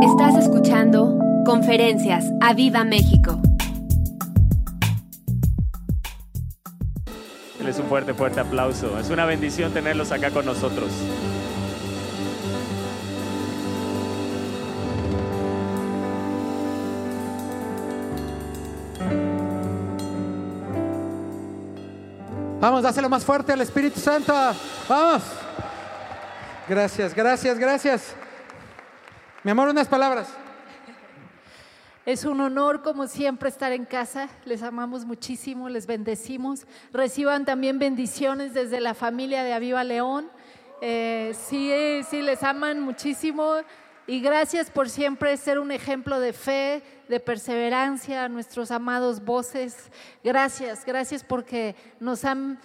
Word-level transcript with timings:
Estás 0.00 0.36
escuchando 0.36 1.18
Conferencias 1.44 2.24
a 2.40 2.54
Viva 2.54 2.84
México. 2.84 3.40
Les 7.64 7.76
un 7.80 7.86
fuerte, 7.86 8.14
fuerte 8.14 8.38
aplauso. 8.38 8.96
Es 9.00 9.10
una 9.10 9.24
bendición 9.26 9.72
tenerlos 9.72 10.12
acá 10.12 10.30
con 10.30 10.46
nosotros. 10.46 10.92
Vamos, 22.60 22.84
dáselo 22.84 23.08
más 23.08 23.24
fuerte 23.24 23.52
al 23.52 23.62
Espíritu 23.62 23.98
Santo. 23.98 24.32
Vamos. 24.88 25.24
Gracias, 26.68 27.14
gracias, 27.14 27.58
gracias. 27.58 28.27
Mi 29.48 29.52
amor, 29.52 29.70
unas 29.70 29.88
palabras. 29.88 30.28
Es 32.04 32.26
un 32.26 32.38
honor, 32.42 32.82
como 32.82 33.06
siempre, 33.06 33.48
estar 33.48 33.72
en 33.72 33.86
casa. 33.86 34.28
Les 34.44 34.62
amamos 34.62 35.06
muchísimo, 35.06 35.70
les 35.70 35.86
bendecimos. 35.86 36.66
Reciban 36.92 37.46
también 37.46 37.78
bendiciones 37.78 38.52
desde 38.52 38.78
la 38.78 38.92
familia 38.92 39.44
de 39.44 39.54
Aviva 39.54 39.84
León. 39.84 40.30
Eh, 40.82 41.34
sí, 41.48 41.72
sí, 42.10 42.20
les 42.20 42.42
aman 42.42 42.80
muchísimo. 42.80 43.54
Y 44.06 44.20
gracias 44.20 44.70
por 44.70 44.90
siempre 44.90 45.34
ser 45.38 45.58
un 45.58 45.72
ejemplo 45.72 46.20
de 46.20 46.34
fe, 46.34 46.82
de 47.08 47.18
perseverancia 47.18 48.24
a 48.24 48.28
nuestros 48.28 48.70
amados 48.70 49.24
voces. 49.24 49.90
Gracias, 50.22 50.84
gracias 50.84 51.24
porque 51.24 51.74
nos 52.00 52.26
han 52.26 52.60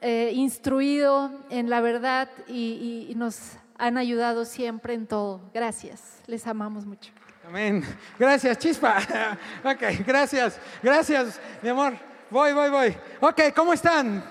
eh, 0.00 0.30
instruido 0.36 1.32
en 1.50 1.68
la 1.68 1.80
verdad 1.80 2.28
y, 2.46 3.08
y 3.10 3.14
nos 3.16 3.58
han 3.78 3.96
ayudado 3.96 4.44
siempre 4.44 4.94
en 4.94 5.06
todo. 5.06 5.40
Gracias, 5.54 6.20
les 6.26 6.46
amamos 6.46 6.84
mucho. 6.84 7.12
Amén. 7.46 7.84
Gracias, 8.18 8.58
chispa. 8.58 8.98
Ok, 9.64 10.04
gracias, 10.06 10.58
gracias, 10.82 11.40
mi 11.62 11.70
amor. 11.70 11.94
Voy, 12.30 12.52
voy, 12.52 12.68
voy. 12.68 12.96
Ok, 13.20 13.54
¿cómo 13.54 13.72
están? 13.72 14.22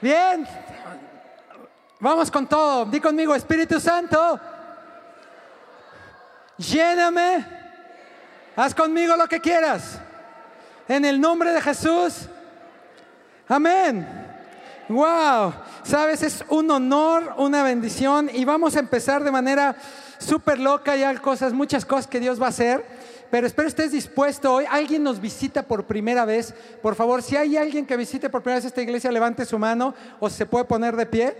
Bien. 0.00 0.46
Vamos 2.00 2.30
con 2.30 2.46
todo. 2.46 2.84
Di 2.84 3.00
conmigo, 3.00 3.34
Espíritu 3.34 3.80
Santo. 3.80 4.38
Lléname. 6.58 7.46
Haz 8.54 8.74
conmigo 8.74 9.16
lo 9.16 9.26
que 9.26 9.40
quieras. 9.40 10.00
En 10.86 11.04
el 11.04 11.20
nombre 11.20 11.52
de 11.52 11.60
Jesús. 11.60 12.28
Amén. 13.48 14.17
Wow. 14.88 15.52
Sabes, 15.82 16.22
es 16.22 16.44
un 16.48 16.70
honor, 16.70 17.34
una 17.36 17.62
bendición 17.62 18.30
y 18.32 18.44
vamos 18.46 18.74
a 18.74 18.78
empezar 18.78 19.22
de 19.22 19.30
manera 19.30 19.76
súper 20.18 20.58
loca. 20.58 20.96
y 20.96 21.02
hay 21.02 21.16
cosas, 21.16 21.52
muchas 21.52 21.84
cosas 21.84 22.06
que 22.06 22.20
Dios 22.20 22.40
va 22.40 22.46
a 22.46 22.50
hacer 22.50 22.97
pero 23.30 23.46
espero 23.46 23.68
estés 23.68 23.92
dispuesto 23.92 24.54
hoy. 24.54 24.64
Alguien 24.70 25.02
nos 25.02 25.20
visita 25.20 25.62
por 25.62 25.84
primera 25.84 26.24
vez. 26.24 26.54
Por 26.80 26.94
favor, 26.94 27.22
si 27.22 27.36
hay 27.36 27.56
alguien 27.56 27.84
que 27.84 27.96
visite 27.96 28.30
por 28.30 28.42
primera 28.42 28.58
vez 28.58 28.64
esta 28.64 28.80
iglesia, 28.80 29.12
levante 29.12 29.44
su 29.44 29.58
mano 29.58 29.94
o 30.18 30.30
se 30.30 30.46
puede 30.46 30.64
poner 30.64 30.96
de 30.96 31.06
pie. 31.06 31.36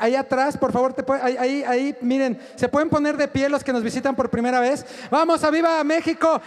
Ahí, 0.00 0.16
atrás, 0.16 0.56
por 0.56 0.72
favor, 0.72 0.92
te 0.92 1.04
ahí, 1.12 1.62
ahí, 1.64 1.96
miren, 2.00 2.38
se 2.56 2.68
pueden 2.68 2.88
poner 2.88 3.16
de 3.16 3.28
pie 3.28 3.48
los 3.48 3.62
que 3.62 3.72
nos 3.72 3.82
visitan 3.82 4.16
por 4.16 4.28
primera 4.28 4.60
vez. 4.60 4.84
Vamos 5.10 5.44
a 5.44 5.50
Viva 5.50 5.82
México. 5.84 6.40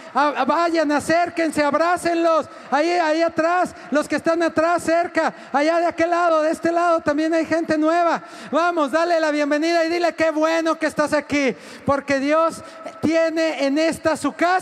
vayan, 0.46 0.92
acérquense, 0.92 1.62
abrácenlos. 1.62 2.48
Ahí, 2.70 2.90
ahí 2.90 3.22
atrás, 3.22 3.74
los 3.90 4.06
que 4.06 4.16
están 4.16 4.42
atrás, 4.42 4.82
cerca. 4.82 5.34
Allá 5.52 5.78
de 5.78 5.86
aquel 5.86 6.10
lado, 6.10 6.42
de 6.42 6.50
este 6.50 6.72
lado 6.72 7.00
también 7.00 7.32
hay 7.32 7.46
gente 7.46 7.78
nueva. 7.78 8.22
Vamos, 8.50 8.92
dale 8.92 9.18
la 9.18 9.30
bienvenida 9.30 9.84
y 9.84 9.88
dile 9.88 10.14
qué 10.14 10.30
bueno 10.30 10.78
que 10.78 10.86
estás 10.86 11.12
aquí. 11.12 11.54
Porque 11.86 12.18
Dios 12.18 12.62
tiene 13.00 13.64
en 13.64 13.78
esta 13.78 14.16
su 14.16 14.32
casa 14.32 14.57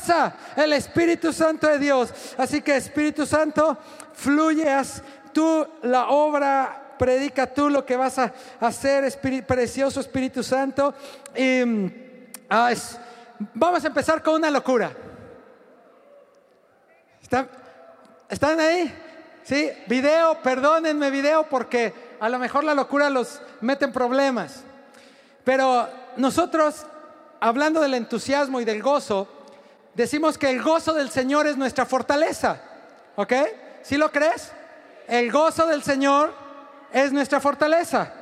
el 0.56 0.72
Espíritu 0.72 1.32
Santo 1.32 1.66
de 1.66 1.78
Dios. 1.78 2.12
Así 2.36 2.62
que 2.62 2.76
Espíritu 2.76 3.26
Santo, 3.26 3.76
fluyes 4.12 5.02
tú 5.32 5.66
la 5.82 6.08
obra, 6.08 6.94
predica 6.98 7.46
tú 7.46 7.68
lo 7.68 7.84
que 7.84 7.96
vas 7.96 8.18
a 8.18 8.32
hacer, 8.60 9.04
precioso 9.46 10.00
Espíritu 10.00 10.42
Santo. 10.42 10.94
Y 11.34 11.62
ah, 12.48 12.72
vamos 13.54 13.84
a 13.84 13.88
empezar 13.88 14.22
con 14.22 14.34
una 14.34 14.50
locura. 14.50 14.92
¿Están, 17.22 17.48
¿Están 18.28 18.60
ahí? 18.60 18.94
Sí, 19.42 19.70
video, 19.86 20.40
perdónenme 20.42 21.10
video 21.10 21.48
porque 21.48 21.92
a 22.18 22.28
lo 22.28 22.38
mejor 22.38 22.64
la 22.64 22.74
locura 22.74 23.10
los 23.10 23.40
mete 23.60 23.84
en 23.84 23.92
problemas. 23.92 24.64
Pero 25.44 25.88
nosotros, 26.16 26.86
hablando 27.40 27.80
del 27.80 27.94
entusiasmo 27.94 28.60
y 28.60 28.64
del 28.64 28.82
gozo, 28.82 29.28
decimos 29.96 30.36
que 30.36 30.50
el 30.50 30.62
gozo 30.62 30.92
del 30.92 31.10
Señor 31.10 31.46
es 31.46 31.56
nuestra 31.56 31.86
fortaleza. 31.86 32.60
¿Ok? 33.16 33.32
¿Sí 33.82 33.96
lo 33.96 34.12
crees? 34.12 34.52
El 35.08 35.32
gozo 35.32 35.66
del 35.66 35.82
Señor 35.82 36.34
es 36.92 37.12
nuestra 37.12 37.40
fortaleza. 37.40 38.12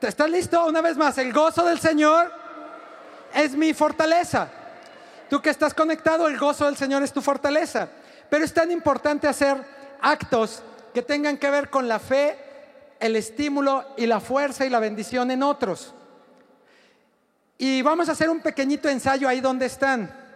¿Estás 0.00 0.30
listo? 0.30 0.64
Una 0.66 0.82
vez 0.82 0.96
más, 0.96 1.16
el 1.18 1.32
gozo 1.32 1.64
del 1.64 1.80
Señor 1.80 2.30
es 3.34 3.54
mi 3.54 3.72
fortaleza. 3.72 4.48
Tú 5.30 5.40
que 5.40 5.50
estás 5.50 5.72
conectado, 5.72 6.28
el 6.28 6.38
gozo 6.38 6.66
del 6.66 6.76
Señor 6.76 7.02
es 7.02 7.12
tu 7.12 7.22
fortaleza. 7.22 7.88
Pero 8.28 8.44
es 8.44 8.52
tan 8.52 8.70
importante 8.70 9.26
hacer 9.26 9.56
actos 10.02 10.62
que 10.92 11.02
tengan 11.02 11.38
que 11.38 11.50
ver 11.50 11.70
con 11.70 11.88
la 11.88 11.98
fe, 11.98 12.38
el 13.00 13.16
estímulo 13.16 13.94
y 13.96 14.06
la 14.06 14.20
fuerza 14.20 14.66
y 14.66 14.70
la 14.70 14.78
bendición 14.78 15.30
en 15.30 15.42
otros. 15.42 15.94
Y 17.56 17.80
vamos 17.80 18.08
a 18.08 18.12
hacer 18.12 18.28
un 18.28 18.40
pequeñito 18.40 18.88
ensayo 18.88 19.26
ahí 19.26 19.40
donde 19.40 19.66
están 19.66 20.27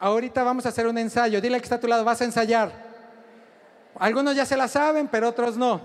ahorita 0.00 0.42
vamos 0.42 0.66
a 0.66 0.70
hacer 0.70 0.88
un 0.88 0.98
ensayo. 0.98 1.40
Dile 1.40 1.58
que 1.58 1.64
está 1.64 1.76
a 1.76 1.80
tu 1.80 1.86
lado, 1.86 2.04
vas 2.04 2.20
a 2.20 2.24
ensayar. 2.24 2.72
Algunos 3.98 4.34
ya 4.34 4.44
se 4.44 4.56
la 4.56 4.66
saben, 4.66 5.06
pero 5.08 5.28
otros 5.28 5.56
no. 5.56 5.80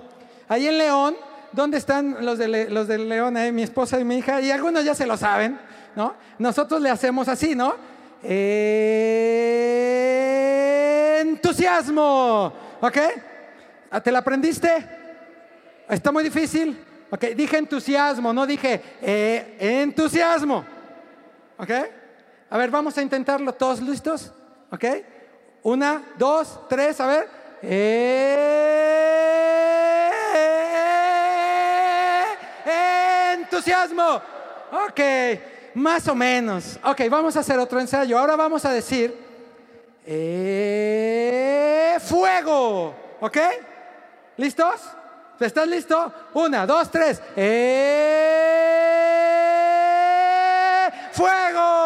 Ahí 0.47 0.67
en 0.67 0.77
León, 0.77 1.15
¿dónde 1.51 1.77
están 1.77 2.25
los 2.25 2.37
de, 2.39 2.69
los 2.69 2.87
de 2.87 2.97
León? 2.97 3.35
mi 3.53 3.61
esposa 3.61 3.99
y 3.99 4.03
mi 4.03 4.17
hija. 4.17 4.41
Y 4.41 4.49
algunos 4.49 4.83
ya 4.83 4.95
se 4.95 5.05
lo 5.05 5.17
saben, 5.17 5.59
¿no? 5.95 6.15
Nosotros 6.39 6.81
le 6.81 6.89
hacemos 6.89 7.27
así, 7.27 7.53
¿no? 7.55 7.93
entusiasmo. 11.21 12.53
¿Ok? 12.81 12.97
¿Te 14.03 14.11
la 14.11 14.19
aprendiste? 14.19 14.89
¿Está 15.87 16.11
muy 16.11 16.23
difícil? 16.23 16.83
Ok, 17.11 17.23
dije 17.35 17.57
entusiasmo, 17.57 18.33
no 18.33 18.47
dije 18.47 18.81
eh, 19.01 19.57
entusiasmo. 19.59 20.65
¿Ok? 21.57 21.69
A 22.55 22.57
ver, 22.57 22.71
vamos 22.71 22.97
a 22.97 23.01
intentarlo. 23.01 23.53
¿Todos 23.53 23.81
listos? 23.81 24.31
¿Ok? 24.71 24.85
Una, 25.63 26.01
dos, 26.17 26.57
tres, 26.69 26.97
a 27.01 27.07
ver. 27.07 27.27
entusiasmo. 33.33 34.21
Ok, 34.87 35.01
más 35.73 36.07
o 36.07 36.15
menos. 36.15 36.79
Ok, 36.81 37.01
vamos 37.09 37.35
a 37.35 37.41
hacer 37.41 37.59
otro 37.59 37.77
ensayo. 37.77 38.17
Ahora 38.17 38.37
vamos 38.37 38.63
a 38.63 38.71
decir 38.71 39.13
fuego. 42.07 42.95
¿Ok? 43.19 43.37
¿Listos? 44.37 44.79
¿Estás 45.41 45.67
listo? 45.67 46.13
Una, 46.33 46.65
dos, 46.65 46.89
tres. 46.89 47.21
fuego. 51.11 51.84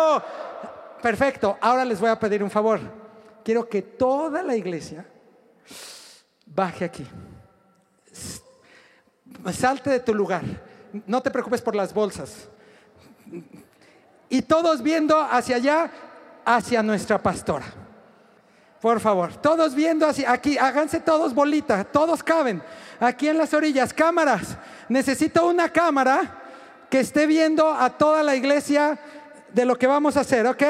Perfecto, 1.02 1.58
ahora 1.62 1.86
les 1.86 2.00
voy 2.00 2.10
a 2.10 2.20
pedir 2.20 2.44
un 2.44 2.52
favor. 2.52 2.80
Quiero 3.44 3.68
que 3.68 3.82
toda 3.82 4.44
la 4.44 4.56
iglesia 4.56 5.06
baje 6.46 6.86
aquí. 6.86 7.08
Salte 9.54 9.90
de 9.90 10.00
tu 10.00 10.14
lugar. 10.14 10.44
No 11.06 11.22
te 11.22 11.32
preocupes 11.32 11.62
por 11.62 11.76
las 11.76 11.94
bolsas. 11.94 12.50
Y 14.30 14.42
todos 14.42 14.82
viendo 14.82 15.20
hacia 15.20 15.56
allá, 15.56 15.92
hacia 16.46 16.84
nuestra 16.84 17.22
pastora. 17.22 17.66
Por 18.82 19.00
favor, 19.00 19.36
todos 19.36 19.76
viendo 19.76 20.08
hacia 20.08 20.32
aquí, 20.32 20.58
háganse 20.58 21.02
todos 21.02 21.34
bolita, 21.34 21.84
todos 21.84 22.24
caben. 22.24 22.64
Aquí 23.00 23.28
en 23.28 23.38
las 23.38 23.54
orillas, 23.54 23.94
cámaras. 23.94 24.58
Necesito 24.88 25.46
una 25.48 25.70
cámara 25.70 26.40
que 26.90 27.02
esté 27.02 27.28
viendo 27.28 27.72
a 27.72 27.90
toda 27.90 28.24
la 28.24 28.36
iglesia 28.36 29.00
de 29.54 29.66
lo 29.66 29.78
que 29.78 29.88
vamos 29.88 30.18
a 30.18 30.22
hacer, 30.22 30.46
¿ok? 30.48 30.64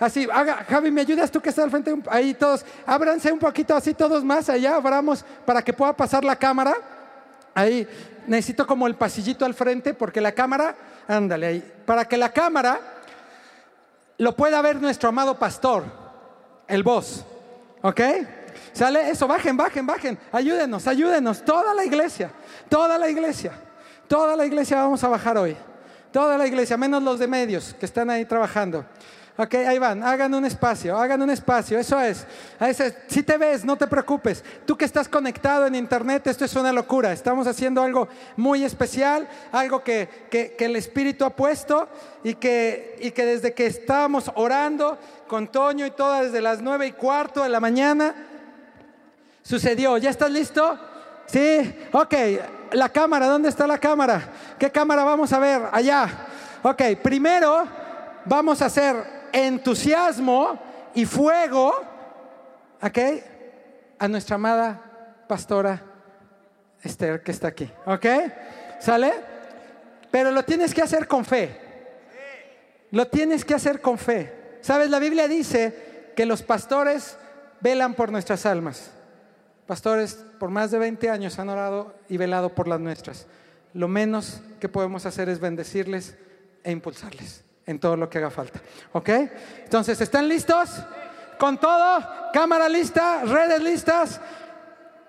Así, 0.00 0.26
haga, 0.32 0.64
Javi, 0.68 0.90
¿me 0.90 1.00
ayudas 1.00 1.30
tú 1.30 1.40
que 1.40 1.48
estás 1.48 1.64
al 1.64 1.70
frente? 1.70 1.94
Ahí 2.10 2.34
todos, 2.34 2.64
ábranse 2.86 3.32
un 3.32 3.38
poquito 3.38 3.74
así 3.74 3.94
todos 3.94 4.24
más 4.24 4.48
allá, 4.48 4.76
abramos 4.76 5.24
para 5.44 5.62
que 5.62 5.72
pueda 5.72 5.92
pasar 5.94 6.24
la 6.24 6.36
cámara. 6.36 6.74
Ahí, 7.54 7.86
necesito 8.26 8.66
como 8.66 8.86
el 8.86 8.94
pasillito 8.94 9.44
al 9.44 9.54
frente 9.54 9.94
porque 9.94 10.20
la 10.20 10.32
cámara, 10.32 10.76
ándale 11.06 11.46
ahí, 11.46 11.72
para 11.86 12.04
que 12.04 12.16
la 12.16 12.32
cámara 12.32 12.80
lo 14.18 14.36
pueda 14.36 14.60
ver 14.62 14.80
nuestro 14.80 15.08
amado 15.08 15.38
pastor, 15.38 15.84
el 16.66 16.82
voz, 16.82 17.24
¿ok? 17.82 18.00
¿Sale? 18.72 19.10
Eso, 19.10 19.26
bajen, 19.26 19.56
bajen, 19.56 19.86
bajen, 19.86 20.18
ayúdenos, 20.30 20.86
ayúdenos, 20.86 21.44
toda 21.44 21.74
la 21.74 21.84
iglesia, 21.84 22.30
toda 22.68 22.98
la 22.98 23.08
iglesia, 23.08 23.52
toda 24.06 24.36
la 24.36 24.44
iglesia 24.44 24.76
vamos 24.76 25.02
a 25.02 25.08
bajar 25.08 25.38
hoy. 25.38 25.56
Toda 26.12 26.38
la 26.38 26.46
iglesia, 26.46 26.76
menos 26.76 27.02
los 27.02 27.18
de 27.18 27.26
medios 27.26 27.74
que 27.78 27.86
están 27.86 28.08
ahí 28.10 28.24
trabajando. 28.24 28.84
Ok, 29.40 29.54
ahí 29.54 29.78
van, 29.78 30.02
hagan 30.02 30.34
un 30.34 30.44
espacio, 30.44 30.98
hagan 30.98 31.22
un 31.22 31.30
espacio, 31.30 31.78
eso 31.78 32.00
es. 32.00 32.26
A 32.58 32.68
ese, 32.70 32.96
si 33.06 33.22
te 33.22 33.36
ves, 33.36 33.64
no 33.64 33.76
te 33.76 33.86
preocupes. 33.86 34.42
Tú 34.66 34.76
que 34.76 34.84
estás 34.84 35.08
conectado 35.08 35.64
en 35.66 35.76
internet, 35.76 36.26
esto 36.26 36.44
es 36.44 36.56
una 36.56 36.72
locura. 36.72 37.12
Estamos 37.12 37.46
haciendo 37.46 37.80
algo 37.84 38.08
muy 38.36 38.64
especial, 38.64 39.28
algo 39.52 39.84
que, 39.84 40.08
que- 40.28 40.56
que 40.56 40.64
el 40.64 40.74
Espíritu 40.74 41.24
ha 41.24 41.30
puesto 41.30 41.88
y 42.24 42.34
que, 42.34 42.96
y 43.00 43.12
que 43.12 43.24
desde 43.24 43.54
que 43.54 43.66
estábamos 43.66 44.28
orando 44.34 44.98
con 45.28 45.46
Toño 45.46 45.86
y 45.86 45.92
todas 45.92 46.24
desde 46.24 46.40
las 46.40 46.60
nueve 46.60 46.88
y 46.88 46.92
cuarto 46.92 47.44
de 47.44 47.48
la 47.48 47.60
mañana, 47.60 48.16
sucedió. 49.44 49.98
¿Ya 49.98 50.10
estás 50.10 50.32
listo? 50.32 50.78
Sí, 51.28 51.88
ok. 51.92 52.14
La 52.72 52.88
cámara, 52.88 53.26
¿dónde 53.26 53.48
está 53.48 53.66
la 53.66 53.78
cámara? 53.78 54.28
¿Qué 54.58 54.70
cámara 54.70 55.04
vamos 55.04 55.32
a 55.32 55.38
ver? 55.38 55.62
Allá. 55.72 56.08
Ok, 56.62 56.82
primero 57.02 57.66
vamos 58.24 58.60
a 58.60 58.66
hacer 58.66 58.96
entusiasmo 59.32 60.58
y 60.94 61.04
fuego, 61.04 61.72
ok, 62.82 62.98
a 63.98 64.08
nuestra 64.08 64.36
amada 64.36 65.24
pastora 65.28 65.82
Esther 66.82 67.22
que 67.22 67.30
está 67.30 67.48
aquí, 67.48 67.70
ok, 67.86 68.06
¿sale? 68.80 69.12
Pero 70.10 70.30
lo 70.30 70.44
tienes 70.44 70.74
que 70.74 70.82
hacer 70.82 71.06
con 71.06 71.24
fe. 71.24 71.60
Lo 72.90 73.06
tienes 73.08 73.44
que 73.44 73.54
hacer 73.54 73.80
con 73.82 73.98
fe. 73.98 74.58
¿Sabes? 74.62 74.88
La 74.88 74.98
Biblia 74.98 75.28
dice 75.28 76.12
que 76.16 76.24
los 76.24 76.42
pastores 76.42 77.18
velan 77.60 77.94
por 77.94 78.10
nuestras 78.10 78.46
almas. 78.46 78.90
Pastores 79.68 80.18
por 80.38 80.48
más 80.48 80.70
de 80.70 80.78
20 80.78 81.10
años 81.10 81.38
han 81.38 81.50
orado 81.50 81.94
y 82.08 82.16
velado 82.16 82.48
por 82.48 82.66
las 82.66 82.80
nuestras. 82.80 83.26
Lo 83.74 83.86
menos 83.86 84.40
que 84.60 84.68
podemos 84.70 85.04
hacer 85.04 85.28
es 85.28 85.40
bendecirles 85.40 86.16
e 86.64 86.70
impulsarles 86.72 87.44
en 87.66 87.78
todo 87.78 87.94
lo 87.94 88.08
que 88.08 88.16
haga 88.16 88.30
falta. 88.30 88.62
¿Ok? 88.94 89.10
Entonces, 89.64 90.00
¿están 90.00 90.26
listos? 90.26 90.70
Con 91.38 91.60
todo, 91.60 92.02
cámara 92.32 92.66
lista, 92.66 93.24
redes 93.26 93.60
listas. 93.62 94.22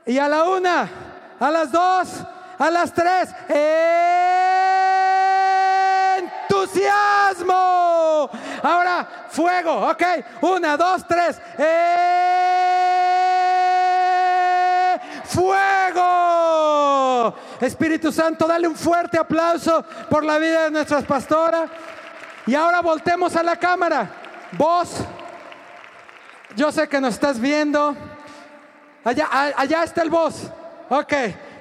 Y 0.06 0.18
a 0.18 0.28
la 0.28 0.44
una, 0.44 0.90
a 1.40 1.52
las 1.52 1.72
dos, 1.72 2.10
a 2.58 2.70
las 2.70 2.94
tres. 2.94 3.30
¡Entusiasmo! 6.50 8.30
Ahora, 8.62 9.28
fuego. 9.30 9.90
Ok, 9.90 10.04
una, 10.42 10.76
dos, 10.76 11.08
tres. 11.08 11.40
¡Eh! 11.58 12.49
¡Fuego! 15.30 16.90
Espíritu 17.62 18.12
Santo, 18.12 18.48
dale 18.48 18.68
un 18.68 18.76
fuerte 18.76 19.18
aplauso 19.18 19.86
por 20.10 20.26
la 20.26 20.40
vida 20.40 20.64
de 20.64 20.72
nuestras 20.72 21.04
pastoras. 21.06 21.70
Y 22.48 22.56
ahora 22.56 22.82
voltemos 22.82 23.36
a 23.36 23.44
la 23.44 23.56
cámara. 23.56 24.10
Vos, 24.54 24.96
yo 26.56 26.72
sé 26.72 26.88
que 26.88 27.00
nos 27.00 27.14
estás 27.14 27.40
viendo. 27.40 27.96
Allá, 29.04 29.28
allá 29.56 29.84
está 29.84 30.02
el 30.02 30.10
voz. 30.10 30.50
Ok, 30.90 31.14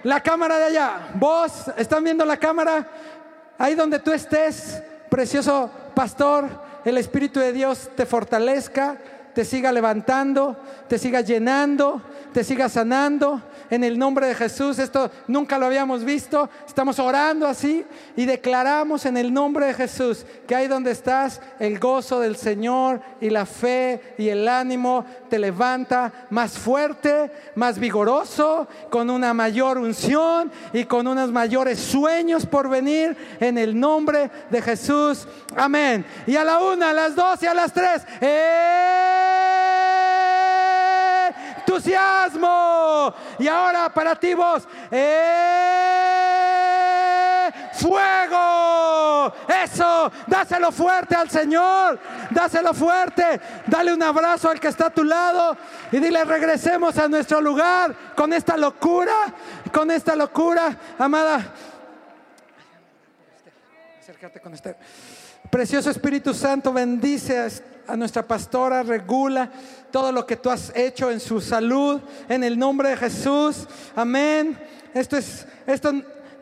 la 0.04 0.20
cámara 0.22 0.56
de 0.56 0.64
allá. 0.64 1.10
Vos, 1.14 1.64
¿están 1.76 2.02
viendo 2.02 2.24
la 2.24 2.38
cámara? 2.38 2.86
Ahí 3.58 3.74
donde 3.74 3.98
tú 3.98 4.12
estés, 4.12 4.82
precioso 5.10 5.70
pastor, 5.94 6.48
el 6.86 6.96
Espíritu 6.96 7.38
de 7.38 7.52
Dios 7.52 7.90
te 7.94 8.06
fortalezca, 8.06 8.96
te 9.34 9.44
siga 9.44 9.70
levantando, 9.72 10.56
te 10.88 10.98
siga 10.98 11.20
llenando, 11.20 12.02
te 12.32 12.42
siga 12.42 12.68
sanando. 12.68 13.42
En 13.70 13.84
el 13.84 13.98
nombre 13.98 14.26
de 14.26 14.34
Jesús, 14.34 14.78
esto 14.78 15.10
nunca 15.26 15.58
lo 15.58 15.66
habíamos 15.66 16.04
visto. 16.04 16.48
Estamos 16.66 16.98
orando 16.98 17.46
así 17.46 17.84
y 18.16 18.24
declaramos 18.24 19.04
en 19.06 19.16
el 19.16 19.32
nombre 19.32 19.66
de 19.66 19.74
Jesús 19.74 20.24
que 20.46 20.54
ahí 20.54 20.68
donde 20.68 20.90
estás, 20.90 21.40
el 21.58 21.78
gozo 21.78 22.20
del 22.20 22.36
Señor 22.36 23.00
y 23.20 23.30
la 23.30 23.46
fe 23.46 24.14
y 24.18 24.28
el 24.28 24.48
ánimo 24.48 25.04
te 25.28 25.38
levanta 25.38 26.12
más 26.30 26.58
fuerte, 26.58 27.30
más 27.54 27.78
vigoroso, 27.78 28.66
con 28.90 29.10
una 29.10 29.34
mayor 29.34 29.78
unción 29.78 30.50
y 30.72 30.84
con 30.84 31.06
unos 31.06 31.30
mayores 31.30 31.78
sueños 31.78 32.46
por 32.46 32.68
venir 32.68 33.16
en 33.40 33.58
el 33.58 33.78
nombre 33.78 34.30
de 34.50 34.62
Jesús. 34.62 35.26
Amén. 35.56 36.04
Y 36.26 36.36
a 36.36 36.44
la 36.44 36.60
una, 36.60 36.90
a 36.90 36.92
las 36.92 37.14
dos 37.14 37.42
y 37.42 37.46
a 37.46 37.54
las 37.54 37.72
tres. 37.72 38.02
¡Eh! 38.20 39.77
Entusiasmo. 41.68 43.14
Y 43.38 43.46
ahora 43.46 43.92
para 43.92 44.16
ti 44.16 44.32
vos, 44.34 44.66
¡eh! 44.90 46.24
fuego. 47.72 49.32
Eso, 49.64 50.10
dáselo 50.26 50.72
fuerte 50.72 51.14
al 51.14 51.30
Señor, 51.30 51.98
dáselo 52.30 52.74
fuerte. 52.74 53.40
Dale 53.66 53.92
un 53.92 54.02
abrazo 54.02 54.50
al 54.50 54.58
que 54.58 54.68
está 54.68 54.86
a 54.86 54.90
tu 54.90 55.04
lado 55.04 55.56
y 55.92 55.98
dile 55.98 56.24
regresemos 56.24 56.98
a 56.98 57.06
nuestro 57.08 57.40
lugar 57.40 57.94
con 58.16 58.32
esta 58.32 58.56
locura, 58.56 59.12
con 59.72 59.90
esta 59.90 60.16
locura, 60.16 60.76
amada. 60.98 61.52
Acércate 64.00 64.40
con 64.40 64.54
este. 64.54 64.74
Precioso 65.50 65.90
Espíritu 65.90 66.34
Santo, 66.34 66.72
bendice 66.72 67.48
a, 67.86 67.96
nuestra 67.96 68.22
pastora, 68.22 68.82
regula 68.82 69.50
todo 69.90 70.12
lo 70.12 70.26
que 70.26 70.36
tú 70.36 70.50
has 70.50 70.70
hecho 70.76 71.10
en 71.10 71.20
su 71.20 71.40
salud, 71.40 72.02
en 72.28 72.44
el 72.44 72.58
nombre 72.58 72.90
de 72.90 72.96
Jesús. 72.98 73.66
Amén. 73.96 74.58
Esto 74.92 75.16
es, 75.16 75.46
esto, 75.66 75.90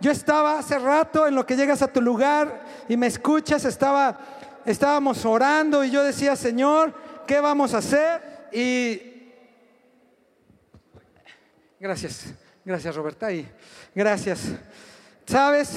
yo 0.01 0.11
estaba 0.11 0.59
hace 0.59 0.77
rato 0.79 1.29
en 1.29 1.37
lo 1.37 1.47
que 1.47 1.57
llegas 1.57 1.83
a 1.83 1.93
tu 1.93 2.03
lugar 2.03 2.65
y 2.89 2.97
me 2.97 3.07
escuchas, 3.07 3.65
estaba, 3.65 4.19
estábamos 4.65 5.25
orando 5.25 5.85
y 5.85 5.91
yo 5.93 6.03
decía, 6.03 6.35
Señor, 6.35 6.93
¿qué 7.29 7.39
vamos 7.39 7.75
a 7.75 7.79
hacer? 7.79 8.49
Y 8.53 9.31
gracias, 11.79 12.25
gracias 12.65 12.97
Roberta 12.97 13.31
y 13.31 13.49
gracias. 13.95 14.41
¿Sabes? 15.27 15.71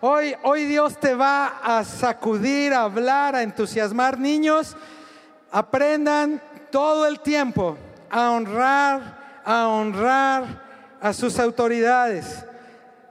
Hoy, 0.00 0.36
hoy 0.44 0.64
Dios 0.64 0.96
te 1.00 1.12
va 1.12 1.58
a 1.60 1.82
sacudir, 1.82 2.72
a 2.72 2.82
hablar, 2.82 3.34
a 3.34 3.42
entusiasmar. 3.42 4.16
Niños, 4.16 4.76
aprendan 5.50 6.40
todo 6.70 7.04
el 7.04 7.18
tiempo 7.18 7.76
a 8.08 8.30
honrar, 8.30 9.40
a 9.44 9.66
honrar 9.66 10.62
a 11.00 11.12
sus 11.12 11.36
autoridades, 11.40 12.44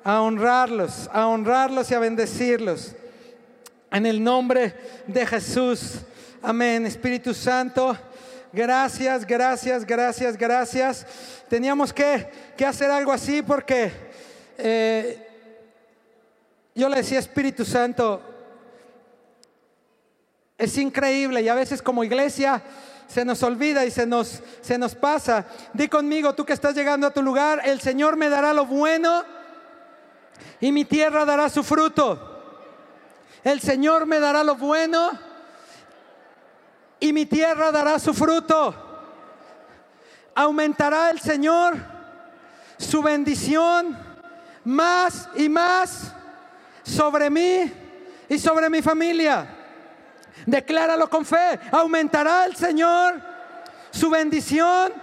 a 0.01 0.21
honrarlos, 0.21 1.09
a 1.11 1.27
honrarlos 1.27 1.91
y 1.91 1.93
a 1.93 1.99
bendecirlos. 1.99 2.95
En 3.91 4.05
el 4.05 4.23
nombre 4.23 4.73
de 5.07 5.25
Jesús. 5.25 5.95
Amén. 6.41 6.85
Espíritu 6.85 7.33
Santo, 7.33 7.97
gracias, 8.53 9.27
gracias, 9.27 9.85
gracias, 9.85 10.37
gracias. 10.37 11.05
Teníamos 11.49 11.91
que, 11.91 12.29
hacer 12.65 12.89
algo 12.89 13.11
así 13.11 13.41
porque... 13.41 13.91
eh, 14.57 15.26
yo 16.77 16.89
le 16.89 16.97
decía, 16.97 17.17
Espíritu 17.17 17.65
Santo, 17.65 18.21
es 20.59 20.77
increíble 20.77 21.41
y 21.41 21.49
a 21.49 21.55
veces 21.55 21.81
como 21.81 22.03
iglesia 22.03 22.61
se 23.07 23.25
nos 23.25 23.41
olvida 23.41 23.83
y 23.83 23.89
se 23.89 24.05
nos, 24.05 24.43
se 24.61 24.77
nos 24.77 24.93
pasa. 24.93 25.47
Di 25.73 25.87
conmigo, 25.87 26.35
tú 26.35 26.45
que 26.45 26.53
estás 26.53 26.75
llegando 26.75 27.07
a 27.07 27.11
tu 27.11 27.23
lugar, 27.23 27.61
el 27.65 27.81
Señor 27.81 28.15
me 28.15 28.29
dará 28.29 28.53
lo 28.53 28.67
bueno 28.67 29.23
y 30.59 30.71
mi 30.71 30.85
tierra 30.85 31.25
dará 31.25 31.49
su 31.49 31.63
fruto. 31.63 32.35
El 33.43 33.59
Señor 33.59 34.05
me 34.05 34.19
dará 34.19 34.43
lo 34.43 34.55
bueno 34.55 35.17
y 36.99 37.11
mi 37.11 37.25
tierra 37.25 37.71
dará 37.71 37.97
su 37.97 38.13
fruto. 38.13 38.75
Aumentará 40.35 41.09
el 41.09 41.19
Señor 41.19 41.75
su 42.77 43.01
bendición 43.01 43.97
más 44.63 45.27
y 45.35 45.49
más 45.49 46.13
sobre 46.87 47.29
mí 47.29 47.71
y 48.29 48.39
sobre 48.39 48.69
mi 48.69 48.81
familia. 48.81 49.47
Decláralo 50.45 51.09
con 51.09 51.25
fe. 51.25 51.59
Aumentará 51.71 52.45
el 52.45 52.55
Señor 52.55 53.21
su 53.91 54.09
bendición 54.09 54.93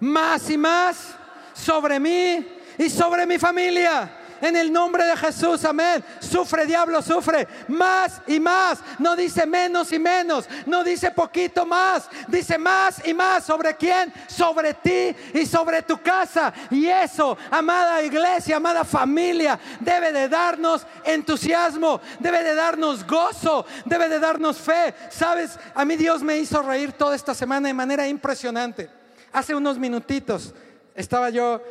más 0.00 0.50
y 0.50 0.58
más 0.58 1.14
sobre 1.54 1.98
mí 1.98 2.46
y 2.76 2.90
sobre 2.90 3.26
mi 3.26 3.38
familia. 3.38 4.10
En 4.44 4.56
el 4.56 4.70
nombre 4.70 5.06
de 5.06 5.16
Jesús, 5.16 5.64
amén. 5.64 6.04
Sufre, 6.20 6.66
diablo, 6.66 7.00
sufre. 7.00 7.48
Más 7.66 8.20
y 8.26 8.38
más. 8.38 8.78
No 8.98 9.16
dice 9.16 9.46
menos 9.46 9.90
y 9.90 9.98
menos. 9.98 10.46
No 10.66 10.84
dice 10.84 11.10
poquito 11.12 11.64
más. 11.64 12.10
Dice 12.28 12.58
más 12.58 13.00
y 13.06 13.14
más. 13.14 13.44
¿Sobre 13.44 13.74
quién? 13.74 14.12
Sobre 14.28 14.74
ti 14.74 15.16
y 15.32 15.46
sobre 15.46 15.80
tu 15.80 15.96
casa. 15.96 16.52
Y 16.70 16.86
eso, 16.86 17.38
amada 17.50 18.02
iglesia, 18.02 18.56
amada 18.56 18.84
familia, 18.84 19.58
debe 19.80 20.12
de 20.12 20.28
darnos 20.28 20.86
entusiasmo. 21.06 22.02
Debe 22.18 22.42
de 22.42 22.54
darnos 22.54 23.06
gozo. 23.06 23.64
Debe 23.86 24.10
de 24.10 24.18
darnos 24.18 24.58
fe. 24.58 24.92
Sabes, 25.08 25.58
a 25.74 25.86
mí 25.86 25.96
Dios 25.96 26.22
me 26.22 26.36
hizo 26.36 26.60
reír 26.60 26.92
toda 26.92 27.16
esta 27.16 27.32
semana 27.32 27.68
de 27.68 27.72
manera 27.72 28.06
impresionante. 28.06 28.90
Hace 29.32 29.54
unos 29.54 29.78
minutitos 29.78 30.52
estaba 30.94 31.30
yo 31.30 31.62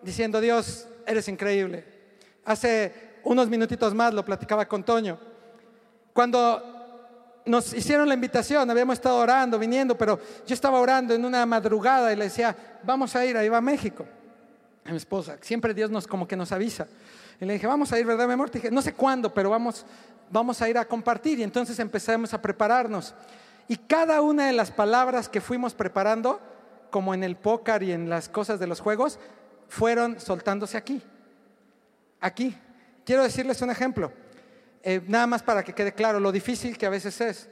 diciendo, 0.00 0.40
Dios, 0.40 0.86
eres 1.04 1.26
increíble. 1.26 1.99
Hace 2.44 3.20
unos 3.24 3.48
minutitos 3.48 3.94
más 3.94 4.14
lo 4.14 4.24
platicaba 4.24 4.66
con 4.66 4.82
Toño. 4.82 5.18
Cuando 6.12 6.62
nos 7.46 7.72
hicieron 7.72 8.08
la 8.08 8.14
invitación, 8.14 8.70
habíamos 8.70 8.94
estado 8.94 9.16
orando, 9.16 9.58
viniendo, 9.58 9.96
pero 9.96 10.18
yo 10.46 10.54
estaba 10.54 10.78
orando 10.78 11.14
en 11.14 11.24
una 11.24 11.44
madrugada 11.46 12.12
y 12.12 12.16
le 12.16 12.24
decía, 12.24 12.56
vamos 12.82 13.14
a 13.16 13.24
ir, 13.24 13.36
ahí 13.36 13.48
va 13.48 13.58
a 13.58 13.62
México. 13.62 14.06
A 14.84 14.90
mi 14.90 14.96
esposa, 14.96 15.36
siempre 15.40 15.74
Dios 15.74 15.90
nos 15.90 16.06
como 16.06 16.26
que 16.26 16.36
nos 16.36 16.52
avisa. 16.52 16.86
Y 17.40 17.44
le 17.44 17.54
dije, 17.54 17.66
vamos 17.66 17.92
a 17.92 17.98
ir, 17.98 18.06
¿verdad, 18.06 18.26
mi 18.26 18.34
amor? 18.34 18.50
Te 18.50 18.58
dije, 18.58 18.70
no 18.70 18.82
sé 18.82 18.92
cuándo, 18.92 19.32
pero 19.32 19.50
vamos, 19.50 19.84
vamos 20.30 20.60
a 20.60 20.68
ir 20.68 20.78
a 20.78 20.84
compartir. 20.84 21.38
Y 21.38 21.42
entonces 21.42 21.78
empezamos 21.78 22.34
a 22.34 22.40
prepararnos. 22.42 23.14
Y 23.68 23.76
cada 23.76 24.20
una 24.20 24.46
de 24.46 24.52
las 24.52 24.70
palabras 24.70 25.28
que 25.28 25.40
fuimos 25.40 25.74
preparando, 25.74 26.40
como 26.90 27.14
en 27.14 27.22
el 27.22 27.36
póker 27.36 27.82
y 27.82 27.92
en 27.92 28.10
las 28.10 28.28
cosas 28.28 28.58
de 28.58 28.66
los 28.66 28.80
juegos, 28.80 29.18
fueron 29.68 30.18
soltándose 30.20 30.76
aquí. 30.76 31.02
Aquí. 32.20 32.56
Quiero 33.04 33.22
decirles 33.22 33.60
un 33.62 33.70
ejemplo, 33.70 34.12
eh, 34.82 35.00
nada 35.06 35.26
más 35.26 35.42
para 35.42 35.62
que 35.62 35.72
quede 35.72 35.92
claro 35.92 36.20
lo 36.20 36.30
difícil 36.30 36.76
que 36.78 36.86
a 36.86 36.90
veces 36.90 37.20
es. 37.20 37.48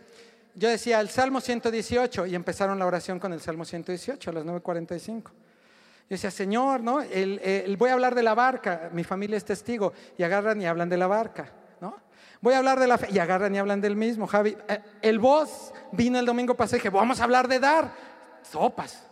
Yo 0.54 0.68
decía 0.68 1.00
el 1.00 1.08
Salmo 1.08 1.40
118 1.40 2.26
y 2.26 2.34
empezaron 2.34 2.78
la 2.78 2.86
oración 2.86 3.18
con 3.18 3.32
el 3.32 3.40
Salmo 3.40 3.64
118 3.64 4.30
a 4.30 4.32
las 4.32 4.44
9.45. 4.44 5.22
Yo 5.22 6.14
decía, 6.14 6.30
Señor, 6.30 6.80
¿no? 6.80 7.00
El, 7.00 7.76
voy 7.78 7.90
a 7.90 7.92
hablar 7.92 8.14
de 8.14 8.22
la 8.22 8.34
barca, 8.34 8.88
mi 8.92 9.04
familia 9.04 9.36
es 9.36 9.44
testigo, 9.44 9.92
y 10.16 10.22
agarran 10.22 10.60
y 10.60 10.66
hablan 10.66 10.88
de 10.88 10.96
la 10.96 11.06
barca, 11.06 11.52
¿no? 11.80 11.96
Voy 12.40 12.54
a 12.54 12.58
hablar 12.58 12.80
de 12.80 12.86
la 12.86 12.96
fe, 12.98 13.08
y 13.10 13.18
agarran 13.18 13.54
y 13.54 13.58
hablan 13.58 13.80
del 13.80 13.94
mismo, 13.94 14.26
Javi. 14.26 14.56
Eh, 14.68 14.80
el 15.02 15.18
voz 15.18 15.72
vino 15.92 16.18
el 16.18 16.26
domingo 16.26 16.54
pasado 16.54 16.76
y 16.76 16.80
dije, 16.80 16.90
vamos 16.90 17.20
a 17.20 17.24
hablar 17.24 17.46
de 17.46 17.60
dar, 17.60 17.92
sopas. 18.42 19.02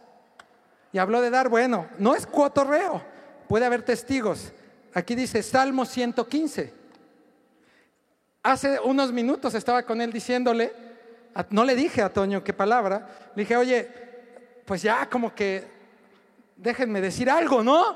Y 0.92 0.98
habló 0.98 1.20
de 1.20 1.30
dar, 1.30 1.48
bueno, 1.48 1.86
no 1.98 2.14
es 2.14 2.26
cuotorreo, 2.26 3.02
puede 3.48 3.66
haber 3.66 3.82
testigos. 3.82 4.52
Aquí 4.96 5.14
dice 5.14 5.42
Salmo 5.42 5.84
115. 5.84 6.72
Hace 8.42 8.80
unos 8.80 9.12
minutos 9.12 9.52
estaba 9.52 9.82
con 9.82 10.00
él 10.00 10.10
diciéndole, 10.10 10.72
no 11.50 11.64
le 11.64 11.74
dije 11.74 12.00
a 12.00 12.10
Toño 12.10 12.42
qué 12.42 12.54
palabra, 12.54 13.30
le 13.34 13.42
dije, 13.42 13.58
oye, 13.58 13.90
pues 14.64 14.80
ya 14.80 15.06
como 15.10 15.34
que 15.34 15.68
déjenme 16.56 17.02
decir 17.02 17.28
algo, 17.28 17.62
¿no? 17.62 17.94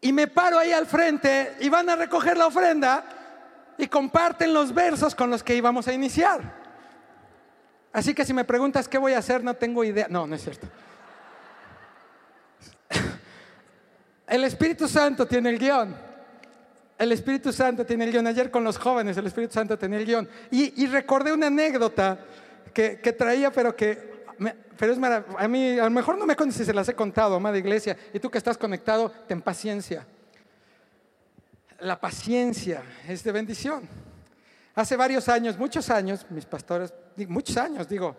Y 0.00 0.12
me 0.12 0.26
paro 0.26 0.58
ahí 0.58 0.72
al 0.72 0.86
frente 0.86 1.54
y 1.60 1.68
van 1.68 1.88
a 1.88 1.94
recoger 1.94 2.36
la 2.36 2.48
ofrenda 2.48 3.04
y 3.78 3.86
comparten 3.86 4.52
los 4.52 4.74
versos 4.74 5.14
con 5.14 5.30
los 5.30 5.44
que 5.44 5.54
íbamos 5.54 5.86
a 5.86 5.92
iniciar. 5.92 6.40
Así 7.92 8.14
que 8.14 8.24
si 8.24 8.34
me 8.34 8.44
preguntas 8.44 8.88
qué 8.88 8.98
voy 8.98 9.12
a 9.12 9.18
hacer, 9.18 9.44
no 9.44 9.54
tengo 9.54 9.84
idea. 9.84 10.08
No, 10.10 10.26
no 10.26 10.34
es 10.34 10.42
cierto. 10.42 10.66
El 14.34 14.42
Espíritu 14.42 14.88
Santo 14.88 15.28
tiene 15.28 15.48
el 15.48 15.60
guion. 15.60 15.94
El 16.98 17.12
Espíritu 17.12 17.52
Santo 17.52 17.86
tiene 17.86 18.02
el 18.02 18.10
guion. 18.10 18.26
Ayer 18.26 18.50
con 18.50 18.64
los 18.64 18.76
jóvenes 18.76 19.16
el 19.16 19.28
Espíritu 19.28 19.54
Santo 19.54 19.78
tenía 19.78 19.96
el 19.96 20.04
guion. 20.04 20.28
Y, 20.50 20.86
recordé 20.86 21.32
una 21.32 21.46
anécdota 21.46 22.18
que, 22.72 22.96
traía, 23.16 23.52
pero 23.52 23.76
que 23.76 24.12
pero 24.76 24.92
es 24.92 24.98
a 25.38 25.46
mí 25.46 25.78
a 25.78 25.84
lo 25.84 25.90
mejor 25.90 26.18
no 26.18 26.26
me 26.26 26.34
conoces 26.34 26.62
si 26.62 26.64
se 26.64 26.74
las 26.74 26.88
he 26.88 26.94
contado, 26.94 27.36
amada 27.36 27.56
iglesia, 27.56 27.96
y 28.12 28.18
tú 28.18 28.28
que 28.28 28.38
estás 28.38 28.58
conectado, 28.58 29.08
ten 29.28 29.40
paciencia. 29.40 30.04
La 31.78 32.00
paciencia 32.00 32.82
es 33.06 33.22
de 33.22 33.30
bendición. 33.30 33.88
Hace 34.74 34.96
varios 34.96 35.28
años, 35.28 35.56
muchos 35.56 35.88
años, 35.90 36.26
mis 36.30 36.44
pastores, 36.44 36.92
muchos 37.28 37.56
años, 37.56 37.88
digo, 37.88 38.16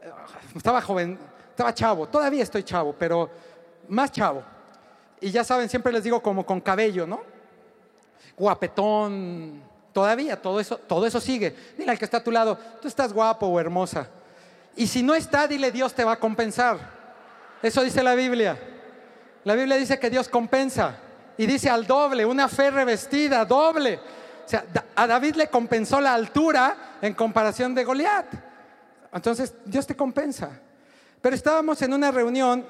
eh, 0.00 0.10
estaba 0.56 0.80
joven, 0.80 1.18
estaba 1.50 1.74
chavo, 1.74 2.08
todavía 2.08 2.42
estoy 2.42 2.62
chavo, 2.62 2.94
pero 2.98 3.28
más 3.88 4.10
chavo 4.10 4.56
y 5.20 5.30
ya 5.30 5.44
saben, 5.44 5.68
siempre 5.68 5.92
les 5.92 6.04
digo 6.04 6.20
como 6.20 6.44
con 6.44 6.60
cabello, 6.60 7.06
¿no? 7.06 7.22
Guapetón, 8.36 9.62
todavía, 9.92 10.40
todo 10.40 10.60
eso, 10.60 10.78
todo 10.78 11.06
eso 11.06 11.20
sigue. 11.20 11.54
Dile 11.76 11.90
al 11.90 11.98
que 11.98 12.04
está 12.04 12.18
a 12.18 12.24
tu 12.24 12.30
lado, 12.30 12.58
tú 12.80 12.88
estás 12.88 13.12
guapo 13.12 13.46
o 13.46 13.58
hermosa. 13.58 14.08
Y 14.76 14.86
si 14.86 15.02
no 15.02 15.14
está, 15.14 15.48
dile 15.48 15.72
Dios 15.72 15.92
te 15.92 16.04
va 16.04 16.12
a 16.12 16.20
compensar. 16.20 16.78
Eso 17.62 17.82
dice 17.82 18.02
la 18.02 18.14
Biblia. 18.14 18.56
La 19.44 19.54
Biblia 19.54 19.76
dice 19.76 19.98
que 19.98 20.10
Dios 20.10 20.28
compensa. 20.28 20.96
Y 21.36 21.46
dice 21.46 21.70
al 21.70 21.86
doble, 21.86 22.24
una 22.24 22.48
fe 22.48 22.70
revestida, 22.70 23.44
doble. 23.44 23.96
O 24.44 24.48
sea, 24.48 24.64
a 24.94 25.06
David 25.06 25.34
le 25.36 25.48
compensó 25.48 26.00
la 26.00 26.14
altura 26.14 26.96
en 27.02 27.14
comparación 27.14 27.74
de 27.74 27.84
Goliat. 27.84 28.26
Entonces, 29.12 29.54
Dios 29.64 29.86
te 29.86 29.96
compensa. 29.96 30.60
Pero 31.20 31.34
estábamos 31.34 31.82
en 31.82 31.92
una 31.92 32.10
reunión 32.10 32.64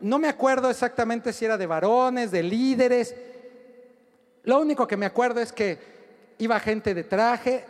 no 0.00 0.18
me 0.18 0.28
acuerdo 0.28 0.70
exactamente 0.70 1.32
si 1.32 1.44
era 1.44 1.56
de 1.56 1.66
varones, 1.66 2.30
de 2.30 2.42
líderes. 2.42 3.14
Lo 4.44 4.60
único 4.60 4.86
que 4.86 4.96
me 4.96 5.06
acuerdo 5.06 5.40
es 5.40 5.52
que 5.52 5.78
iba 6.38 6.58
gente 6.60 6.94
de 6.94 7.04
traje, 7.04 7.64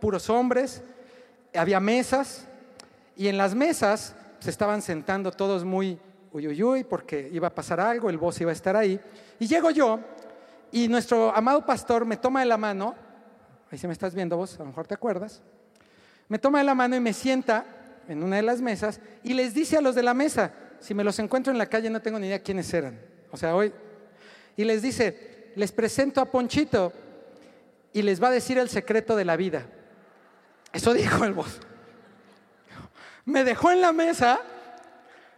puros 0.00 0.28
hombres, 0.28 0.82
había 1.54 1.80
mesas 1.80 2.46
y 3.16 3.28
en 3.28 3.38
las 3.38 3.54
mesas 3.54 4.14
se 4.40 4.50
estaban 4.50 4.82
sentando 4.82 5.30
todos 5.32 5.64
muy 5.64 5.98
uy, 6.32 6.84
porque 6.84 7.28
iba 7.32 7.48
a 7.48 7.54
pasar 7.54 7.80
algo, 7.80 8.10
el 8.10 8.18
voz 8.18 8.40
iba 8.40 8.50
a 8.50 8.54
estar 8.54 8.76
ahí. 8.76 9.00
Y 9.38 9.46
llego 9.46 9.70
yo 9.70 10.00
y 10.70 10.88
nuestro 10.88 11.34
amado 11.34 11.64
pastor 11.64 12.04
me 12.04 12.16
toma 12.16 12.40
de 12.40 12.46
la 12.46 12.56
mano, 12.56 12.94
ahí 13.70 13.78
se 13.78 13.86
me 13.86 13.92
estás 13.92 14.14
viendo 14.14 14.36
vos, 14.36 14.54
a 14.56 14.60
lo 14.60 14.66
mejor 14.66 14.86
te 14.86 14.94
acuerdas, 14.94 15.42
me 16.28 16.38
toma 16.38 16.58
de 16.58 16.64
la 16.64 16.74
mano 16.74 16.96
y 16.96 17.00
me 17.00 17.12
sienta 17.12 17.64
en 18.08 18.22
una 18.22 18.36
de 18.36 18.42
las 18.42 18.60
mesas 18.60 19.00
y 19.22 19.34
les 19.34 19.54
dice 19.54 19.76
a 19.76 19.80
los 19.80 19.94
de 19.94 20.02
la 20.02 20.14
mesa, 20.14 20.52
si 20.80 20.94
me 20.94 21.04
los 21.04 21.18
encuentro 21.18 21.52
en 21.52 21.58
la 21.58 21.66
calle 21.66 21.90
no 21.90 22.00
tengo 22.00 22.18
ni 22.18 22.26
idea 22.26 22.42
quiénes 22.42 22.72
eran. 22.72 23.00
O 23.30 23.36
sea, 23.36 23.54
hoy. 23.54 23.72
Y 24.56 24.64
les 24.64 24.82
dice, 24.82 25.52
les 25.54 25.72
presento 25.72 26.20
a 26.20 26.26
Ponchito 26.26 26.92
y 27.92 28.02
les 28.02 28.22
va 28.22 28.28
a 28.28 28.32
decir 28.32 28.58
el 28.58 28.68
secreto 28.68 29.16
de 29.16 29.24
la 29.24 29.36
vida. 29.36 29.66
Eso 30.72 30.92
dijo 30.94 31.24
el 31.24 31.32
voz. 31.32 31.60
Me 33.24 33.44
dejó 33.44 33.70
en 33.70 33.80
la 33.80 33.92
mesa 33.92 34.40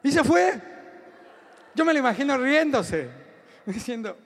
y 0.02 0.12
se 0.12 0.22
fue. 0.22 0.60
Yo 1.74 1.84
me 1.84 1.92
lo 1.92 1.98
imagino 1.98 2.36
riéndose, 2.36 3.08
diciendo. 3.66 4.16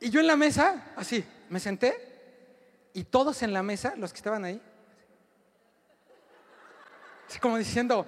Y 0.00 0.10
yo 0.10 0.20
en 0.20 0.26
la 0.26 0.36
mesa, 0.36 0.92
así, 0.96 1.24
me 1.48 1.58
senté 1.58 2.08
y 2.92 3.04
todos 3.04 3.42
en 3.42 3.52
la 3.52 3.62
mesa, 3.62 3.94
los 3.96 4.12
que 4.12 4.16
estaban 4.16 4.44
ahí, 4.44 4.60
así 7.28 7.38
como 7.38 7.58
diciendo, 7.58 8.06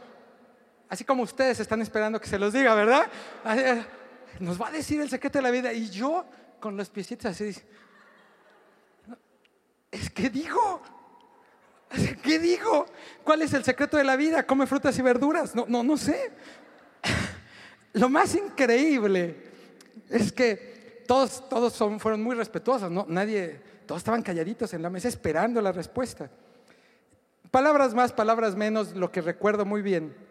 Así 0.90 1.04
como 1.04 1.23
ustedes 1.23 1.61
están 1.61 1.80
esperando 1.82 2.20
que 2.20 2.26
se 2.26 2.37
los 2.37 2.52
diga, 2.52 2.75
¿verdad? 2.75 3.06
Eh, 3.47 3.85
nos 4.40 4.61
va 4.61 4.68
a 4.68 4.73
decir 4.73 5.00
el 5.00 5.09
secreto 5.09 5.38
de 5.38 5.42
la 5.42 5.52
vida. 5.52 5.73
Y 5.73 5.88
yo 5.88 6.25
con 6.59 6.76
los 6.76 6.90
piecitos 6.90 7.26
así, 7.26 7.54
es 9.92 10.11
que 10.11 10.28
digo, 10.28 10.82
¿qué 12.25 12.40
digo? 12.40 12.87
¿Cuál 13.23 13.42
es 13.42 13.54
el 13.54 13.62
secreto 13.62 13.97
de 13.99 14.02
la 14.02 14.16
vida? 14.16 14.44
Come 14.44 14.66
frutas 14.66 14.99
y 14.99 15.02
verduras. 15.02 15.54
No, 15.54 15.64
no, 15.68 15.85
no 15.85 15.97
sé. 15.97 16.32
Lo 17.92 18.09
más 18.09 18.35
increíble 18.35 19.37
es 20.09 20.32
que 20.32 21.04
todos, 21.06 21.49
todos 21.49 21.76
fueron 22.02 22.20
muy 22.20 22.35
respetuosos, 22.35 22.90
¿no? 22.90 23.06
Nadie, 23.09 23.61
todos 23.87 24.00
estaban 24.00 24.23
calladitos 24.23 24.75
en 24.75 24.82
la 24.82 24.90
mesa 24.90 25.06
esperando 25.06 25.62
la 25.62 25.70
respuesta. 25.70 26.28
Palabras 27.52 27.94
más, 27.94 28.12
palabras 28.12 28.56
menos, 28.56 28.97
lo 28.97 29.12
que 29.12 29.20
recuerdo 29.20 29.64
muy 29.64 29.82
bien 29.82 30.29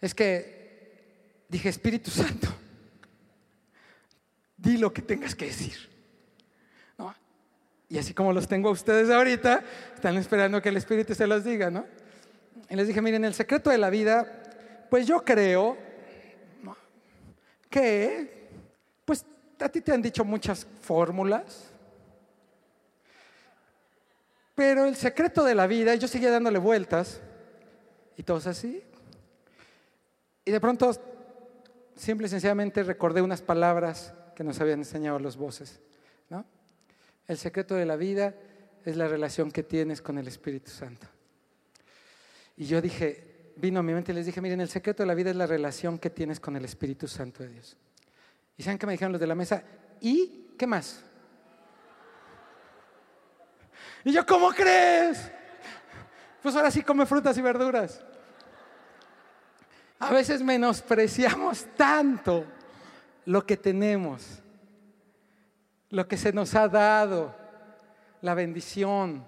es 0.00 0.14
que 0.14 1.44
dije, 1.48 1.68
Espíritu 1.68 2.10
Santo, 2.10 2.48
di 4.56 4.76
lo 4.76 4.92
que 4.92 5.02
tengas 5.02 5.34
que 5.34 5.46
decir. 5.46 5.90
Y 7.90 7.98
así 7.98 8.14
como 8.14 8.32
los 8.32 8.46
tengo 8.46 8.68
a 8.68 8.72
ustedes 8.72 9.10
ahorita, 9.10 9.64
están 9.96 10.16
esperando 10.16 10.62
que 10.62 10.68
el 10.68 10.76
Espíritu 10.76 11.12
se 11.12 11.26
los 11.26 11.42
diga, 11.42 11.70
¿no? 11.70 11.84
Y 12.68 12.76
les 12.76 12.86
dije, 12.86 13.02
miren, 13.02 13.24
el 13.24 13.34
secreto 13.34 13.68
de 13.68 13.78
la 13.78 13.90
vida, 13.90 14.86
pues 14.88 15.08
yo 15.08 15.24
creo 15.24 15.76
que, 17.68 18.48
pues 19.04 19.26
a 19.58 19.68
ti 19.68 19.80
te 19.80 19.90
han 19.90 20.02
dicho 20.02 20.24
muchas 20.24 20.68
fórmulas, 20.80 21.72
pero 24.54 24.84
el 24.84 24.94
secreto 24.94 25.42
de 25.42 25.56
la 25.56 25.66
vida, 25.66 25.96
yo 25.96 26.06
seguía 26.06 26.30
dándole 26.30 26.60
vueltas, 26.60 27.20
y 28.16 28.22
todos 28.22 28.46
así, 28.46 28.84
y 30.44 30.50
de 30.50 30.60
pronto, 30.60 30.90
simple 31.96 32.26
y 32.26 32.30
sencillamente 32.30 32.82
recordé 32.82 33.22
unas 33.22 33.42
palabras 33.42 34.14
que 34.34 34.44
nos 34.44 34.60
habían 34.60 34.80
enseñado 34.80 35.18
los 35.18 35.36
voces. 35.36 35.80
¿no? 36.28 36.44
El 37.26 37.38
secreto 37.38 37.74
de 37.74 37.86
la 37.86 37.96
vida 37.96 38.34
es 38.84 38.96
la 38.96 39.06
relación 39.06 39.50
que 39.50 39.62
tienes 39.62 40.00
con 40.00 40.18
el 40.18 40.26
Espíritu 40.26 40.70
Santo. 40.70 41.06
Y 42.56 42.64
yo 42.64 42.80
dije, 42.80 43.52
vino 43.56 43.80
a 43.80 43.82
mi 43.82 43.92
mente 43.92 44.12
y 44.12 44.14
les 44.14 44.26
dije, 44.26 44.40
miren, 44.40 44.60
el 44.60 44.68
secreto 44.68 45.02
de 45.02 45.06
la 45.06 45.14
vida 45.14 45.30
es 45.30 45.36
la 45.36 45.46
relación 45.46 45.98
que 45.98 46.10
tienes 46.10 46.40
con 46.40 46.56
el 46.56 46.64
Espíritu 46.64 47.06
Santo 47.06 47.42
de 47.42 47.50
Dios. 47.50 47.76
¿Y 48.56 48.62
saben 48.62 48.78
qué 48.78 48.86
me 48.86 48.92
dijeron 48.92 49.12
los 49.12 49.20
de 49.20 49.26
la 49.26 49.34
mesa? 49.34 49.62
¿Y 50.00 50.54
qué 50.58 50.66
más? 50.66 51.04
Y 54.04 54.12
yo, 54.12 54.24
¿cómo 54.24 54.50
crees? 54.50 55.30
Pues 56.42 56.56
ahora 56.56 56.70
sí 56.70 56.82
come 56.82 57.04
frutas 57.06 57.36
y 57.36 57.42
verduras. 57.42 58.02
A 60.00 60.10
veces 60.10 60.42
menospreciamos 60.42 61.66
tanto 61.76 62.46
lo 63.26 63.44
que 63.44 63.58
tenemos, 63.58 64.40
lo 65.90 66.08
que 66.08 66.16
se 66.16 66.32
nos 66.32 66.54
ha 66.54 66.68
dado, 66.68 67.34
la 68.22 68.32
bendición, 68.32 69.26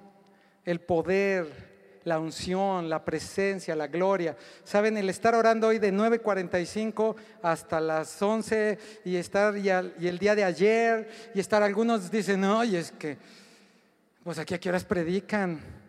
el 0.64 0.80
poder, 0.80 2.00
la 2.04 2.18
unción, 2.18 2.88
la 2.88 3.04
presencia, 3.04 3.76
la 3.76 3.86
gloria. 3.86 4.34
Saben, 4.64 4.96
el 4.96 5.10
estar 5.10 5.34
orando 5.34 5.68
hoy 5.68 5.78
de 5.78 5.92
9.45 5.92 7.16
hasta 7.42 7.78
las 7.78 8.20
11 8.20 8.78
y 9.04 9.16
estar 9.16 9.54
y, 9.58 9.64
y 9.64 10.08
el 10.08 10.18
día 10.18 10.34
de 10.34 10.44
ayer 10.44 11.10
y 11.34 11.40
estar 11.40 11.62
algunos 11.62 12.10
dicen, 12.10 12.44
oye, 12.44 12.78
es 12.78 12.92
que, 12.92 13.18
pues 14.24 14.38
aquí 14.38 14.54
a 14.54 14.58
qué 14.58 14.70
horas 14.70 14.84
predican. 14.84 15.81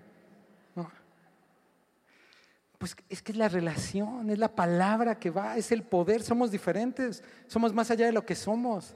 Pues 2.83 2.97
es 3.07 3.21
que 3.21 3.31
es 3.31 3.37
la 3.37 3.47
relación, 3.47 4.29
es 4.29 4.37
la 4.37 4.53
palabra 4.53 5.17
que 5.17 5.29
va, 5.29 5.55
es 5.55 5.71
el 5.71 5.83
poder, 5.83 6.21
somos 6.21 6.51
diferentes, 6.51 7.23
somos 7.47 7.73
más 7.73 7.89
allá 7.89 8.07
de 8.07 8.11
lo 8.11 8.25
que 8.25 8.35
somos, 8.35 8.93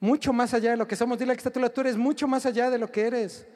mucho 0.00 0.32
más 0.32 0.52
allá 0.54 0.72
de 0.72 0.76
lo 0.76 0.88
que 0.88 0.96
somos. 0.96 1.16
Dile 1.16 1.30
a 1.30 1.36
que 1.36 1.48
está 1.48 1.68
tú 1.68 1.80
eres 1.82 1.96
mucho 1.96 2.26
más 2.26 2.46
allá 2.46 2.68
de 2.68 2.78
lo 2.78 2.90
que 2.90 3.06
eres. 3.06 3.46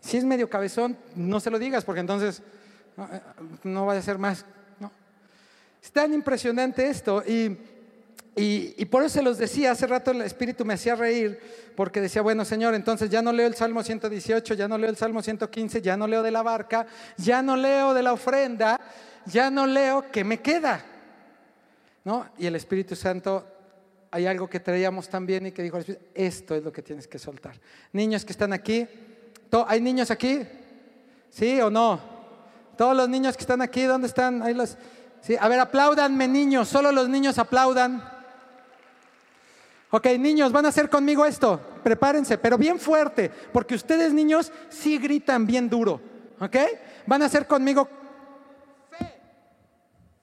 Si 0.00 0.18
es 0.18 0.24
medio 0.24 0.50
cabezón, 0.50 0.94
no 1.14 1.40
se 1.40 1.48
lo 1.48 1.58
digas, 1.58 1.86
porque 1.86 2.00
entonces 2.00 2.42
no, 3.64 3.82
eh, 3.82 3.86
vaya 3.86 4.00
a 4.00 4.02
ser 4.02 4.18
más. 4.18 4.44
Es 5.82 5.90
tan 5.90 6.12
impresionante 6.12 6.86
esto. 6.86 7.22
Y, 7.26 7.56
y- 8.42 8.84
por 8.84 9.02
eso 9.02 9.14
se 9.14 9.22
los 9.22 9.38
decía, 9.38 9.70
hace 9.70 9.86
rato 9.86 10.10
el 10.10 10.20
Espíritu 10.22 10.64
me 10.64 10.74
hacía 10.74 10.94
reír, 10.94 11.40
porque 11.74 12.00
decía, 12.00 12.20
bueno, 12.22 12.44
Señor, 12.44 12.74
entonces 12.74 13.08
ya 13.08 13.22
no 13.22 13.32
leo 13.32 13.46
el 13.46 13.54
Salmo 13.54 13.82
118, 13.82 14.54
ya 14.54 14.68
no 14.68 14.76
leo 14.78 14.90
el 14.90 14.96
Salmo 14.96 15.22
115, 15.22 15.80
ya 15.80 15.96
no 15.96 16.06
leo 16.06 16.22
de 16.22 16.30
la 16.30 16.42
barca, 16.42 16.86
ya 17.16 17.40
no 17.42 17.56
leo 17.56 17.94
de 17.94 18.02
la 18.02 18.12
ofrenda, 18.12 18.78
ya 19.26 19.50
no 19.50 19.66
leo, 19.66 20.04
¿qué 20.12 20.22
me 20.24 20.40
queda? 20.40 20.84
¿No? 22.04 22.26
Y 22.38 22.46
el 22.46 22.54
Espíritu 22.56 22.94
Santo, 22.94 23.46
hay 24.10 24.26
algo 24.26 24.48
que 24.48 24.60
traíamos 24.60 25.08
también 25.08 25.46
y 25.46 25.52
que 25.52 25.62
dijo 25.62 25.76
el 25.76 25.80
Espíritu, 25.80 26.04
esto 26.14 26.54
es 26.54 26.62
lo 26.62 26.72
que 26.72 26.82
tienes 26.82 27.08
que 27.08 27.18
soltar. 27.18 27.58
Niños 27.92 28.24
que 28.24 28.32
están 28.32 28.52
aquí, 28.52 28.86
¿to- 29.50 29.64
¿hay 29.68 29.80
niños 29.80 30.10
aquí? 30.10 30.42
¿Sí 31.30 31.60
o 31.60 31.70
no? 31.70 32.00
Todos 32.76 32.94
los 32.96 33.08
niños 33.08 33.36
que 33.36 33.42
están 33.42 33.62
aquí, 33.62 33.82
¿dónde 33.84 34.06
están? 34.08 34.42
Ahí 34.42 34.54
los, 34.54 34.76
sí. 35.22 35.36
A 35.40 35.48
ver, 35.48 35.58
apláudanme 35.60 36.28
niños, 36.28 36.68
solo 36.68 36.92
los 36.92 37.08
niños 37.08 37.38
aplaudan. 37.38 38.15
Ok, 39.90 40.06
niños, 40.18 40.50
van 40.52 40.66
a 40.66 40.70
hacer 40.70 40.90
conmigo 40.90 41.24
esto. 41.24 41.60
Prepárense, 41.84 42.38
pero 42.38 42.58
bien 42.58 42.80
fuerte, 42.80 43.30
porque 43.52 43.76
ustedes 43.76 44.12
niños 44.12 44.52
sí 44.68 44.98
gritan 44.98 45.46
bien 45.46 45.68
duro. 45.68 46.00
¿Ok? 46.40 46.56
Van 47.06 47.22
a 47.22 47.26
hacer 47.26 47.46
conmigo. 47.46 47.88
Fe, 48.90 49.20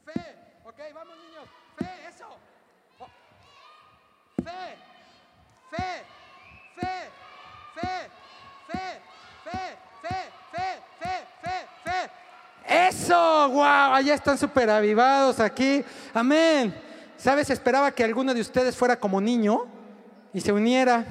fe. 0.05 0.35
Ok, 0.65 0.79
vamos 0.93 1.15
niños. 1.17 1.47
Fe, 1.77 1.87
eso. 2.09 2.25
Oh. 2.99 3.07
Fe, 4.43 4.77
fe, 5.71 6.03
fe, 6.75 7.09
fe, 7.73 8.09
fe, 8.67 9.01
fe, 9.45 9.77
fe, 10.01 10.81
fe, 10.99 11.25
fe, 11.41 11.67
fe. 12.65 12.87
Eso, 12.89 13.49
wow, 13.49 13.93
allá 13.93 14.13
están 14.13 14.37
súper 14.37 14.69
avivados 14.69 15.39
aquí. 15.39 15.83
Amén. 16.13 16.82
¿Sabes? 17.23 17.49
Esperaba 17.49 17.89
que 17.91 18.03
alguno 18.03 18.33
de 18.33 18.41
ustedes 18.41 18.75
fuera 18.75 18.99
como 18.99 19.21
niño 19.21 19.65
y 20.33 20.41
se 20.41 20.51
uniera. 20.51 21.05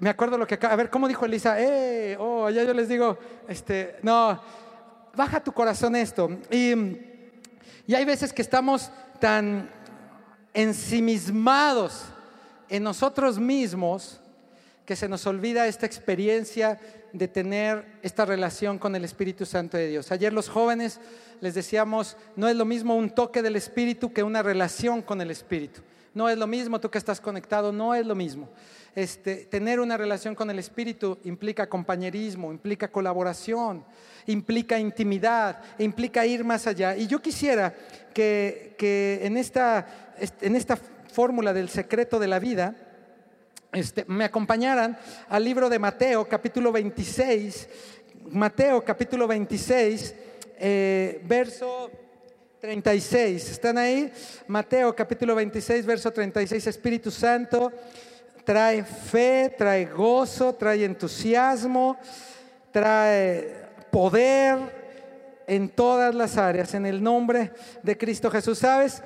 Me 0.00 0.10
acuerdo 0.10 0.36
lo 0.36 0.46
que 0.46 0.56
acá, 0.56 0.70
a 0.70 0.76
ver, 0.76 0.90
¿cómo 0.90 1.08
dijo 1.08 1.24
Elisa? 1.24 1.58
Eh, 1.58 2.14
oh, 2.20 2.44
allá 2.44 2.62
yo 2.62 2.74
les 2.74 2.90
digo, 2.90 3.16
este, 3.48 3.96
no, 4.02 4.38
baja 5.16 5.42
tu 5.42 5.50
corazón 5.52 5.96
esto. 5.96 6.28
Y, 6.50 6.74
y 7.86 7.94
hay 7.94 8.04
veces 8.04 8.34
que 8.34 8.42
estamos 8.42 8.90
tan 9.18 9.70
ensimismados 10.52 12.04
en 12.68 12.82
nosotros 12.82 13.38
mismos 13.38 14.20
que 14.84 14.94
se 14.94 15.08
nos 15.08 15.26
olvida 15.26 15.66
esta 15.66 15.86
experiencia 15.86 16.78
de 17.12 17.28
tener 17.28 17.98
esta 18.02 18.24
relación 18.24 18.78
con 18.78 18.94
el 18.94 19.04
Espíritu 19.04 19.46
Santo 19.46 19.76
de 19.76 19.88
Dios. 19.88 20.12
Ayer 20.12 20.32
los 20.32 20.48
jóvenes 20.48 21.00
les 21.40 21.54
decíamos, 21.54 22.16
no 22.36 22.48
es 22.48 22.56
lo 22.56 22.64
mismo 22.64 22.96
un 22.96 23.10
toque 23.10 23.42
del 23.42 23.56
Espíritu 23.56 24.12
que 24.12 24.22
una 24.22 24.42
relación 24.42 25.02
con 25.02 25.20
el 25.20 25.30
Espíritu. 25.30 25.80
No 26.14 26.28
es 26.28 26.36
lo 26.36 26.46
mismo, 26.46 26.80
tú 26.80 26.90
que 26.90 26.98
estás 26.98 27.20
conectado, 27.20 27.70
no 27.70 27.94
es 27.94 28.04
lo 28.04 28.14
mismo. 28.14 28.48
Este, 28.94 29.44
tener 29.44 29.78
una 29.78 29.96
relación 29.96 30.34
con 30.34 30.50
el 30.50 30.58
Espíritu 30.58 31.18
implica 31.24 31.68
compañerismo, 31.68 32.50
implica 32.50 32.90
colaboración, 32.90 33.84
implica 34.26 34.78
intimidad, 34.78 35.62
implica 35.78 36.26
ir 36.26 36.44
más 36.44 36.66
allá. 36.66 36.96
Y 36.96 37.06
yo 37.06 37.20
quisiera 37.20 37.74
que, 38.12 38.74
que 38.76 39.20
en 39.22 39.36
esta, 39.36 39.86
en 40.40 40.56
esta 40.56 40.76
fórmula 40.76 41.52
del 41.52 41.68
secreto 41.68 42.18
de 42.18 42.28
la 42.28 42.38
vida, 42.38 42.87
este, 43.72 44.04
me 44.06 44.24
acompañaran 44.24 44.98
al 45.28 45.44
libro 45.44 45.68
de 45.68 45.78
Mateo, 45.78 46.26
capítulo 46.26 46.72
26. 46.72 47.68
Mateo, 48.30 48.82
capítulo 48.82 49.26
26, 49.26 50.14
eh, 50.58 51.20
verso 51.24 51.90
36. 52.60 53.50
¿Están 53.50 53.78
ahí? 53.78 54.12
Mateo, 54.46 54.94
capítulo 54.94 55.34
26, 55.34 55.86
verso 55.86 56.10
36. 56.10 56.66
Espíritu 56.66 57.10
Santo 57.10 57.72
trae 58.44 58.82
fe, 58.82 59.54
trae 59.58 59.84
gozo, 59.84 60.54
trae 60.54 60.84
entusiasmo, 60.84 61.98
trae 62.72 63.54
poder 63.90 65.44
en 65.46 65.68
todas 65.68 66.14
las 66.14 66.38
áreas, 66.38 66.72
en 66.72 66.86
el 66.86 67.02
nombre 67.02 67.52
de 67.82 67.98
Cristo 67.98 68.30
Jesús. 68.30 68.58
¿Sabes? 68.58 69.02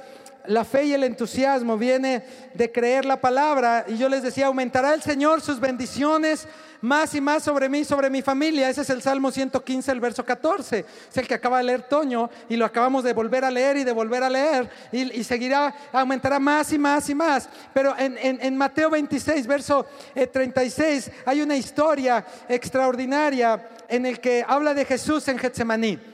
La 0.46 0.64
fe 0.64 0.84
y 0.84 0.94
el 0.94 1.04
entusiasmo 1.04 1.78
viene 1.78 2.24
de 2.54 2.72
creer 2.72 3.04
la 3.04 3.20
palabra 3.20 3.84
y 3.86 3.96
yo 3.96 4.08
les 4.08 4.22
decía, 4.22 4.46
aumentará 4.46 4.94
el 4.94 5.02
Señor 5.02 5.40
sus 5.40 5.60
bendiciones 5.60 6.48
más 6.82 7.14
y 7.14 7.20
más 7.20 7.44
sobre 7.44 7.68
mí, 7.68 7.84
sobre 7.84 8.10
mi 8.10 8.20
familia. 8.20 8.68
Ese 8.68 8.82
es 8.82 8.90
el 8.90 9.00
Salmo 9.00 9.30
115, 9.30 9.90
el 9.90 10.00
verso 10.00 10.24
14. 10.24 10.84
Es 11.10 11.16
el 11.16 11.26
que 11.26 11.34
acaba 11.34 11.58
de 11.58 11.64
leer 11.64 11.82
Toño 11.82 12.28
y 12.48 12.56
lo 12.56 12.66
acabamos 12.66 13.04
de 13.04 13.12
volver 13.12 13.44
a 13.44 13.50
leer 13.50 13.78
y 13.78 13.84
de 13.84 13.92
volver 13.92 14.22
a 14.24 14.28
leer 14.28 14.68
y, 14.90 15.24
seguirá, 15.24 15.74
aumentará 15.92 16.38
más 16.38 16.72
y 16.72 16.78
más 16.78 17.08
y 17.08 17.14
más. 17.14 17.48
Pero 17.72 17.96
en, 17.96 18.18
en, 18.18 18.38
en 18.42 18.56
Mateo 18.56 18.90
26, 18.90 19.46
verso 19.46 19.86
eh, 20.14 20.26
36, 20.26 21.10
hay 21.24 21.40
una 21.40 21.56
historia 21.56 22.26
extraordinaria 22.48 23.68
en 23.88 24.04
el 24.04 24.20
que 24.20 24.44
habla 24.46 24.74
de 24.74 24.84
Jesús 24.84 25.26
en 25.28 25.38
Getsemaní. 25.38 26.11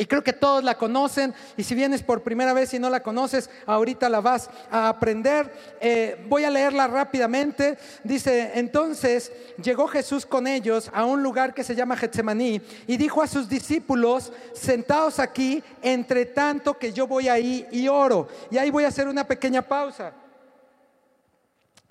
Y 0.00 0.06
creo 0.06 0.22
que 0.22 0.32
todos 0.32 0.62
la 0.62 0.78
conocen 0.78 1.34
y 1.56 1.64
si 1.64 1.74
vienes 1.74 2.04
por 2.04 2.22
primera 2.22 2.52
vez 2.52 2.72
y 2.72 2.78
no 2.78 2.88
la 2.88 3.02
conoces, 3.02 3.50
ahorita 3.66 4.08
la 4.08 4.20
vas 4.20 4.48
a 4.70 4.88
aprender. 4.88 5.52
Eh, 5.80 6.24
voy 6.28 6.44
a 6.44 6.50
leerla 6.50 6.86
rápidamente. 6.86 7.76
Dice, 8.04 8.52
entonces 8.54 9.32
llegó 9.60 9.88
Jesús 9.88 10.24
con 10.24 10.46
ellos 10.46 10.88
a 10.94 11.04
un 11.04 11.20
lugar 11.20 11.52
que 11.52 11.64
se 11.64 11.74
llama 11.74 11.96
Getsemaní 11.96 12.62
y 12.86 12.96
dijo 12.96 13.20
a 13.22 13.26
sus 13.26 13.48
discípulos, 13.48 14.32
sentaos 14.54 15.18
aquí, 15.18 15.64
entre 15.82 16.26
tanto 16.26 16.78
que 16.78 16.92
yo 16.92 17.08
voy 17.08 17.28
ahí 17.28 17.66
y 17.72 17.88
oro. 17.88 18.28
Y 18.52 18.58
ahí 18.58 18.70
voy 18.70 18.84
a 18.84 18.88
hacer 18.88 19.08
una 19.08 19.26
pequeña 19.26 19.62
pausa. 19.62 20.12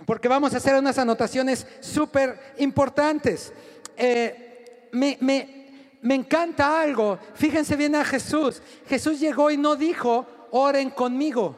Porque 0.06 0.30
vamos 0.30 0.54
a 0.54 0.58
hacer 0.58 0.76
unas 0.76 0.98
anotaciones 0.98 1.68
súper 1.82 2.54
importantes. 2.60 3.52
Eh, 3.98 4.90
me, 4.94 5.18
me, 5.20 5.57
me 6.02 6.16
encanta 6.16 6.82
algo. 6.82 7.20
Fíjense 7.36 7.76
bien 7.76 7.96
a 7.96 8.06
Jesús. 8.06 8.62
Jesús 8.88 9.20
llegó 9.20 9.52
y 9.52 9.58
no 9.58 9.76
dijo, 9.76 10.26
oren 10.52 10.90
conmigo. 10.90 11.56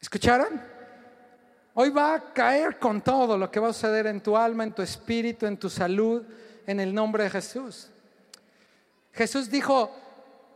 ¿Escucharon? 0.00 0.60
Hoy 1.74 1.90
va 1.90 2.14
a 2.14 2.32
caer 2.32 2.78
con 2.78 3.00
todo 3.00 3.38
lo 3.38 3.50
que 3.50 3.60
va 3.60 3.68
a 3.68 3.72
suceder 3.72 4.06
en 4.06 4.20
tu 4.20 4.36
alma, 4.36 4.64
en 4.64 4.72
tu 4.72 4.82
espíritu, 4.82 5.46
en 5.46 5.56
tu 5.56 5.70
salud, 5.70 6.24
en 6.66 6.80
el 6.80 6.94
nombre 6.94 7.24
de 7.24 7.30
Jesús. 7.30 7.88
Jesús 9.12 9.50
dijo, 9.50 9.94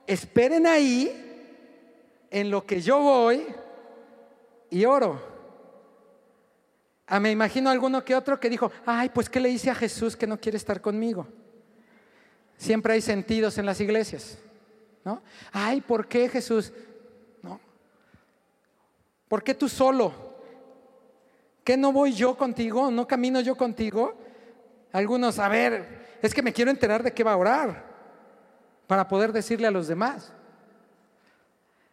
esperen 0.07 0.67
ahí 0.67 1.55
en 2.31 2.51
lo 2.51 2.67
que 2.67 2.81
yo 2.81 2.99
voy 3.01 3.47
y 4.71 4.85
oro. 4.85 5.32
Ah, 7.15 7.21
me 7.21 7.31
imagino 7.31 7.69
alguno 7.69 8.03
que 8.03 8.17
otro 8.17 8.41
que 8.41 8.49
dijo, 8.49 8.73
ay, 8.87 9.11
pues 9.11 9.29
¿qué 9.29 9.39
le 9.39 9.51
hice 9.51 9.69
a 9.69 9.75
Jesús 9.75 10.17
que 10.17 10.27
no 10.27 10.41
quiere 10.41 10.57
estar 10.57 10.81
conmigo? 10.81 11.27
Siempre 12.57 12.95
hay 12.95 13.03
sentidos 13.03 13.59
en 13.59 13.67
las 13.67 13.83
iglesias, 13.83 14.39
¿no? 15.05 15.21
Ay, 15.53 15.83
¿por 15.83 16.09
qué 16.09 16.31
Jesús? 16.31 16.73
¿No? 17.43 17.61
¿Por 19.29 19.45
qué 19.45 19.53
tú 19.53 19.69
solo? 19.69 20.15
¿Qué 21.63 21.77
no 21.77 21.93
voy 21.93 22.15
yo 22.15 22.35
contigo? 22.35 22.91
¿No 22.91 23.07
camino 23.07 23.43
yo 23.43 23.59
contigo? 23.59 24.15
Algunos, 24.91 25.39
a 25.39 25.51
ver, 25.51 26.17
es 26.23 26.33
que 26.33 26.41
me 26.41 26.55
quiero 26.55 26.71
enterar 26.71 27.03
de 27.03 27.13
qué 27.13 27.23
va 27.23 27.35
a 27.35 27.37
orar 27.37 27.85
para 28.87 29.07
poder 29.07 29.35
decirle 29.35 29.67
a 29.67 29.71
los 29.71 29.87
demás. 29.87 30.33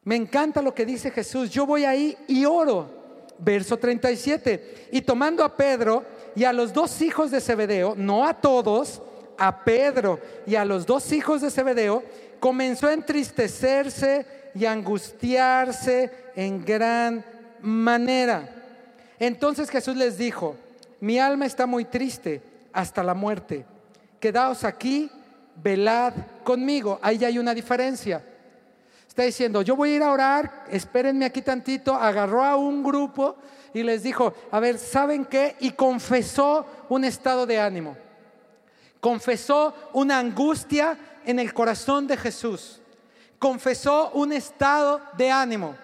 Me 0.06 0.16
encanta 0.16 0.62
lo 0.62 0.74
que 0.74 0.86
dice 0.86 1.12
Jesús, 1.12 1.50
yo 1.50 1.66
voy 1.66 1.84
ahí 1.84 2.18
y 2.30 2.46
oro 2.46 2.99
verso 3.40 3.78
37. 3.78 4.90
Y 4.92 5.02
tomando 5.02 5.44
a 5.44 5.56
Pedro 5.56 6.04
y 6.36 6.44
a 6.44 6.54
los 6.54 6.74
dos 6.74 7.02
hijos 7.02 7.32
de 7.32 7.42
Zebedeo, 7.42 7.96
no 7.96 8.26
a 8.26 8.34
todos, 8.34 9.02
a 9.38 9.64
Pedro 9.64 10.20
y 10.46 10.56
a 10.56 10.66
los 10.66 10.86
dos 10.86 11.12
hijos 11.12 11.42
de 11.42 11.50
Zebedeo, 11.50 12.04
comenzó 12.40 12.88
a 12.88 12.94
entristecerse 12.94 14.26
y 14.56 14.66
angustiarse 14.66 16.12
en 16.36 16.64
gran 16.64 17.24
manera. 17.62 18.56
Entonces 19.20 19.70
Jesús 19.70 19.96
les 19.96 20.18
dijo, 20.18 20.56
mi 21.00 21.20
alma 21.20 21.46
está 21.46 21.66
muy 21.66 21.86
triste 21.86 22.42
hasta 22.74 23.04
la 23.04 23.14
muerte. 23.14 23.66
Quedaos 24.20 24.64
aquí, 24.64 25.10
velad 25.62 26.14
conmigo. 26.44 27.00
Ahí 27.02 27.24
hay 27.24 27.38
una 27.38 27.54
diferencia. 27.54 28.24
Está 29.10 29.24
diciendo, 29.24 29.64
yo 29.64 29.76
voy 29.76 29.90
a 29.90 29.96
ir 29.96 30.04
a 30.04 30.12
orar, 30.12 30.66
espérenme 30.70 31.26
aquí 31.26 31.42
tantito. 31.42 31.96
Agarró 31.96 32.46
a 32.46 32.56
un 32.56 32.84
grupo 32.84 33.36
y 33.74 33.82
les 33.82 34.04
dijo, 34.04 34.34
a 34.52 34.60
ver, 34.60 34.78
¿saben 34.78 35.26
qué? 35.26 35.56
Y 35.60 35.72
confesó 35.72 36.66
un 36.90 37.04
estado 37.04 37.48
de 37.48 37.60
ánimo. 37.60 37.98
Confesó 39.02 39.74
una 39.94 40.20
angustia 40.20 40.98
en 41.26 41.40
el 41.40 41.54
corazón 41.54 42.06
de 42.06 42.18
Jesús. 42.18 42.82
Confesó 43.40 44.12
un 44.12 44.32
estado 44.32 45.02
de 45.18 45.32
ánimo. 45.32 45.76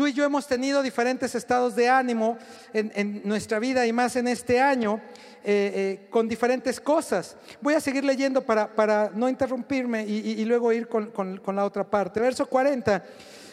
Tú 0.00 0.06
y 0.06 0.14
yo 0.14 0.24
hemos 0.24 0.46
tenido 0.46 0.82
diferentes 0.82 1.34
estados 1.34 1.76
de 1.76 1.90
ánimo 1.90 2.38
en, 2.72 3.20
nuestra 3.22 3.58
vida 3.58 3.86
y 3.86 3.92
más 3.92 4.16
en 4.16 4.28
este 4.28 4.58
año 4.58 4.98
eh, 5.44 5.98
eh, 6.04 6.06
con 6.08 6.26
diferentes 6.26 6.80
cosas. 6.80 7.36
Voy 7.60 7.74
a 7.74 7.80
seguir 7.80 8.02
leyendo 8.02 8.40
para, 8.40 9.10
no 9.14 9.28
interrumpirme 9.28 10.06
y, 10.06 10.42
luego 10.46 10.72
ir 10.72 10.88
con, 10.88 11.42
la 11.54 11.66
otra 11.66 11.84
parte. 11.84 12.18
Verso 12.18 12.46
40, 12.46 13.04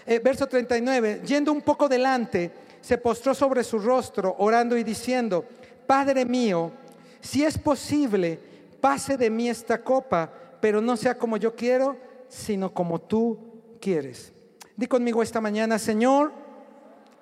eh, 0.05 0.21
verso 0.23 0.47
39, 0.47 1.21
yendo 1.25 1.51
un 1.51 1.61
poco 1.61 1.89
delante, 1.89 2.49
se 2.79 2.97
postró 2.97 3.35
sobre 3.35 3.61
su 3.61 3.77
rostro, 3.77 4.33
orando 4.39 4.77
y 4.77 4.85
diciendo, 4.85 5.43
Padre 5.85 6.23
mío, 6.23 6.71
si 7.19 7.43
es 7.43 7.57
posible, 7.57 8.39
pase 8.79 9.17
de 9.17 9.29
mí 9.29 9.49
esta 9.49 9.83
copa, 9.83 10.31
pero 10.61 10.79
no 10.79 10.95
sea 10.95 11.17
como 11.17 11.35
yo 11.35 11.53
quiero, 11.53 11.97
sino 12.29 12.73
como 12.73 13.01
tú 13.01 13.37
quieres. 13.81 14.31
Di 14.77 14.85
conmigo 14.85 15.23
esta 15.23 15.41
mañana, 15.41 15.79
Señor, 15.79 16.31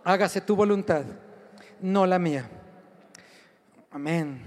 hágase 0.04 0.42
tu 0.42 0.58
voluntad, 0.58 1.04
no 1.80 2.06
la 2.06 2.20
mía. 2.20 2.50
Amén. 3.92 4.42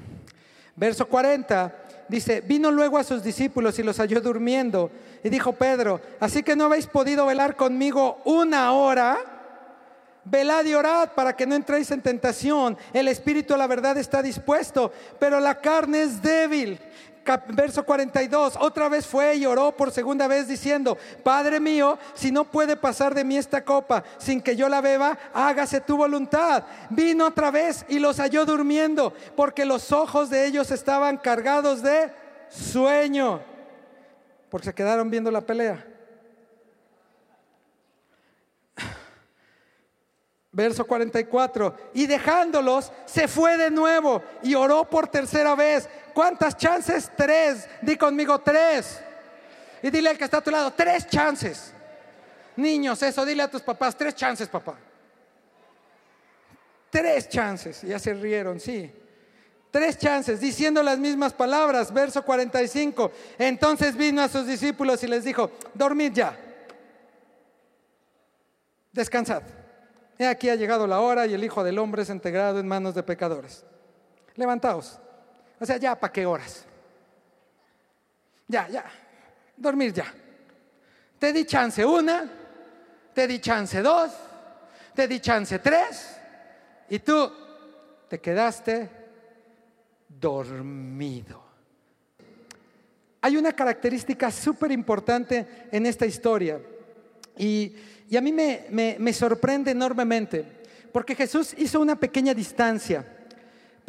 Verso 0.76 1.08
40 1.08 1.74
dice, 2.06 2.42
vino 2.42 2.70
luego 2.70 2.98
a 2.98 3.04
sus 3.04 3.22
discípulos 3.22 3.78
y 3.78 3.82
los 3.82 3.96
halló 3.96 4.20
durmiendo. 4.20 4.90
Y 5.24 5.30
dijo 5.30 5.54
Pedro, 5.54 6.02
así 6.20 6.42
que 6.42 6.54
no 6.54 6.66
habéis 6.66 6.86
podido 6.86 7.24
velar 7.24 7.56
conmigo 7.56 8.20
una 8.26 8.72
hora. 8.72 9.16
Velad 10.24 10.66
y 10.66 10.74
orad 10.74 11.12
para 11.14 11.34
que 11.34 11.46
no 11.46 11.54
entréis 11.54 11.90
en 11.90 12.02
tentación. 12.02 12.76
El 12.92 13.08
espíritu 13.08 13.56
la 13.56 13.66
verdad 13.66 13.96
está 13.96 14.20
dispuesto, 14.20 14.92
pero 15.18 15.40
la 15.40 15.62
carne 15.62 16.02
es 16.02 16.20
débil 16.20 16.78
verso 17.48 17.84
42, 17.84 18.56
otra 18.60 18.88
vez 18.88 19.06
fue 19.06 19.36
y 19.36 19.46
oró 19.46 19.72
por 19.72 19.90
segunda 19.90 20.26
vez 20.26 20.48
diciendo, 20.48 20.96
Padre 21.22 21.60
mío, 21.60 21.98
si 22.14 22.32
no 22.32 22.44
puede 22.44 22.76
pasar 22.76 23.14
de 23.14 23.24
mí 23.24 23.36
esta 23.36 23.64
copa 23.64 24.02
sin 24.18 24.40
que 24.40 24.56
yo 24.56 24.68
la 24.68 24.80
beba, 24.80 25.18
hágase 25.34 25.80
tu 25.80 25.96
voluntad. 25.96 26.64
Vino 26.90 27.26
otra 27.26 27.50
vez 27.50 27.84
y 27.88 27.98
los 27.98 28.18
halló 28.18 28.46
durmiendo, 28.46 29.12
porque 29.36 29.64
los 29.64 29.92
ojos 29.92 30.30
de 30.30 30.46
ellos 30.46 30.70
estaban 30.70 31.18
cargados 31.18 31.82
de 31.82 32.10
sueño, 32.48 33.40
porque 34.50 34.66
se 34.66 34.74
quedaron 34.74 35.10
viendo 35.10 35.30
la 35.30 35.40
pelea. 35.40 35.84
Verso 40.50 40.84
44, 40.86 41.76
y 41.94 42.06
dejándolos, 42.06 42.90
se 43.04 43.28
fue 43.28 43.56
de 43.56 43.70
nuevo 43.70 44.22
y 44.42 44.56
oró 44.56 44.82
por 44.84 45.06
tercera 45.06 45.54
vez. 45.54 45.88
¿Cuántas 46.18 46.56
chances? 46.56 47.12
Tres. 47.16 47.68
Di 47.80 47.96
conmigo 47.96 48.40
tres. 48.40 49.00
Y 49.80 49.88
dile 49.88 50.08
al 50.08 50.18
que 50.18 50.24
está 50.24 50.38
a 50.38 50.40
tu 50.40 50.50
lado, 50.50 50.72
tres 50.72 51.06
chances. 51.06 51.72
Niños, 52.56 53.00
eso, 53.04 53.24
dile 53.24 53.44
a 53.44 53.48
tus 53.48 53.62
papás, 53.62 53.96
tres 53.96 54.16
chances, 54.16 54.48
papá. 54.48 54.76
Tres 56.90 57.28
chances. 57.28 57.82
Ya 57.82 58.00
se 58.00 58.14
rieron, 58.14 58.58
sí. 58.58 58.92
Tres 59.70 59.96
chances, 59.96 60.40
diciendo 60.40 60.82
las 60.82 60.98
mismas 60.98 61.32
palabras. 61.32 61.94
Verso 61.94 62.24
45. 62.24 63.12
Entonces 63.38 63.94
vino 63.94 64.20
a 64.20 64.26
sus 64.26 64.44
discípulos 64.44 65.00
y 65.04 65.06
les 65.06 65.22
dijo, 65.22 65.52
dormid 65.72 66.14
ya. 66.14 66.36
Descansad. 68.90 69.44
He 70.18 70.26
aquí 70.26 70.50
ha 70.50 70.56
llegado 70.56 70.84
la 70.88 70.98
hora 70.98 71.28
y 71.28 71.34
el 71.34 71.44
Hijo 71.44 71.62
del 71.62 71.78
Hombre 71.78 72.02
es 72.02 72.10
integrado 72.10 72.58
en 72.58 72.66
manos 72.66 72.96
de 72.96 73.04
pecadores. 73.04 73.64
Levantaos. 74.34 74.98
O 75.60 75.66
sea, 75.66 75.76
ya, 75.76 75.98
¿para 75.98 76.12
qué 76.12 76.24
horas? 76.24 76.64
Ya, 78.46 78.68
ya. 78.68 78.84
Dormir 79.56 79.92
ya. 79.92 80.12
Te 81.18 81.32
di 81.32 81.44
chance 81.44 81.84
una, 81.84 82.30
te 83.12 83.26
di 83.26 83.40
chance 83.40 83.82
dos, 83.82 84.12
te 84.94 85.08
di 85.08 85.18
chance 85.20 85.58
tres, 85.58 86.16
y 86.88 87.00
tú 87.00 87.32
te 88.08 88.20
quedaste 88.20 88.88
dormido. 90.08 91.42
Hay 93.20 93.36
una 93.36 93.52
característica 93.52 94.30
súper 94.30 94.70
importante 94.70 95.66
en 95.72 95.86
esta 95.86 96.06
historia 96.06 96.60
y, 97.36 97.74
a 98.16 98.20
mí 98.20 98.32
me 98.32 99.12
sorprende 99.12 99.72
enormemente 99.72 100.58
porque 100.92 101.14
Jesús 101.14 101.54
hizo 101.58 101.80
una 101.80 101.96
pequeña 101.96 102.32
distancia 102.32 103.17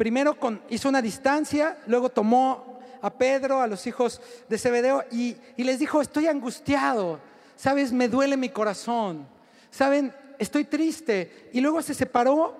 primero 0.00 0.34
hizo 0.70 0.88
una 0.88 1.02
distancia, 1.02 1.76
luego 1.86 2.08
tomó 2.08 2.80
a 3.02 3.10
Pedro, 3.10 3.60
a 3.60 3.66
los 3.66 3.86
hijos 3.86 4.18
de 4.48 4.56
Zebedeo, 4.56 5.04
y, 5.12 5.36
les 5.58 5.78
dijo, 5.78 6.00
estoy 6.00 6.26
angustiado, 6.26 7.20
sabes, 7.54 7.92
me 7.92 8.08
duele 8.08 8.38
mi 8.38 8.48
corazón, 8.48 9.28
saben, 9.70 10.10
estoy 10.38 10.64
triste. 10.64 11.50
Y 11.52 11.60
luego 11.60 11.82
se 11.82 11.92
separó 11.92 12.56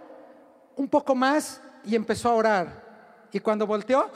un 0.76 0.86
poco 0.86 1.14
más 1.14 1.62
y 1.82 1.96
empezó 1.96 2.28
a 2.28 2.34
orar. 2.34 2.84
Y 3.32 3.40
cuando 3.40 3.66
volteó, 3.66 4.10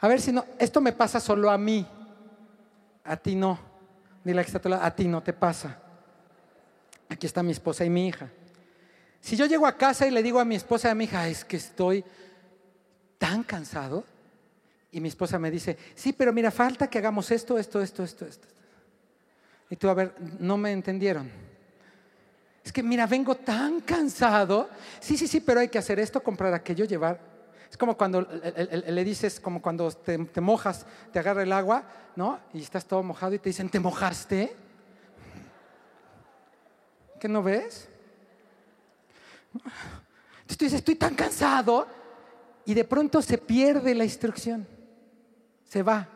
a 0.00 0.06
ver 0.06 0.20
si 0.20 0.32
no, 0.32 0.44
esto 0.58 0.82
me 0.82 0.92
pasa 0.92 1.18
solo 1.18 1.50
a 1.50 1.56
mí, 1.56 1.86
a 3.04 3.16
ti 3.16 3.34
no. 3.34 3.58
Dile 4.22 4.44
que 4.44 4.54
está 4.54 4.84
a 4.84 4.94
ti 4.94 5.08
no 5.08 5.22
te 5.22 5.32
pasa 5.32 5.78
aquí 7.10 7.26
está 7.26 7.42
mi 7.42 7.52
esposa 7.52 7.84
y 7.84 7.90
mi 7.90 8.08
hija. 8.08 8.30
Si 9.20 9.36
yo 9.36 9.44
llego 9.44 9.66
a 9.66 9.76
casa 9.76 10.06
y 10.06 10.10
le 10.10 10.22
digo 10.22 10.40
a 10.40 10.44
mi 10.44 10.54
esposa 10.54 10.88
y 10.88 10.90
a 10.92 10.94
mi 10.94 11.04
hija, 11.04 11.28
es 11.28 11.44
que 11.44 11.58
estoy 11.58 12.02
tan 13.18 13.42
cansado, 13.42 14.04
y 14.92 15.00
mi 15.00 15.08
esposa 15.08 15.38
me 15.38 15.50
dice, 15.50 15.76
sí, 15.94 16.12
pero 16.12 16.32
mira, 16.32 16.50
falta 16.50 16.88
que 16.88 16.98
hagamos 16.98 17.30
esto, 17.30 17.58
esto, 17.58 17.80
esto, 17.80 18.02
esto, 18.02 18.26
esto. 18.26 18.48
Y 19.68 19.76
tú, 19.76 19.88
a 19.88 19.94
ver, 19.94 20.14
no 20.40 20.56
me 20.56 20.72
entendieron. 20.72 21.30
Es 22.64 22.72
que, 22.72 22.82
mira, 22.82 23.06
vengo 23.06 23.36
tan 23.36 23.80
cansado. 23.82 24.68
Sí, 24.98 25.16
sí, 25.16 25.28
sí, 25.28 25.40
pero 25.40 25.60
hay 25.60 25.68
que 25.68 25.78
hacer 25.78 26.00
esto, 26.00 26.22
comprar 26.22 26.52
aquello, 26.54 26.84
llevar. 26.84 27.20
Es 27.70 27.76
como 27.76 27.96
cuando 27.96 28.22
le 28.22 29.04
dices, 29.04 29.38
como 29.38 29.62
cuando 29.62 29.92
te, 29.92 30.18
te 30.18 30.40
mojas, 30.40 30.84
te 31.12 31.20
agarra 31.20 31.44
el 31.44 31.52
agua, 31.52 31.84
¿no? 32.16 32.40
Y 32.52 32.62
estás 32.62 32.84
todo 32.84 33.02
mojado 33.04 33.34
y 33.34 33.38
te 33.38 33.50
dicen, 33.50 33.68
¿te 33.68 33.78
mojaste? 33.78 34.56
¿Qué 37.20 37.28
no 37.28 37.42
ves? 37.42 37.86
Tú 40.46 40.64
dices, 40.64 40.78
estoy 40.78 40.96
tan 40.96 41.14
cansado 41.14 41.86
y 42.64 42.72
de 42.72 42.84
pronto 42.84 43.20
se 43.20 43.36
pierde 43.36 43.94
la 43.94 44.04
instrucción, 44.04 44.66
se 45.64 45.82
va, 45.82 46.08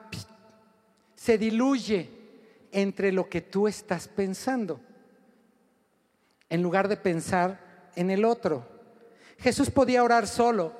se 1.14 1.38
diluye 1.38 2.10
entre 2.72 3.12
lo 3.12 3.28
que 3.28 3.42
tú 3.42 3.68
estás 3.68 4.08
pensando, 4.08 4.80
en 6.48 6.62
lugar 6.62 6.88
de 6.88 6.96
pensar 6.96 7.90
en 7.96 8.10
el 8.10 8.24
otro. 8.24 8.66
Jesús 9.38 9.70
podía 9.70 10.02
orar 10.02 10.26
solo, 10.26 10.72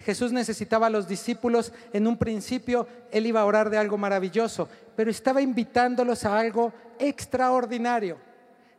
Jesús 0.00 0.32
necesitaba 0.32 0.86
a 0.86 0.90
los 0.90 1.08
discípulos, 1.08 1.72
en 1.92 2.06
un 2.06 2.18
principio 2.18 2.86
él 3.10 3.26
iba 3.26 3.40
a 3.40 3.46
orar 3.46 3.68
de 3.70 3.78
algo 3.78 3.98
maravilloso, 3.98 4.68
pero 4.96 5.10
estaba 5.10 5.42
invitándolos 5.42 6.24
a 6.24 6.38
algo 6.38 6.72
extraordinario 6.98 8.31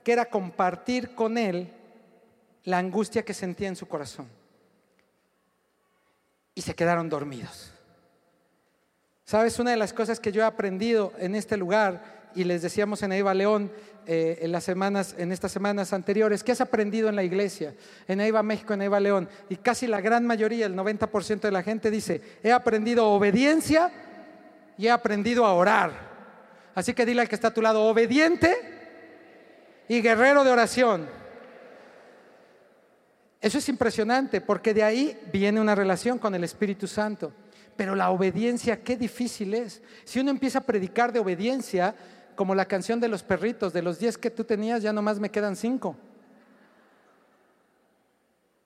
que 0.03 0.11
era 0.11 0.25
compartir 0.25 1.15
con 1.15 1.37
él 1.37 1.71
la 2.65 2.77
angustia 2.77 3.23
que 3.23 3.33
sentía 3.33 3.67
en 3.67 3.75
su 3.75 3.87
corazón. 3.87 4.27
Y 6.55 6.61
se 6.61 6.75
quedaron 6.75 7.09
dormidos. 7.09 7.71
¿Sabes? 9.25 9.57
Una 9.59 9.71
de 9.71 9.77
las 9.77 9.93
cosas 9.93 10.19
que 10.19 10.31
yo 10.31 10.41
he 10.41 10.45
aprendido 10.45 11.13
en 11.17 11.35
este 11.35 11.57
lugar, 11.57 12.31
y 12.35 12.43
les 12.43 12.61
decíamos 12.61 13.01
en 13.03 13.13
Eva 13.13 13.33
León 13.33 13.71
eh, 14.05 14.39
en, 14.41 14.51
las 14.51 14.63
semanas, 14.63 15.15
en 15.17 15.31
estas 15.31 15.51
semanas 15.51 15.93
anteriores, 15.93 16.43
¿qué 16.43 16.51
has 16.51 16.61
aprendido 16.61 17.09
en 17.09 17.15
la 17.15 17.23
iglesia? 17.23 17.73
En 18.07 18.19
Eva 18.21 18.43
México, 18.43 18.73
en 18.73 18.81
Eva 18.81 18.99
León. 18.99 19.29
Y 19.49 19.55
casi 19.57 19.87
la 19.87 20.01
gran 20.01 20.25
mayoría, 20.25 20.65
el 20.65 20.75
90% 20.75 21.41
de 21.41 21.51
la 21.51 21.63
gente 21.63 21.89
dice, 21.89 22.21
he 22.43 22.51
aprendido 22.51 23.07
obediencia 23.09 23.91
y 24.77 24.87
he 24.87 24.91
aprendido 24.91 25.45
a 25.45 25.53
orar. 25.53 26.13
Así 26.75 26.93
que 26.93 27.05
dile 27.05 27.21
al 27.21 27.29
que 27.29 27.35
está 27.35 27.49
a 27.49 27.53
tu 27.53 27.61
lado, 27.61 27.83
obediente 27.83 28.72
y 29.87 30.01
guerrero 30.01 30.43
de 30.43 30.51
oración. 30.51 31.07
Eso 33.41 33.57
es 33.57 33.67
impresionante 33.69 34.39
porque 34.41 34.73
de 34.73 34.83
ahí 34.83 35.19
viene 35.31 35.59
una 35.59 35.75
relación 35.75 36.17
con 36.17 36.33
el 36.33 36.43
Espíritu 36.43 36.87
Santo. 36.87 37.33
Pero 37.75 37.95
la 37.95 38.11
obediencia, 38.11 38.83
qué 38.83 38.95
difícil 38.95 39.53
es. 39.53 39.81
Si 40.05 40.19
uno 40.19 40.29
empieza 40.31 40.59
a 40.59 40.63
predicar 40.63 41.11
de 41.11 41.19
obediencia, 41.19 41.95
como 42.35 42.55
la 42.55 42.65
canción 42.65 42.99
de 42.99 43.07
los 43.07 43.23
perritos, 43.23 43.73
de 43.73 43.81
los 43.81 43.99
diez 43.99 44.17
que 44.17 44.29
tú 44.29 44.43
tenías, 44.43 44.81
ya 44.81 44.93
nomás 44.93 45.19
me 45.19 45.29
quedan 45.29 45.55
cinco. 45.55 45.95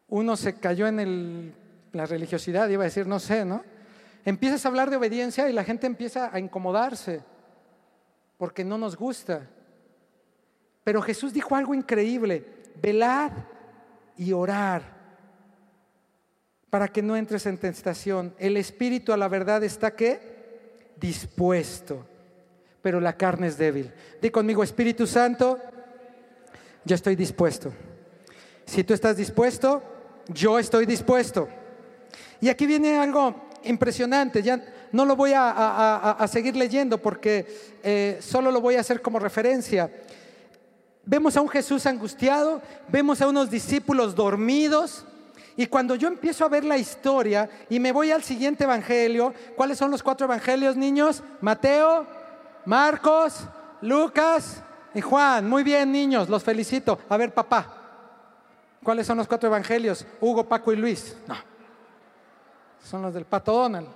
uno 0.10 0.38
se 0.38 0.58
cayó 0.58 0.88
en 0.88 1.02
el- 1.02 1.54
la 1.92 2.06
religiosidad, 2.06 2.70
iba 2.70 2.84
a 2.84 2.86
decir, 2.86 3.08
no 3.08 3.20
sé, 3.20 3.44
¿no? 3.44 3.62
Empiezas 4.24 4.64
a 4.66 4.70
hablar 4.70 4.90
de 4.90 4.96
obediencia 4.96 5.50
y 5.50 5.54
la 5.54 5.66
gente 5.66 5.86
empieza 5.86 6.30
a 6.34 6.40
incomodarse 6.40 7.22
porque 8.38 8.64
no 8.64 8.78
nos 8.78 8.96
gusta. 8.96 9.48
Pero 10.88 11.02
Jesús 11.02 11.34
dijo 11.34 11.54
algo 11.54 11.74
increíble, 11.74 12.46
velad 12.82 13.34
y 14.16 14.32
orar 14.32 14.84
para 16.70 16.88
que 16.88 17.02
no 17.02 17.18
entres 17.18 17.46
en 17.46 17.58
tentación. 17.58 18.34
El 18.40 18.56
espíritu 18.56 19.12
a 19.12 19.18
la 19.18 19.28
verdad 19.28 19.62
está 19.66 19.94
qué? 19.94 20.94
Dispuesto, 20.96 22.08
pero 22.82 23.02
la 23.02 23.18
carne 23.18 23.48
es 23.48 23.58
débil. 23.58 23.92
Di 24.22 24.30
conmigo, 24.30 24.64
Espíritu 24.64 25.06
Santo, 25.06 25.60
yo 26.86 26.96
estoy 26.96 27.18
dispuesto. 27.18 27.74
Si 28.66 28.86
tú 28.86 28.94
estás 28.94 29.18
dispuesto, 29.18 29.84
yo 30.30 30.58
estoy 30.58 30.86
dispuesto. 30.86 31.50
Y 32.40 32.48
aquí 32.48 32.66
viene 32.66 32.98
algo 32.98 33.50
impresionante, 33.66 34.42
ya 34.42 34.64
no 34.94 35.04
lo 35.04 35.18
voy 35.18 35.34
a, 35.36 36.26
seguir 36.32 36.56
leyendo 36.56 36.98
porque 36.98 37.46
eh, 37.84 38.20
solo 38.22 38.52
lo 38.52 38.62
voy 38.62 38.76
a 38.76 38.80
hacer 38.80 39.02
como 39.02 39.20
referencia. 39.20 39.92
Vemos 41.10 41.38
a 41.38 41.42
un 41.42 41.48
Jesús 41.48 41.86
angustiado, 41.86 42.62
vemos 42.90 43.22
a 43.22 43.30
unos 43.30 43.50
discípulos 43.50 44.14
dormidos. 44.14 45.06
Y 45.56 45.66
cuando 45.66 45.96
yo 45.96 46.10
empiezo 46.10 46.44
a 46.44 46.50
ver 46.50 46.66
la 46.66 46.78
historia 46.78 47.50
y 47.70 47.80
me 47.80 47.94
voy 47.94 48.12
al 48.12 48.24
siguiente 48.24 48.66
evangelio, 48.66 49.34
¿cuáles 49.56 49.78
son 49.78 49.90
los 49.90 50.04
cuatro 50.04 50.26
evangelios, 50.26 50.76
niños? 50.76 51.24
Mateo, 51.40 52.06
Marcos, 52.66 53.48
Lucas 53.82 54.62
y 54.94 55.00
Juan. 55.00 55.48
Muy 55.48 55.64
bien, 55.64 55.94
niños, 55.94 56.28
los 56.28 56.44
felicito. 56.44 57.00
A 57.08 57.16
ver, 57.16 57.34
papá, 57.34 57.66
¿cuáles 58.84 59.08
son 59.08 59.18
los 59.18 59.30
cuatro 59.30 59.48
evangelios? 59.48 60.06
Hugo, 60.20 60.44
Paco 60.44 60.74
y 60.74 60.76
Luis. 60.76 61.16
No, 61.26 61.36
son 62.84 63.02
los 63.02 63.14
del 63.14 63.24
Pato 63.24 63.54
Donald. 63.54 63.88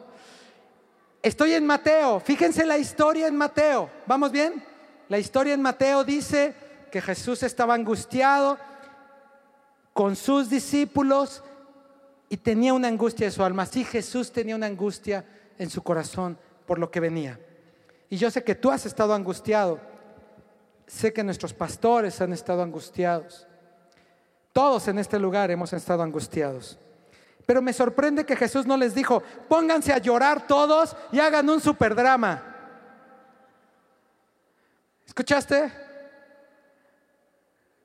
Estoy 1.21 1.55
en 1.55 1.65
Mateo, 1.65 2.21
fíjense 2.21 2.65
la 2.65 2.77
historia 2.77 3.27
en 3.27 3.35
Mateo. 3.35 3.89
¿Vamos 4.07 4.31
bien? 4.31 4.63
La 5.09 5.19
historia 5.19 5.53
en 5.53 5.61
Mateo 5.61 6.05
dice 6.05 6.55
que 6.91 7.01
Jesús 7.01 7.41
estaba 7.41 7.73
angustiado 7.73 8.59
con 9.93 10.15
sus 10.15 10.49
discípulos 10.49 11.43
y 12.29 12.37
tenía 12.37 12.73
una 12.73 12.87
angustia 12.87 13.25
en 13.25 13.31
su 13.31 13.43
alma. 13.43 13.65
Sí, 13.65 13.83
Jesús 13.83 14.31
tenía 14.31 14.55
una 14.55 14.67
angustia 14.67 15.25
en 15.57 15.69
su 15.69 15.81
corazón 15.81 16.37
por 16.65 16.79
lo 16.79 16.91
que 16.91 16.99
venía. 16.99 17.39
Y 18.09 18.17
yo 18.17 18.29
sé 18.29 18.43
que 18.43 18.55
tú 18.55 18.71
has 18.71 18.85
estado 18.85 19.13
angustiado. 19.13 19.79
Sé 20.85 21.13
que 21.13 21.23
nuestros 21.23 21.53
pastores 21.53 22.19
han 22.21 22.33
estado 22.33 22.61
angustiados. 22.61 23.47
Todos 24.53 24.87
en 24.87 24.99
este 24.99 25.17
lugar 25.17 25.49
hemos 25.49 25.71
estado 25.73 26.03
angustiados. 26.03 26.77
Pero 27.45 27.61
me 27.61 27.73
sorprende 27.73 28.25
que 28.25 28.35
Jesús 28.35 28.65
no 28.65 28.77
les 28.77 28.93
dijo, 28.93 29.23
pónganse 29.47 29.93
a 29.93 29.97
llorar 29.97 30.45
todos 30.45 30.95
y 31.11 31.19
hagan 31.19 31.49
un 31.49 31.61
superdrama. 31.61 32.43
¿Escuchaste? 35.05 35.90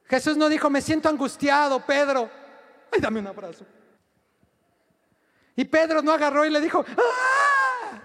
Jesús 0.08 0.36
no 0.36 0.48
dijo, 0.48 0.70
me 0.70 0.80
siento 0.80 1.08
angustiado, 1.08 1.84
Pedro. 1.84 2.30
Ay, 2.92 3.00
dame 3.00 3.20
un 3.20 3.26
abrazo. 3.26 3.66
Y 5.56 5.64
Pedro 5.64 6.02
no 6.02 6.12
agarró 6.12 6.44
y 6.44 6.50
le 6.50 6.60
dijo, 6.60 6.84
¡ah! 6.96 8.00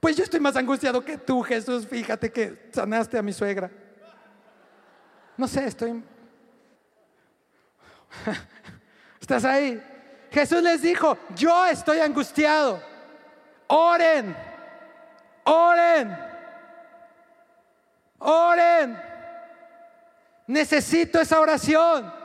Pues 0.00 0.16
yo 0.16 0.24
estoy 0.24 0.40
más 0.40 0.56
angustiado 0.56 1.04
que 1.04 1.18
tú, 1.18 1.42
Jesús. 1.42 1.86
Fíjate 1.86 2.32
que 2.32 2.68
sanaste 2.72 3.16
a 3.18 3.22
mi 3.22 3.32
suegra. 3.32 3.70
No 5.36 5.46
sé, 5.46 5.66
estoy... 5.66 6.02
¿Estás 9.20 9.44
ahí? 9.44 9.82
Jesús 10.30 10.62
les 10.62 10.82
dijo, 10.82 11.16
yo 11.34 11.66
estoy 11.66 12.00
angustiado. 12.00 12.82
Oren, 13.68 14.36
oren, 15.44 16.18
oren. 18.18 19.13
Necesito 20.46 21.20
esa 21.20 21.40
oración. 21.40 22.24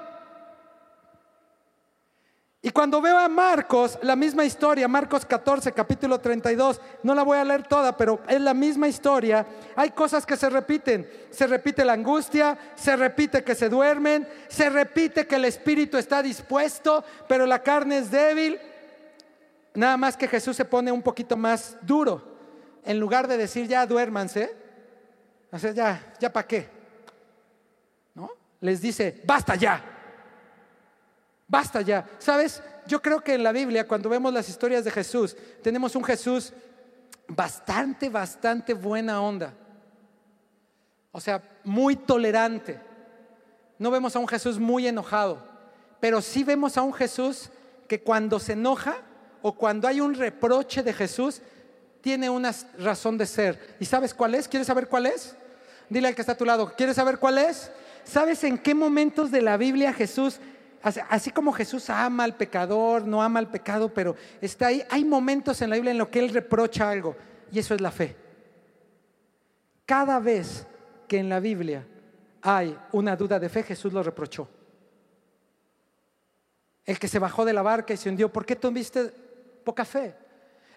Y 2.62 2.72
cuando 2.72 3.00
veo 3.00 3.18
a 3.18 3.30
Marcos, 3.30 3.98
la 4.02 4.18
misma 4.18 4.44
historia, 4.44 4.86
Marcos 4.90 5.26
14, 5.26 5.72
capítulo 5.72 6.20
32, 6.20 6.82
no 7.04 7.16
la 7.16 7.24
voy 7.24 7.38
a 7.38 7.46
leer 7.46 7.66
toda, 7.66 7.96
pero 7.96 8.20
es 8.28 8.42
la 8.42 8.54
misma 8.54 8.90
historia, 8.90 9.46
hay 9.78 9.92
cosas 9.92 10.26
que 10.26 10.36
se 10.36 10.50
repiten. 10.50 11.10
Se 11.30 11.48
repite 11.48 11.86
la 11.86 11.94
angustia, 11.94 12.58
se 12.76 12.98
repite 12.98 13.46
que 13.46 13.56
se 13.56 13.70
duermen, 13.70 14.28
se 14.50 14.70
repite 14.70 15.26
que 15.26 15.36
el 15.36 15.46
espíritu 15.46 15.98
está 15.98 16.22
dispuesto, 16.22 17.06
pero 17.30 17.46
la 17.46 17.64
carne 17.64 18.00
es 18.00 18.12
débil. 18.12 18.60
Nada 19.76 19.96
más 19.96 20.18
que 20.18 20.28
Jesús 20.28 20.58
se 20.58 20.66
pone 20.66 20.92
un 20.92 21.02
poquito 21.02 21.38
más 21.38 21.78
duro. 21.82 22.22
En 22.84 23.00
lugar 23.00 23.30
de 23.30 23.38
decir 23.38 23.68
ya 23.68 23.86
duérmanse, 23.86 24.54
o 25.50 25.58
sea, 25.58 25.72
ya, 25.72 26.14
ya 26.20 26.34
para 26.34 26.46
qué. 26.46 26.79
Les 28.62 28.82
dice, 28.82 29.22
basta 29.26 29.56
ya. 29.56 29.84
Basta 31.48 31.82
ya. 31.82 32.08
¿Sabes? 32.20 32.62
Yo 32.86 33.02
creo 33.02 33.22
que 33.22 33.34
en 33.34 33.44
la 33.44 33.52
Biblia, 33.52 33.88
cuando 33.88 34.10
vemos 34.10 34.34
las 34.34 34.50
historias 34.50 34.84
de 34.84 34.92
Jesús, 34.92 35.36
tenemos 35.62 35.96
un 35.96 36.04
Jesús 36.04 36.54
bastante, 37.28 38.10
bastante 38.10 38.74
buena 38.74 39.22
onda. 39.22 39.54
O 41.12 41.20
sea, 41.20 41.42
muy 41.64 41.96
tolerante. 41.96 42.80
No 43.78 43.92
vemos 43.92 44.16
a 44.16 44.20
un 44.20 44.28
Jesús 44.28 44.60
muy 44.60 44.88
enojado, 44.88 45.42
pero 46.00 46.22
sí 46.22 46.44
vemos 46.44 46.78
a 46.78 46.82
un 46.82 46.94
Jesús 46.94 47.50
que 47.88 48.02
cuando 48.02 48.40
se 48.40 48.54
enoja 48.54 48.98
o 49.42 49.56
cuando 49.56 49.88
hay 49.88 50.02
un 50.02 50.14
reproche 50.14 50.84
de 50.84 50.94
Jesús, 50.94 51.42
tiene 52.02 52.30
una 52.30 52.54
razón 52.78 53.18
de 53.18 53.26
ser. 53.26 53.78
¿Y 53.80 53.86
sabes 53.86 54.14
cuál 54.14 54.36
es? 54.36 54.48
¿Quieres 54.48 54.68
saber 54.68 54.88
cuál 54.88 55.06
es? 55.06 55.36
Dile 55.90 56.10
al 56.10 56.16
que 56.16 56.22
está 56.22 56.34
a 56.34 56.38
tu 56.38 56.46
lado, 56.46 56.74
¿quieres 56.76 56.96
saber 56.96 57.18
cuál 57.18 57.38
es? 57.38 57.72
¿Sabes 58.10 58.44
en 58.44 58.58
qué 58.58 58.74
momentos 58.74 59.32
de 59.32 59.42
la 59.42 59.58
Biblia 59.58 59.94
Jesús 59.94 60.40
Así, 61.10 61.30
como 61.32 61.52
Jesús 61.52 61.90
ama 61.90 62.24
al 62.24 62.38
pecador, 62.38 63.06
no 63.06 63.22
ama 63.22 63.40
al 63.40 63.52
pecado, 63.52 63.94
pero 63.94 64.16
está 64.40 64.68
ahí. 64.68 64.82
Hay 64.90 65.04
momentos 65.04 65.62
en 65.62 65.70
la 65.70 65.76
Biblia 65.76 65.92
en 65.92 65.98
los 65.98 66.08
que 66.08 66.20
Él 66.20 66.30
reprocha 66.34 66.90
algo, 66.90 67.18
y 67.52 67.60
eso 67.60 67.76
es 67.76 67.82
la 67.82 67.92
fe. 67.92 68.16
Cada 69.86 70.20
vez 70.20 70.66
que 71.06 71.18
en 71.18 71.28
la 71.28 71.42
Biblia 71.42 71.86
hay 72.42 72.78
una 72.94 73.18
duda 73.18 73.40
de 73.42 73.50
fe, 73.50 73.62
Jesús 73.64 73.92
lo 73.92 74.02
reprochó. 74.02 74.48
El 76.86 76.98
que 76.98 77.10
se 77.10 77.20
bajó 77.20 77.44
de 77.44 77.52
la 77.52 77.62
barca 77.62 77.94
y 77.94 77.98
se 77.98 78.08
hundió, 78.10 78.32
¿por 78.32 78.46
qué 78.46 78.56
tuviste 78.56 79.12
poca 79.66 79.84
fe? 79.84 80.16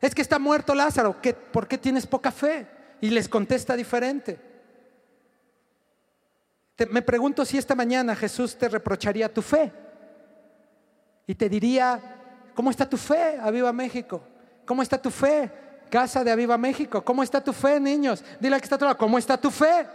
Es 0.00 0.16
que 0.16 0.22
está 0.22 0.40
muerto 0.40 0.74
Lázaro, 0.74 1.20
¿qué- 1.22 1.32
¿por 1.34 1.68
qué 1.68 1.78
tienes 1.78 2.08
poca 2.08 2.32
fe? 2.32 2.66
Y 3.00 3.10
les 3.10 3.28
contesta 3.28 3.76
diferente. 3.76 4.36
Te- 6.76 6.86
me 6.86 7.02
pregunto 7.02 7.44
si 7.44 7.58
esta 7.58 7.74
mañana 7.74 8.14
Jesús 8.16 8.56
te 8.56 8.68
reprocharía 8.68 9.32
tu 9.32 9.42
fe 9.42 9.72
y 11.26 11.34
te 11.34 11.48
diría, 11.48 12.00
¿cómo 12.54 12.70
está 12.70 12.88
tu 12.88 12.96
fe, 12.96 13.38
Aviva 13.40 13.72
México? 13.72 14.22
¿Cómo 14.64 14.82
está 14.82 15.00
tu 15.00 15.10
fe, 15.10 15.50
Casa 15.90 16.24
de 16.24 16.30
Aviva 16.30 16.56
México? 16.56 17.04
¿Cómo 17.04 17.22
está 17.22 17.42
tu 17.42 17.52
fe, 17.52 17.78
niños? 17.78 18.24
Dile 18.40 18.58
que 18.58 18.64
está 18.64 18.78
tu 18.78 18.84
lado, 18.84 18.96
¿cómo 18.96 19.18
está 19.18 19.36
tu 19.36 19.50
fe? 19.50 19.86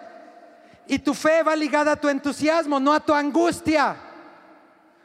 Y 0.88 1.00
tu 1.00 1.14
fe 1.14 1.44
va 1.44 1.56
ligada 1.56 1.94
a 1.94 1.96
tu 1.96 2.08
entusiasmo, 2.08 2.80
no 2.80 2.94
a 2.94 3.00
tu 3.00 3.14
angustia. 3.14 3.96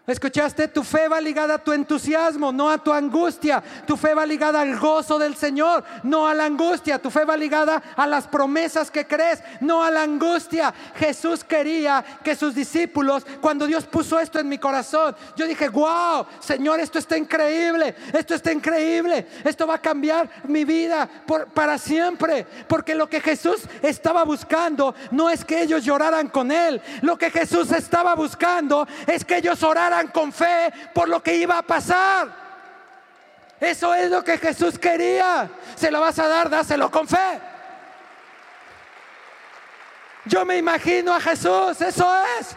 ¿Escuchaste? 0.05 0.67
Tu 0.67 0.83
fe 0.83 1.07
va 1.07 1.21
ligada 1.21 1.55
a 1.55 1.59
tu 1.59 1.73
entusiasmo, 1.73 2.51
no 2.51 2.69
a 2.69 2.77
tu 2.79 2.93
angustia. 2.93 3.63
Tu 3.87 3.97
fe 3.97 4.15
va 4.15 4.27
ligada 4.27 4.61
al 4.61 4.77
gozo 4.77 5.17
del 5.17 5.37
Señor, 5.37 5.85
no 6.03 6.27
a 6.27 6.35
la 6.35 6.45
angustia. 6.47 6.99
Tu 6.99 7.09
fe 7.09 7.25
va 7.25 7.37
ligada 7.37 7.81
a 7.95 8.05
las 8.09 8.27
promesas 8.27 8.91
que 8.91 9.07
crees, 9.07 9.41
no 9.61 9.81
a 9.85 9.93
la 9.93 10.03
angustia. 10.03 10.75
Jesús 10.97 11.45
quería 11.45 12.05
que 12.25 12.35
sus 12.35 12.53
discípulos, 12.53 13.25
cuando 13.41 13.65
Dios 13.65 13.85
puso 13.85 14.19
esto 14.19 14.41
en 14.41 14.49
mi 14.49 14.59
corazón, 14.59 15.15
yo 15.37 15.47
dije, 15.47 15.69
wow, 15.69 16.27
Señor, 16.41 16.81
esto 16.81 16.99
está 16.99 17.17
increíble, 17.17 17.95
esto 18.13 18.35
está 18.35 18.51
increíble, 18.51 19.29
esto 19.45 19.69
va 19.69 19.75
a 19.77 19.81
cambiar 19.81 20.29
mi 20.49 20.65
vida 20.65 21.09
por- 21.25 21.47
para 21.47 21.79
siempre. 21.79 22.45
Porque 22.67 22.97
lo 22.97 23.09
que 23.09 23.21
Jesús 23.21 23.61
estaba 23.83 24.25
buscando 24.25 24.97
no 25.13 25.31
es 25.31 25.45
que 25.45 25.63
ellos 25.63 25.85
lloraran 25.85 26.27
con 26.27 26.51
Él, 26.51 26.83
lo 27.03 27.17
que 27.17 27.31
Jesús 27.31 27.71
estaba 27.71 28.17
buscando 28.17 28.89
es 29.07 29.25
que 29.25 29.37
ellos 29.37 29.63
oraran 29.63 29.92
con 30.13 30.33
fe 30.33 30.73
por 30.95 31.09
lo 31.09 31.23
que 31.23 31.35
iba 31.37 31.59
a 31.59 31.63
pasar. 31.63 32.29
Eso 33.61 33.95
es 33.95 34.11
lo 34.11 34.25
que 34.25 34.39
Jesús 34.39 34.79
quería. 34.79 35.49
Se 35.77 35.91
lo 35.91 36.01
vas 36.01 36.19
a 36.19 36.27
dar, 36.27 36.51
dáselo 36.51 36.91
con 36.91 37.07
fe. 37.07 37.41
Yo 40.25 40.45
me 40.45 40.57
imagino 40.57 41.15
a 41.15 41.21
Jesús, 41.21 41.81
eso 41.81 42.13
es. 42.39 42.57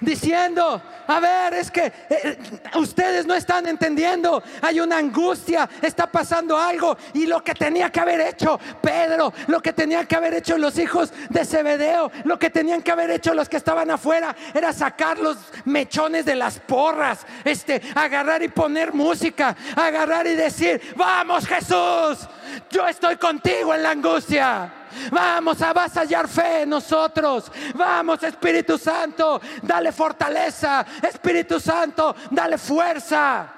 Diciendo, 0.00 0.82
a 1.06 1.20
ver, 1.20 1.54
es 1.54 1.70
que 1.70 1.92
eh, 2.08 2.38
ustedes 2.76 3.26
no 3.26 3.34
están 3.34 3.66
entendiendo. 3.66 4.42
Hay 4.60 4.80
una 4.80 4.98
angustia, 4.98 5.68
está 5.80 6.06
pasando 6.06 6.56
algo. 6.56 6.96
Y 7.14 7.26
lo 7.26 7.42
que 7.42 7.54
tenía 7.54 7.90
que 7.90 8.00
haber 8.00 8.20
hecho 8.20 8.58
Pedro, 8.80 9.32
lo 9.48 9.60
que 9.60 9.72
tenían 9.72 10.06
que 10.06 10.16
haber 10.16 10.34
hecho 10.34 10.58
los 10.58 10.78
hijos 10.78 11.12
de 11.28 11.44
Zebedeo, 11.44 12.10
lo 12.24 12.38
que 12.38 12.50
tenían 12.50 12.82
que 12.82 12.92
haber 12.92 13.10
hecho 13.10 13.34
los 13.34 13.48
que 13.48 13.56
estaban 13.56 13.90
afuera, 13.90 14.34
era 14.54 14.72
sacar 14.72 15.18
los 15.18 15.36
mechones 15.64 16.24
de 16.24 16.36
las 16.36 16.58
porras, 16.58 17.26
este, 17.44 17.82
agarrar 17.94 18.42
y 18.42 18.48
poner 18.48 18.92
música, 18.92 19.56
agarrar 19.76 20.26
y 20.26 20.34
decir, 20.34 20.80
vamos 20.96 21.46
Jesús, 21.46 22.28
yo 22.72 22.88
estoy 22.88 23.16
contigo 23.16 23.74
en 23.74 23.82
la 23.82 23.90
angustia. 23.90 24.72
Vamos 25.10 25.60
a 25.62 25.72
vasallar 25.72 26.26
fe 26.26 26.62
en 26.62 26.70
nosotros. 26.70 27.52
Vamos, 27.74 28.22
Espíritu 28.22 28.78
Santo, 28.78 29.40
dale 29.62 29.92
fortaleza. 29.92 30.84
Espíritu 31.02 31.60
Santo, 31.60 32.16
dale 32.30 32.58
fuerza. 32.58 33.52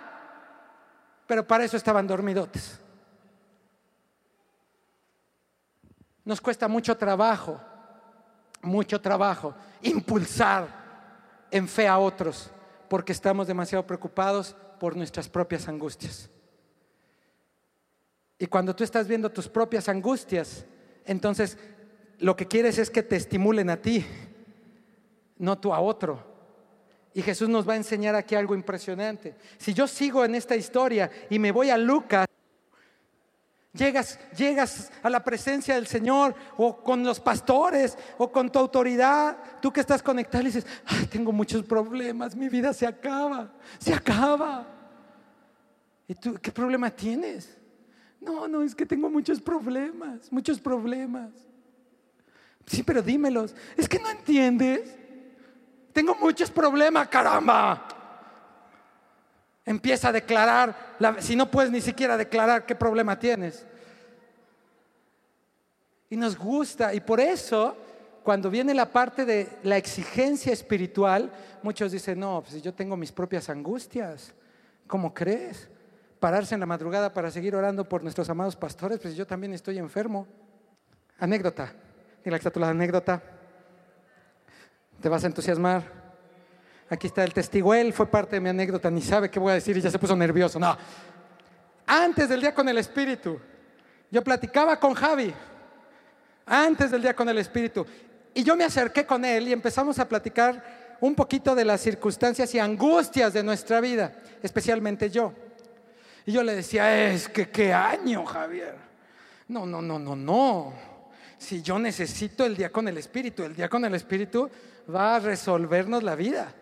Pero 1.27 1.47
para 1.47 1.65
eso 1.65 1.77
estaban 1.77 2.07
dormidotes. 2.07 2.81
Nos 6.25 6.41
cuesta 6.41 6.69
mucho 6.69 6.97
trabajo, 6.97 7.61
mucho 8.63 9.01
trabajo 9.01 9.55
impulsar 9.83 10.67
en 11.51 11.69
fe 11.69 11.87
a 11.87 11.99
otros 11.99 12.51
porque 12.89 13.13
estamos 13.13 13.47
demasiado 13.47 13.87
preocupados 13.87 14.57
por 14.81 14.97
nuestras 14.97 15.29
propias 15.29 15.69
angustias. 15.69 16.31
Y 18.39 18.47
cuando 18.47 18.75
tú 18.75 18.85
estás 18.85 19.07
viendo 19.07 19.31
tus 19.31 19.49
propias 19.49 19.89
angustias, 19.89 20.65
entonces 21.05 21.57
lo 22.19 22.37
que 22.37 22.47
quieres 22.47 22.79
es 22.79 22.91
que 22.91 23.03
te 23.03 23.17
estimulen 23.17 23.71
a 23.71 23.77
ti, 23.77 24.05
no 25.39 25.59
tú 25.59 25.73
a 25.73 25.81
otro. 25.81 26.35
Y 27.13 27.23
Jesús 27.23 27.49
nos 27.49 27.69
va 27.69 27.75
a 27.75 27.77
enseñar 27.77 28.15
aquí 28.17 28.35
algo 28.35 28.55
impresionante. 28.55 29.37
Si 29.59 29.73
yo 29.73 29.87
sigo 29.87 30.25
en 30.25 30.35
esta 30.35 30.57
historia 30.57 31.11
y 31.31 31.39
me 31.39 31.53
voy 31.53 31.71
a 31.71 31.79
Lucas, 31.79 32.27
llegas, 33.73 34.19
llegas 34.37 34.91
a 35.01 35.11
la 35.11 35.23
presencia 35.23 35.77
del 35.77 35.87
Señor 35.87 36.35
o 36.57 36.83
con 36.83 37.05
los 37.05 37.21
pastores 37.21 37.97
o 38.19 38.33
con 38.33 38.51
tu 38.51 38.59
autoridad, 38.59 39.37
tú 39.61 39.73
que 39.73 39.81
estás 39.81 40.03
conectado 40.03 40.43
y 40.43 40.47
dices, 40.47 40.67
tengo 41.11 41.31
muchos 41.31 41.63
problemas, 41.63 42.35
mi 42.35 42.49
vida 42.49 42.73
se 42.73 42.87
acaba, 42.87 43.53
se 43.79 43.95
acaba. 43.95 44.67
¿Y 46.09 46.15
tú 46.15 46.35
qué 46.43 46.51
problema 46.51 46.91
tienes? 46.91 47.57
No, 48.25 48.49
no, 48.49 48.63
es 48.63 48.75
que 48.75 48.87
tengo 48.87 49.11
muchos 49.11 49.41
problemas, 49.41 50.33
muchos 50.33 50.59
problemas. 50.59 51.31
Sí, 52.67 52.83
pero 52.83 53.03
dímelos. 53.03 53.55
Es 53.77 53.89
que 53.89 53.99
no 53.99 54.09
entiendes. 54.09 54.97
Tengo 55.93 56.15
muchos 56.15 56.51
problemas, 56.51 57.09
caramba. 57.09 57.87
Empieza 59.65 60.09
a 60.09 60.13
declarar, 60.13 60.97
si 61.21 61.37
no 61.37 61.51
puedes 61.51 61.71
ni 61.71 61.81
siquiera 61.81 62.17
declarar 62.17 62.67
qué 62.67 62.75
problema 62.75 63.19
tienes. 63.19 63.67
Y 66.11 66.17
nos 66.17 66.37
gusta, 66.37 66.95
y 66.95 67.01
por 67.01 67.21
eso, 67.21 67.77
cuando 68.23 68.51
viene 68.51 68.75
la 68.75 68.91
parte 68.91 69.25
de 69.25 69.49
la 69.63 69.77
exigencia 69.77 70.53
espiritual, 70.53 71.33
muchos 71.63 71.93
dicen, 71.93 72.21
no, 72.21 72.43
pues 72.43 72.63
yo 72.63 72.75
tengo 72.75 72.97
mis 72.97 73.13
propias 73.13 73.49
angustias. 73.49 74.35
¿Cómo 74.87 75.13
crees? 75.15 75.69
Pararse 76.25 76.55
en 76.55 76.61
la 76.61 76.65
madrugada 76.65 77.13
para 77.13 77.31
seguir 77.31 77.55
orando 77.55 77.87
por 77.87 78.03
nuestros 78.03 78.31
amados 78.31 78.57
pastores, 78.57 78.99
pues 78.99 79.15
yo 79.15 79.27
también 79.27 79.53
estoy 79.53 79.77
enfermo. 79.77 80.27
Anécdota, 81.19 81.71
dile 82.25 82.41
que 82.41 82.61
la 82.61 82.71
anécdota. 82.71 83.21
Te 85.03 85.11
vas 85.11 85.23
a 85.23 85.27
entusiasmar. 85.27 85.83
Aquí 86.89 87.09
está 87.09 87.25
el 87.25 87.35
testigo, 87.35 87.75
él 87.75 87.93
fue 87.93 88.07
parte 88.07 88.37
de 88.37 88.41
mi 88.41 88.49
anécdota, 88.49 88.91
ni 88.91 89.03
sabe 89.03 89.31
qué 89.31 89.39
voy 89.39 89.51
a 89.51 89.57
decir 89.57 89.77
y 89.77 89.83
ya 89.83 89.91
se 89.91 89.99
puso 89.99 90.17
nervioso. 90.17 90.59
No. 90.59 90.75
Antes 91.87 92.27
del 92.31 92.41
día 92.41 92.55
con 92.55 92.67
el 92.71 92.79
Espíritu, 92.79 93.39
yo 94.11 94.25
platicaba 94.25 94.81
con 94.81 94.95
Javi, 94.95 95.31
antes 96.47 96.91
del 96.91 97.03
día 97.03 97.15
con 97.15 97.29
el 97.29 97.37
Espíritu, 97.37 97.85
y 98.33 98.43
yo 98.43 98.57
me 98.57 98.65
acerqué 98.65 99.05
con 99.05 99.27
él 99.27 99.49
y 99.49 99.53
empezamos 99.53 99.99
a 99.99 100.09
platicar 100.09 100.97
un 101.03 101.15
poquito 101.15 101.55
de 101.55 101.67
las 101.67 101.83
circunstancias 101.83 102.55
y 102.55 102.59
angustias 102.59 103.35
de 103.35 103.43
nuestra 103.43 103.83
vida, 103.83 104.17
especialmente 104.43 105.11
yo. 105.11 105.35
Y 106.27 106.33
yo 106.33 106.43
le 106.43 106.55
decía, 106.55 107.13
es 107.13 107.29
que 107.29 107.51
qué 107.51 107.73
año, 107.73 108.25
Javier. 108.25 108.77
No, 109.49 109.67
no, 109.67 109.83
no, 109.83 109.99
no, 109.99 110.17
no. 110.17 110.73
Si 111.37 111.61
yo 111.61 111.79
necesito 111.79 112.47
el 112.47 112.57
día 112.57 112.71
con 112.71 112.89
el 112.89 112.97
Espíritu, 112.97 113.43
el 113.43 113.55
día 113.55 113.69
con 113.69 113.85
el 113.85 113.95
Espíritu 113.95 114.49
va 114.93 115.17
a 115.17 115.19
resolvernos 115.19 116.03
la 116.03 116.15
vida. 116.15 116.53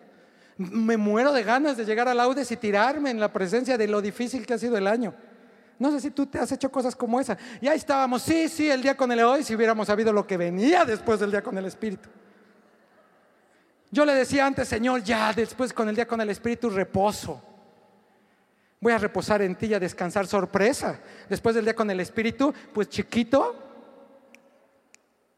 Me 0.57 0.97
muero 0.97 1.31
de 1.31 1.43
ganas 1.43 1.77
de 1.77 1.85
llegar 1.85 2.07
al 2.07 2.17
Laudes 2.17 2.51
y 2.51 2.57
tirarme 2.57 3.09
en 3.09 3.19
la 3.19 3.31
presencia 3.31 3.77
de 3.77 3.87
lo 3.87 4.01
difícil 4.01 4.45
que 4.45 4.53
ha 4.53 4.57
sido 4.57 4.77
el 4.77 4.87
año. 4.87 5.13
No 5.79 5.91
sé 5.91 6.01
si 6.01 6.11
tú 6.11 6.25
te 6.25 6.39
has 6.39 6.51
hecho 6.51 6.69
cosas 6.71 6.95
como 6.95 7.19
esa. 7.19 7.37
Y 7.61 7.67
ahí 7.67 7.77
estábamos, 7.77 8.21
sí, 8.21 8.47
sí, 8.49 8.69
el 8.69 8.81
día 8.81 8.95
con 8.95 9.11
el 9.11 9.21
hoy, 9.21 9.43
si 9.43 9.55
hubiéramos 9.55 9.87
sabido 9.87 10.11
lo 10.11 10.27
que 10.27 10.37
venía 10.37 10.85
después 10.85 11.19
del 11.19 11.31
día 11.31 11.41
con 11.41 11.57
el 11.57 11.65
Espíritu. 11.65 12.09
Yo 13.89 14.05
le 14.05 14.13
decía 14.13 14.45
antes, 14.45 14.67
Señor, 14.67 15.03
ya 15.03 15.31
después 15.33 15.71
con 15.71 15.87
el 15.87 15.95
día 15.95 16.07
con 16.07 16.19
el 16.19 16.29
Espíritu, 16.29 16.69
reposo. 16.69 17.52
Voy 18.83 18.91
a 18.91 18.97
reposar 18.97 19.41
en 19.41 19.55
ti 19.55 19.67
y 19.67 19.73
a 19.73 19.79
descansar 19.79 20.27
sorpresa. 20.27 20.99
Después 21.29 21.55
del 21.55 21.63
día 21.63 21.73
con 21.73 21.89
el 21.89 22.01
Espíritu, 22.01 22.53
pues 22.73 22.89
chiquito, 22.89 23.55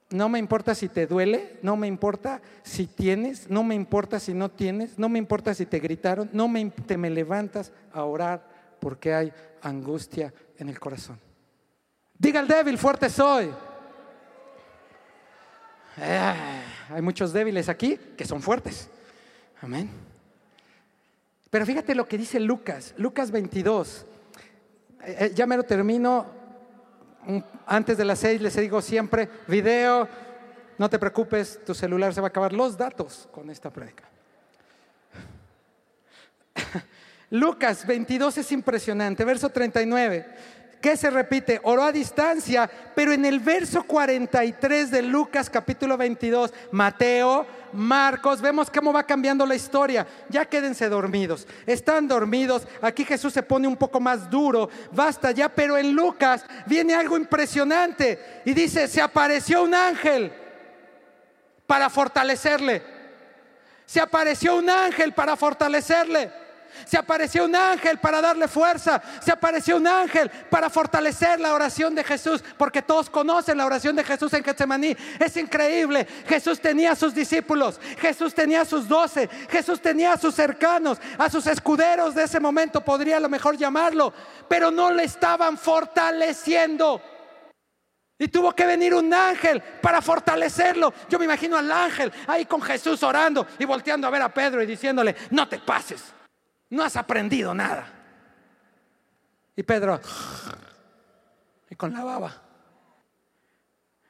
no 0.10 0.30
me 0.30 0.40
importa 0.40 0.74
si 0.74 0.90
te 0.90 1.06
duele, 1.06 1.60
no 1.62 1.78
me 1.78 1.86
importa 1.86 2.42
si 2.64 2.88
tienes, 2.88 3.48
no 3.48 3.64
me 3.64 3.76
importa 3.76 4.20
si 4.20 4.34
no 4.34 4.50
tienes, 4.50 4.98
no 4.98 5.10
me 5.10 5.20
importa 5.20 5.54
si 5.54 5.68
te 5.68 5.78
gritaron, 5.78 6.28
no 6.34 6.48
me, 6.48 6.72
te 6.72 6.98
me 6.98 7.12
levantas 7.12 7.72
a 7.94 8.04
orar 8.06 8.50
porque 8.80 9.14
hay 9.14 9.32
angustia 9.62 10.34
en 10.58 10.70
el 10.70 10.80
corazón. 10.80 11.20
Diga 12.18 12.40
el 12.40 12.48
débil, 12.48 12.80
fuerte 12.80 13.12
soy. 13.12 13.52
Eh, 15.98 16.34
hay 16.90 17.02
muchos 17.04 17.32
débiles 17.32 17.70
aquí 17.70 17.96
que 18.18 18.26
son 18.26 18.42
fuertes. 18.42 18.90
Amén. 19.62 20.15
Pero 21.56 21.66
fíjate 21.66 21.96
lo 21.96 22.06
que 22.06 22.18
dice 22.18 22.38
Lucas, 22.38 22.94
Lucas 22.98 23.32
22. 23.32 24.06
Eh, 25.06 25.16
eh, 25.18 25.32
ya 25.34 25.46
me 25.46 25.56
lo 25.56 25.64
termino. 25.64 26.26
Antes 27.66 27.98
de 27.98 28.04
las 28.04 28.20
seis 28.20 28.42
les 28.42 28.58
digo 28.58 28.82
siempre, 28.82 29.30
video, 29.48 30.06
no 30.78 30.90
te 30.90 31.00
preocupes, 31.00 31.62
tu 31.66 31.74
celular 31.74 32.14
se 32.14 32.20
va 32.20 32.28
a 32.28 32.32
acabar 32.32 32.52
los 32.52 32.76
datos 32.76 33.30
con 33.32 33.50
esta 33.50 33.72
prédica. 33.72 34.04
Lucas 37.30 37.88
22 37.88 38.38
es 38.38 38.52
impresionante, 38.52 39.24
verso 39.24 39.48
39. 39.48 40.26
¿Qué 40.86 40.96
se 40.96 41.10
repite? 41.10 41.60
Oró 41.64 41.82
a 41.82 41.92
distancia, 41.92 42.70
pero 42.94 43.12
en 43.12 43.26
el 43.26 43.40
verso 43.40 43.82
43 43.82 44.92
de 44.92 45.02
Lucas 45.02 45.50
capítulo 45.50 45.98
22, 45.98 46.54
Mateo, 46.70 47.48
Marcos, 47.74 48.40
vemos 48.40 48.70
cómo 48.70 48.94
va 48.94 49.02
cambiando 49.02 49.48
la 49.48 49.56
historia. 49.56 50.06
Ya 50.30 50.46
quédense 50.46 50.88
dormidos. 50.88 51.48
Están 51.66 52.08
dormidos. 52.08 52.68
Aquí 52.84 53.04
Jesús 53.04 53.34
se 53.34 53.42
pone 53.42 53.68
un 53.68 53.78
poco 53.78 54.00
más 54.00 54.30
duro. 54.30 54.70
Basta 54.92 55.32
ya, 55.32 55.50
pero 55.50 55.76
en 55.76 55.92
Lucas 55.92 56.46
viene 56.68 56.94
algo 56.94 57.18
impresionante 57.18 58.44
y 58.46 58.54
dice, 58.54 58.88
se 58.88 59.02
apareció 59.02 59.64
un 59.64 59.74
ángel 59.74 60.32
para 61.66 61.90
fortalecerle. 61.90 62.84
Se 63.88 64.00
apareció 64.00 64.56
un 64.56 64.70
ángel 64.70 65.14
para 65.14 65.36
fortalecerle. 65.36 66.45
Se 66.84 66.98
apareció 66.98 67.46
un 67.46 67.56
ángel 67.56 67.98
para 68.00 68.22
darle 68.22 68.48
fuerza. 68.48 69.02
Se 69.22 69.32
apareció 69.32 69.78
un 69.78 69.88
ángel 69.88 70.30
para 70.50 70.70
fortalecer 70.70 71.40
la 71.40 71.54
oración 71.54 71.96
de 71.96 72.04
Jesús. 72.04 72.44
Porque 72.58 72.82
todos 72.82 73.10
conocen 73.10 73.58
la 73.58 73.66
oración 73.66 73.96
de 73.96 74.04
Jesús 74.04 74.34
en 74.34 74.44
Getsemaní. 74.44 74.96
Es 75.20 75.38
increíble. 75.38 76.08
Jesús 76.28 76.60
tenía 76.60 76.92
a 76.92 76.96
sus 76.96 77.14
discípulos. 77.14 77.80
Jesús 78.00 78.34
tenía 78.34 78.62
a 78.62 78.66
sus 78.66 78.88
doce. 78.88 79.30
Jesús 79.50 79.82
tenía 79.82 80.14
a 80.14 80.18
sus 80.18 80.36
cercanos. 80.36 81.00
A 81.18 81.30
sus 81.30 81.48
escuderos 81.48 82.16
de 82.16 82.24
ese 82.24 82.40
momento 82.40 82.82
podría 82.82 83.18
a 83.18 83.22
lo 83.22 83.30
mejor 83.30 83.58
llamarlo. 83.58 84.14
Pero 84.48 84.72
no 84.72 84.92
le 84.92 85.04
estaban 85.04 85.58
fortaleciendo. 85.58 87.02
Y 88.18 88.30
tuvo 88.30 88.54
que 88.54 88.66
venir 88.66 88.94
un 88.94 89.14
ángel 89.14 89.62
para 89.82 90.02
fortalecerlo. 90.02 90.94
Yo 91.10 91.20
me 91.20 91.26
imagino 91.26 91.58
al 91.58 91.70
ángel 91.70 92.12
ahí 92.28 92.46
con 92.46 92.62
Jesús 92.62 93.04
orando 93.04 93.46
y 93.60 93.66
volteando 93.66 94.08
a 94.08 94.10
ver 94.10 94.22
a 94.22 94.34
Pedro 94.34 94.64
y 94.64 94.66
diciéndole, 94.66 95.16
no 95.32 95.48
te 95.50 95.60
pases 95.60 96.15
no 96.70 96.84
has 96.84 96.96
aprendido 96.96 97.54
nada. 97.54 97.88
Y 99.56 99.64
Pedro, 99.64 100.00
y 101.70 101.76
con 101.76 101.94
la 101.94 102.04
baba. 102.04 102.42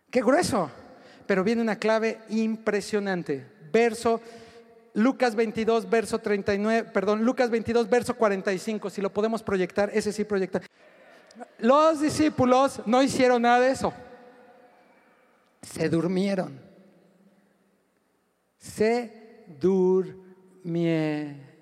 Qué 0.09 0.21
grueso. 0.21 0.71
Pero 1.27 1.43
viene 1.43 1.61
una 1.61 1.77
clave 1.77 2.21
impresionante. 2.29 3.45
Verso 3.71 4.21
Lucas 4.93 5.35
22, 5.35 5.89
verso 5.89 6.19
39, 6.19 6.89
perdón, 6.93 7.23
Lucas 7.23 7.49
22, 7.49 7.89
verso 7.89 8.15
45, 8.15 8.89
si 8.89 9.01
lo 9.01 9.11
podemos 9.11 9.43
proyectar, 9.43 9.89
ese 9.93 10.13
sí 10.13 10.23
proyecta. 10.23 10.61
Los 11.59 11.99
discípulos 11.99 12.81
no 12.85 13.03
hicieron 13.03 13.41
nada 13.41 13.59
de 13.59 13.71
eso. 13.71 13.93
Se 15.61 15.89
durmieron. 15.89 16.59
Se 18.57 19.45
durmieron 19.59 20.25
mie. 20.65 21.54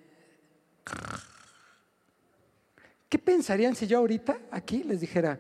¿Qué 3.10 3.20
pensarían 3.20 3.76
si 3.76 3.86
yo 3.88 4.00
ahorita 4.00 4.40
aquí 4.50 4.84
les 4.84 5.02
dijera, 5.02 5.40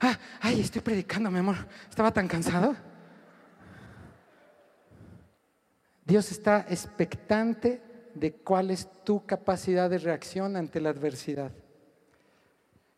ah, 0.00 0.18
ay, 0.40 0.60
estoy 0.60 0.82
predicando, 0.82 1.30
mi 1.30 1.38
amor, 1.38 1.56
estaba 1.88 2.12
tan 2.12 2.26
cansado? 2.26 2.74
Dios 6.04 6.30
está 6.30 6.66
expectante 6.68 7.80
de 8.14 8.32
cuál 8.32 8.70
es 8.70 8.88
tu 9.04 9.26
capacidad 9.26 9.90
de 9.90 9.98
reacción 9.98 10.56
ante 10.56 10.80
la 10.80 10.90
adversidad. 10.90 11.52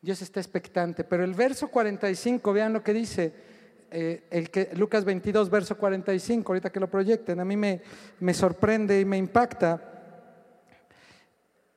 Dios 0.00 0.22
está 0.22 0.40
expectante, 0.40 1.04
pero 1.04 1.24
el 1.24 1.34
verso 1.34 1.68
45, 1.68 2.52
vean 2.52 2.72
lo 2.72 2.84
que 2.84 2.92
dice, 2.92 3.34
eh, 3.90 4.24
el 4.30 4.50
que, 4.50 4.70
Lucas 4.76 5.04
22, 5.04 5.50
verso 5.50 5.76
45, 5.76 6.52
ahorita 6.52 6.70
que 6.70 6.80
lo 6.80 6.90
proyecten, 6.90 7.40
a 7.40 7.44
mí 7.44 7.56
me, 7.56 7.82
me 8.20 8.32
sorprende 8.34 9.00
y 9.00 9.04
me 9.04 9.16
impacta. 9.16 9.87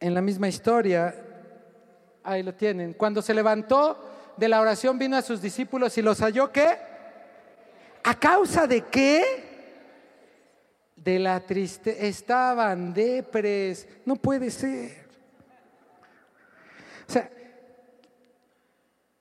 En 0.01 0.15
la 0.15 0.21
misma 0.21 0.47
historia, 0.47 1.15
ahí 2.23 2.41
lo 2.41 2.53
tienen, 2.55 2.93
cuando 2.93 3.21
se 3.21 3.35
levantó 3.35 4.33
de 4.35 4.49
la 4.49 4.59
oración 4.59 4.97
vino 4.97 5.15
a 5.15 5.21
sus 5.21 5.41
discípulos 5.41 5.95
y 5.97 6.01
los 6.01 6.19
halló 6.21 6.51
¿qué? 6.51 6.75
¿A 8.03 8.15
causa 8.19 8.65
de 8.65 8.81
qué? 8.81 9.23
De 10.95 11.19
la 11.19 11.39
tristeza, 11.39 12.01
estaban 12.01 12.93
depres, 12.93 13.87
no 14.03 14.15
puede 14.15 14.49
ser. 14.49 15.05
O 17.07 17.11
sea, 17.11 17.29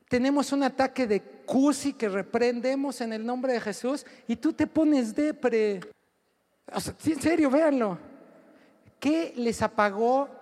tenemos 0.09 0.51
un 0.53 0.62
ataque 0.62 1.07
de 1.07 1.20
cusi 1.20 1.93
que 1.93 2.09
reprendemos 2.09 3.03
en 3.03 3.12
el 3.12 3.24
nombre 3.24 3.53
de 3.53 3.61
Jesús 3.61 4.07
y 4.26 4.37
tú 4.37 4.55
te 4.55 4.66
pones 4.66 5.14
depre. 5.14 5.81
O 6.72 6.81
sea, 6.81 6.95
en 7.05 7.20
serio, 7.20 7.51
véanlo. 7.51 7.99
¿Qué 8.99 9.35
les 9.37 9.61
apagó 9.61 10.39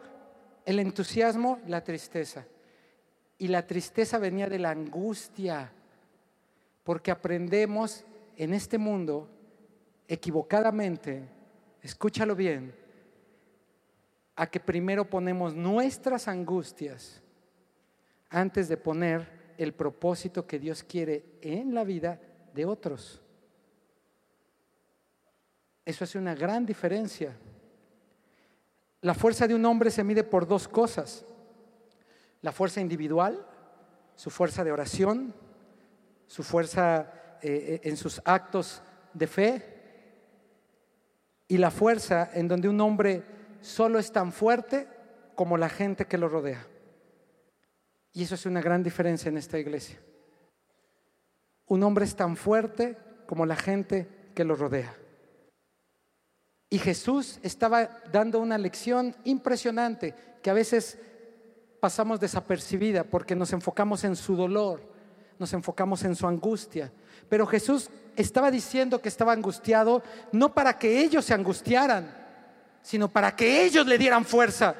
el 0.68 0.80
entusiasmo? 0.80 1.60
La 1.66 1.82
tristeza. 1.82 2.44
Y 3.38 3.48
la 3.48 3.66
tristeza 3.66 4.18
venía 4.18 4.48
de 4.48 4.58
la 4.58 4.68
angustia, 4.68 5.72
porque 6.84 7.10
aprendemos 7.10 8.04
en 8.36 8.52
este 8.52 8.76
mundo 8.76 9.30
equivocadamente, 10.06 11.26
escúchalo 11.80 12.36
bien, 12.36 12.74
a 14.36 14.46
que 14.46 14.60
primero 14.60 15.08
ponemos 15.08 15.54
nuestras 15.54 16.28
angustias 16.28 17.22
antes 18.28 18.68
de 18.68 18.76
poner 18.76 19.54
el 19.56 19.72
propósito 19.72 20.46
que 20.46 20.58
Dios 20.58 20.82
quiere 20.82 21.24
en 21.40 21.72
la 21.72 21.82
vida 21.82 22.20
de 22.52 22.66
otros. 22.66 23.22
Eso 25.86 26.04
hace 26.04 26.18
una 26.18 26.34
gran 26.34 26.66
diferencia. 26.66 27.34
La 29.00 29.14
fuerza 29.14 29.46
de 29.46 29.54
un 29.54 29.64
hombre 29.64 29.90
se 29.90 30.04
mide 30.04 30.24
por 30.24 30.46
dos 30.46 30.66
cosas. 30.66 31.24
La 32.42 32.52
fuerza 32.52 32.80
individual, 32.80 33.46
su 34.16 34.30
fuerza 34.30 34.64
de 34.64 34.72
oración, 34.72 35.34
su 36.26 36.42
fuerza 36.42 37.12
eh, 37.42 37.80
en 37.84 37.96
sus 37.96 38.20
actos 38.24 38.82
de 39.14 39.26
fe 39.26 39.78
y 41.48 41.56
la 41.56 41.70
fuerza 41.70 42.30
en 42.34 42.48
donde 42.48 42.68
un 42.68 42.80
hombre 42.80 43.24
solo 43.60 43.98
es 43.98 44.12
tan 44.12 44.32
fuerte 44.32 44.86
como 45.34 45.56
la 45.56 45.68
gente 45.68 46.06
que 46.06 46.18
lo 46.18 46.28
rodea. 46.28 46.66
Y 48.12 48.24
eso 48.24 48.34
es 48.34 48.46
una 48.46 48.60
gran 48.60 48.82
diferencia 48.82 49.28
en 49.28 49.38
esta 49.38 49.58
iglesia. 49.58 49.98
Un 51.66 51.82
hombre 51.82 52.04
es 52.04 52.16
tan 52.16 52.36
fuerte 52.36 52.96
como 53.26 53.46
la 53.46 53.56
gente 53.56 54.08
que 54.34 54.44
lo 54.44 54.56
rodea. 54.56 54.94
Y 56.70 56.78
Jesús 56.78 57.38
estaba 57.42 57.88
dando 58.12 58.40
una 58.40 58.58
lección 58.58 59.16
impresionante 59.24 60.14
que 60.42 60.50
a 60.50 60.54
veces 60.54 60.98
pasamos 61.80 62.20
desapercibida 62.20 63.04
porque 63.04 63.34
nos 63.34 63.52
enfocamos 63.52 64.04
en 64.04 64.16
su 64.16 64.36
dolor, 64.36 64.82
nos 65.38 65.52
enfocamos 65.52 66.04
en 66.04 66.14
su 66.14 66.26
angustia. 66.26 66.92
Pero 67.28 67.46
Jesús 67.46 67.88
estaba 68.16 68.50
diciendo 68.50 69.00
que 69.00 69.08
estaba 69.08 69.32
angustiado 69.32 70.02
no 70.32 70.52
para 70.52 70.78
que 70.78 71.00
ellos 71.00 71.24
se 71.24 71.34
angustiaran, 71.34 72.14
sino 72.82 73.08
para 73.08 73.34
que 73.34 73.64
ellos 73.64 73.86
le 73.86 73.96
dieran 73.96 74.24
fuerza. 74.24 74.74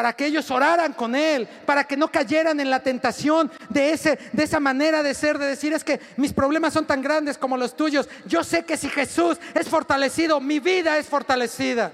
Para 0.00 0.14
que 0.14 0.24
ellos 0.24 0.50
oraran 0.50 0.94
con 0.94 1.14
Él, 1.14 1.46
para 1.66 1.84
que 1.84 1.94
no 1.94 2.10
cayeran 2.10 2.58
en 2.58 2.70
la 2.70 2.80
tentación 2.80 3.52
de, 3.68 3.92
ese, 3.92 4.18
de 4.32 4.44
esa 4.44 4.58
manera 4.58 5.02
de 5.02 5.12
ser, 5.12 5.36
de 5.36 5.44
decir 5.44 5.74
es 5.74 5.84
que 5.84 6.00
mis 6.16 6.32
problemas 6.32 6.72
son 6.72 6.86
tan 6.86 7.02
grandes 7.02 7.36
como 7.36 7.54
los 7.58 7.76
tuyos. 7.76 8.08
Yo 8.24 8.42
sé 8.42 8.64
que 8.64 8.78
si 8.78 8.88
Jesús 8.88 9.36
es 9.52 9.68
fortalecido, 9.68 10.40
mi 10.40 10.58
vida 10.58 10.96
es 10.96 11.06
fortalecida. 11.06 11.92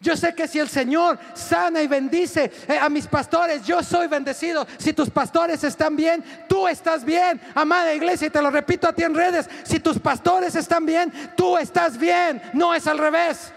Yo 0.00 0.16
sé 0.16 0.34
que 0.34 0.48
si 0.48 0.58
el 0.58 0.70
Señor 0.70 1.18
sana 1.34 1.82
y 1.82 1.86
bendice 1.86 2.50
eh, 2.66 2.78
a 2.78 2.88
mis 2.88 3.06
pastores, 3.06 3.62
yo 3.66 3.82
soy 3.82 4.06
bendecido. 4.06 4.66
Si 4.78 4.94
tus 4.94 5.10
pastores 5.10 5.62
están 5.62 5.94
bien, 5.96 6.24
tú 6.48 6.66
estás 6.66 7.04
bien. 7.04 7.42
Amada 7.54 7.92
iglesia, 7.92 8.28
y 8.28 8.30
te 8.30 8.40
lo 8.40 8.50
repito 8.50 8.88
a 8.88 8.94
ti 8.94 9.02
en 9.02 9.14
redes, 9.14 9.50
si 9.64 9.80
tus 9.80 9.98
pastores 9.98 10.54
están 10.54 10.86
bien, 10.86 11.12
tú 11.36 11.58
estás 11.58 11.98
bien. 11.98 12.40
No 12.54 12.72
es 12.72 12.86
al 12.86 12.96
revés. 12.96 13.52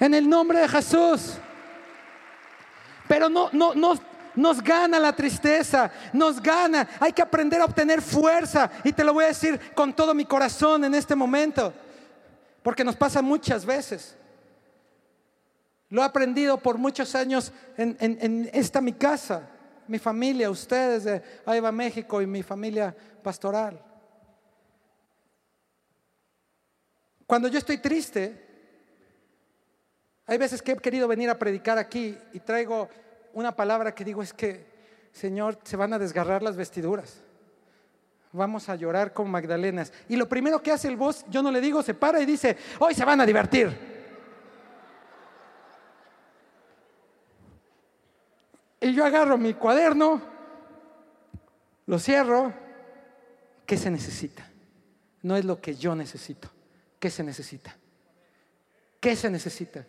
En 0.00 0.14
el 0.14 0.28
nombre 0.28 0.60
de 0.60 0.68
Jesús. 0.68 1.34
Pero 3.08 3.28
no, 3.28 3.48
no, 3.52 3.74
no, 3.74 3.94
nos 4.36 4.62
gana 4.62 5.00
la 5.00 5.14
tristeza, 5.14 5.90
nos 6.12 6.40
gana. 6.40 6.88
Hay 7.00 7.12
que 7.12 7.22
aprender 7.22 7.60
a 7.60 7.64
obtener 7.64 8.00
fuerza. 8.00 8.70
Y 8.84 8.92
te 8.92 9.02
lo 9.02 9.12
voy 9.12 9.24
a 9.24 9.28
decir 9.28 9.58
con 9.74 9.92
todo 9.92 10.14
mi 10.14 10.24
corazón 10.24 10.84
en 10.84 10.94
este 10.94 11.14
momento. 11.14 11.72
Porque 12.62 12.84
nos 12.84 12.96
pasa 12.96 13.22
muchas 13.22 13.64
veces. 13.64 14.16
Lo 15.88 16.02
he 16.02 16.04
aprendido 16.04 16.58
por 16.58 16.78
muchos 16.78 17.14
años 17.14 17.50
en, 17.76 17.96
en 17.98 18.50
esta 18.52 18.80
mi 18.80 18.92
casa, 18.92 19.48
mi 19.88 19.98
familia, 19.98 20.50
ustedes 20.50 21.04
de 21.04 21.22
Aiva 21.46 21.72
México 21.72 22.20
y 22.20 22.26
mi 22.26 22.42
familia 22.42 22.94
pastoral. 23.22 23.82
Cuando 27.26 27.48
yo 27.48 27.58
estoy 27.58 27.78
triste, 27.78 28.47
hay 30.28 30.36
veces 30.36 30.60
que 30.60 30.72
he 30.72 30.76
querido 30.76 31.08
venir 31.08 31.30
a 31.30 31.38
predicar 31.38 31.78
aquí 31.78 32.16
y 32.34 32.40
traigo 32.40 32.90
una 33.32 33.56
palabra 33.56 33.94
que 33.94 34.04
digo 34.04 34.22
es 34.22 34.34
que, 34.34 34.66
Señor, 35.10 35.58
se 35.64 35.74
van 35.74 35.94
a 35.94 35.98
desgarrar 35.98 36.42
las 36.42 36.54
vestiduras. 36.54 37.22
Vamos 38.32 38.68
a 38.68 38.76
llorar 38.76 39.14
con 39.14 39.30
Magdalenas. 39.30 39.90
Y 40.06 40.16
lo 40.16 40.28
primero 40.28 40.62
que 40.62 40.70
hace 40.70 40.86
el 40.86 40.98
voz, 40.98 41.24
yo 41.30 41.42
no 41.42 41.50
le 41.50 41.62
digo, 41.62 41.82
se 41.82 41.94
para 41.94 42.20
y 42.20 42.26
dice, 42.26 42.58
hoy 42.78 42.94
se 42.94 43.06
van 43.06 43.22
a 43.22 43.26
divertir. 43.26 43.74
Y 48.82 48.92
yo 48.92 49.06
agarro 49.06 49.38
mi 49.38 49.54
cuaderno, 49.54 50.20
lo 51.86 51.98
cierro. 51.98 52.52
¿Qué 53.64 53.78
se 53.78 53.90
necesita? 53.90 54.46
No 55.22 55.38
es 55.38 55.46
lo 55.46 55.58
que 55.58 55.74
yo 55.74 55.94
necesito. 55.94 56.50
¿Qué 56.98 57.08
se 57.08 57.24
necesita? 57.24 57.74
¿Qué 59.00 59.16
se 59.16 59.30
necesita? 59.30 59.86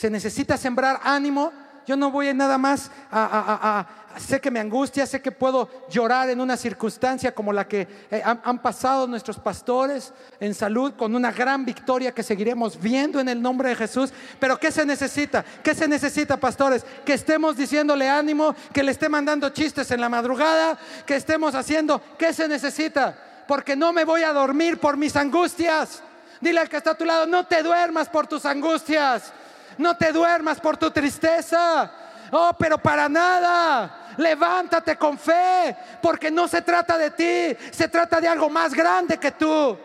Se 0.00 0.08
necesita 0.08 0.56
sembrar 0.56 0.98
ánimo. 1.02 1.52
Yo 1.86 1.94
no 1.94 2.10
voy 2.10 2.32
nada 2.32 2.56
más 2.56 2.90
a, 3.12 3.86
sé 4.16 4.40
que 4.40 4.50
me 4.50 4.58
angustia, 4.58 5.04
sé 5.04 5.20
que 5.20 5.30
puedo 5.30 5.68
llorar 5.90 6.30
en 6.30 6.40
una 6.40 6.56
circunstancia 6.56 7.34
como 7.34 7.52
la 7.52 7.68
que 7.68 7.86
eh, 8.10 8.22
han, 8.24 8.62
pasado 8.62 9.06
nuestros 9.06 9.38
pastores 9.38 10.14
en 10.40 10.54
salud 10.54 10.94
con 10.94 11.14
una 11.14 11.30
gran 11.30 11.66
victoria 11.66 12.12
que 12.12 12.22
seguiremos 12.22 12.80
viendo 12.80 13.20
en 13.20 13.28
el 13.28 13.42
nombre 13.42 13.68
de 13.68 13.76
Jesús. 13.76 14.10
Pero 14.38 14.58
¿qué 14.58 14.72
se 14.72 14.86
necesita? 14.86 15.44
¿Qué 15.62 15.74
se 15.74 15.86
necesita, 15.86 16.38
pastores? 16.38 16.82
Que 17.04 17.12
estemos 17.12 17.54
diciéndole 17.54 18.08
ánimo, 18.08 18.54
que 18.72 18.82
le 18.82 18.92
esté 18.92 19.10
mandando 19.10 19.50
chistes 19.50 19.90
en 19.90 20.00
la 20.00 20.08
madrugada, 20.08 20.78
que 21.04 21.16
estemos 21.16 21.54
haciendo, 21.54 22.00
¿qué 22.16 22.32
se 22.32 22.48
necesita? 22.48 23.44
Porque 23.46 23.76
no 23.76 23.92
me 23.92 24.06
voy 24.06 24.22
a 24.22 24.32
dormir 24.32 24.78
por 24.80 24.96
mis 24.96 25.14
angustias. 25.14 26.02
Dile 26.40 26.60
al 26.60 26.70
que 26.70 26.78
está 26.78 26.92
a 26.92 26.96
tu 26.96 27.04
lado, 27.04 27.26
no 27.26 27.44
te 27.44 27.62
duermas 27.62 28.08
por 28.08 28.26
tus 28.26 28.46
angustias. 28.46 29.30
No 29.78 29.96
te 29.96 30.12
duermas 30.12 30.60
por 30.60 30.76
tu 30.76 30.90
tristeza. 30.90 31.90
Oh, 32.32 32.50
pero 32.58 32.78
para 32.78 33.08
nada. 33.08 34.14
Levántate 34.16 34.96
con 34.96 35.18
fe, 35.18 35.74
porque 36.02 36.30
no 36.30 36.46
se 36.48 36.62
trata 36.62 36.98
de 36.98 37.10
ti, 37.10 37.56
se 37.70 37.88
trata 37.88 38.20
de 38.20 38.28
algo 38.28 38.50
más 38.50 38.74
grande 38.74 39.18
que 39.18 39.30
tú. 39.30 39.78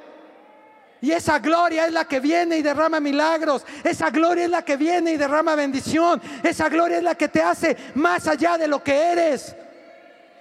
Y 1.01 1.11
esa 1.11 1.39
gloria 1.39 1.85
es 1.85 1.93
la 1.93 2.05
que 2.05 2.19
viene 2.19 2.57
y 2.57 2.61
derrama 2.61 2.99
milagros. 2.99 3.63
Esa 3.83 4.09
gloria 4.09 4.45
es 4.45 4.49
la 4.49 4.63
que 4.63 4.75
viene 4.75 5.11
y 5.11 5.17
derrama 5.17 5.55
bendición. 5.55 6.21
Esa 6.41 6.67
gloria 6.67 6.97
es 6.97 7.03
la 7.03 7.15
que 7.15 7.27
te 7.27 7.41
hace 7.41 7.77
más 7.93 8.27
allá 8.27 8.57
de 8.57 8.67
lo 8.67 8.83
que 8.83 9.11
eres. 9.11 9.55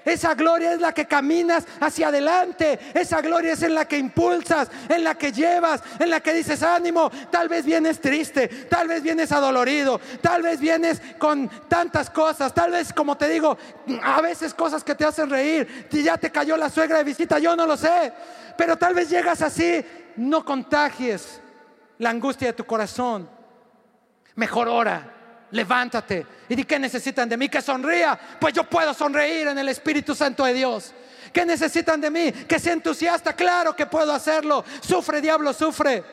Esa 0.05 0.35
gloria 0.35 0.73
es 0.73 0.81
la 0.81 0.93
que 0.93 1.07
caminas 1.07 1.65
hacia 1.81 2.09
adelante. 2.09 2.79
Esa 2.93 3.21
gloria 3.21 3.55
es 3.55 3.63
en 3.63 3.75
la 3.75 3.87
que 3.87 3.97
impulsas, 3.97 4.71
en 4.89 5.03
la 5.03 5.15
que 5.15 5.33
llevas, 5.33 5.83
en 5.99 6.11
la 6.11 6.21
que 6.21 6.35
dices 6.35 6.63
ánimo. 6.63 7.11
Tal 7.31 7.49
vez 7.49 7.65
vienes 7.65 8.01
triste, 8.01 8.49
tal 8.69 8.89
vez 8.89 9.03
vienes 9.03 9.33
adolorido, 9.33 10.01
tal 10.21 10.43
vez 10.43 10.61
vienes 10.61 11.01
con 11.19 11.49
tantas 11.69 12.11
cosas, 12.11 12.53
tal 12.53 12.73
vez 12.73 12.93
como 12.93 13.17
te 13.17 13.29
digo, 13.29 13.57
a 14.03 14.21
veces 14.21 14.53
cosas 14.53 14.85
que 14.85 14.95
te 14.95 15.05
hacen 15.05 15.31
reír. 15.31 15.89
Ya 15.91 16.19
te 16.19 16.31
cayó 16.31 16.57
la 16.57 16.69
suegra 16.69 16.99
de 16.99 17.05
visita, 17.05 17.39
yo 17.39 17.57
no 17.57 17.67
lo 17.67 17.77
sé. 17.77 18.13
Pero 18.59 18.77
tal 18.77 18.95
vez 18.95 19.09
llegas 19.09 19.41
así, 19.41 19.85
no 20.17 20.45
contagies 20.45 21.41
la 21.99 22.11
angustia 22.11 22.49
de 22.49 22.53
tu 22.53 22.65
corazón. 22.65 23.29
Mejor 24.35 24.69
ora 24.69 25.14
levántate. 25.55 26.27
¿Y 26.49 26.57
di 26.57 26.65
qué 26.65 26.79
necesitan 26.79 27.29
de 27.29 27.37
mí? 27.37 27.49
Que 27.49 27.63
sonría. 27.63 28.19
Pues 28.41 28.53
yo 28.53 28.69
puedo 28.69 28.93
sonreír 28.93 29.49
en 29.49 29.57
el 29.57 29.69
Espíritu 29.69 30.15
Santo 30.15 30.45
de 30.45 30.53
Dios. 30.53 30.93
¿Qué 31.33 31.47
necesitan 31.47 32.01
de 32.01 32.11
mí? 32.11 32.33
Que 32.33 32.59
sea 32.59 32.73
entusiasta. 32.73 33.35
Claro 33.35 33.75
que 33.75 33.87
puedo 33.87 34.13
hacerlo. 34.13 34.65
Sufre, 34.81 35.21
diablo, 35.21 35.53
sufre. 35.53 36.05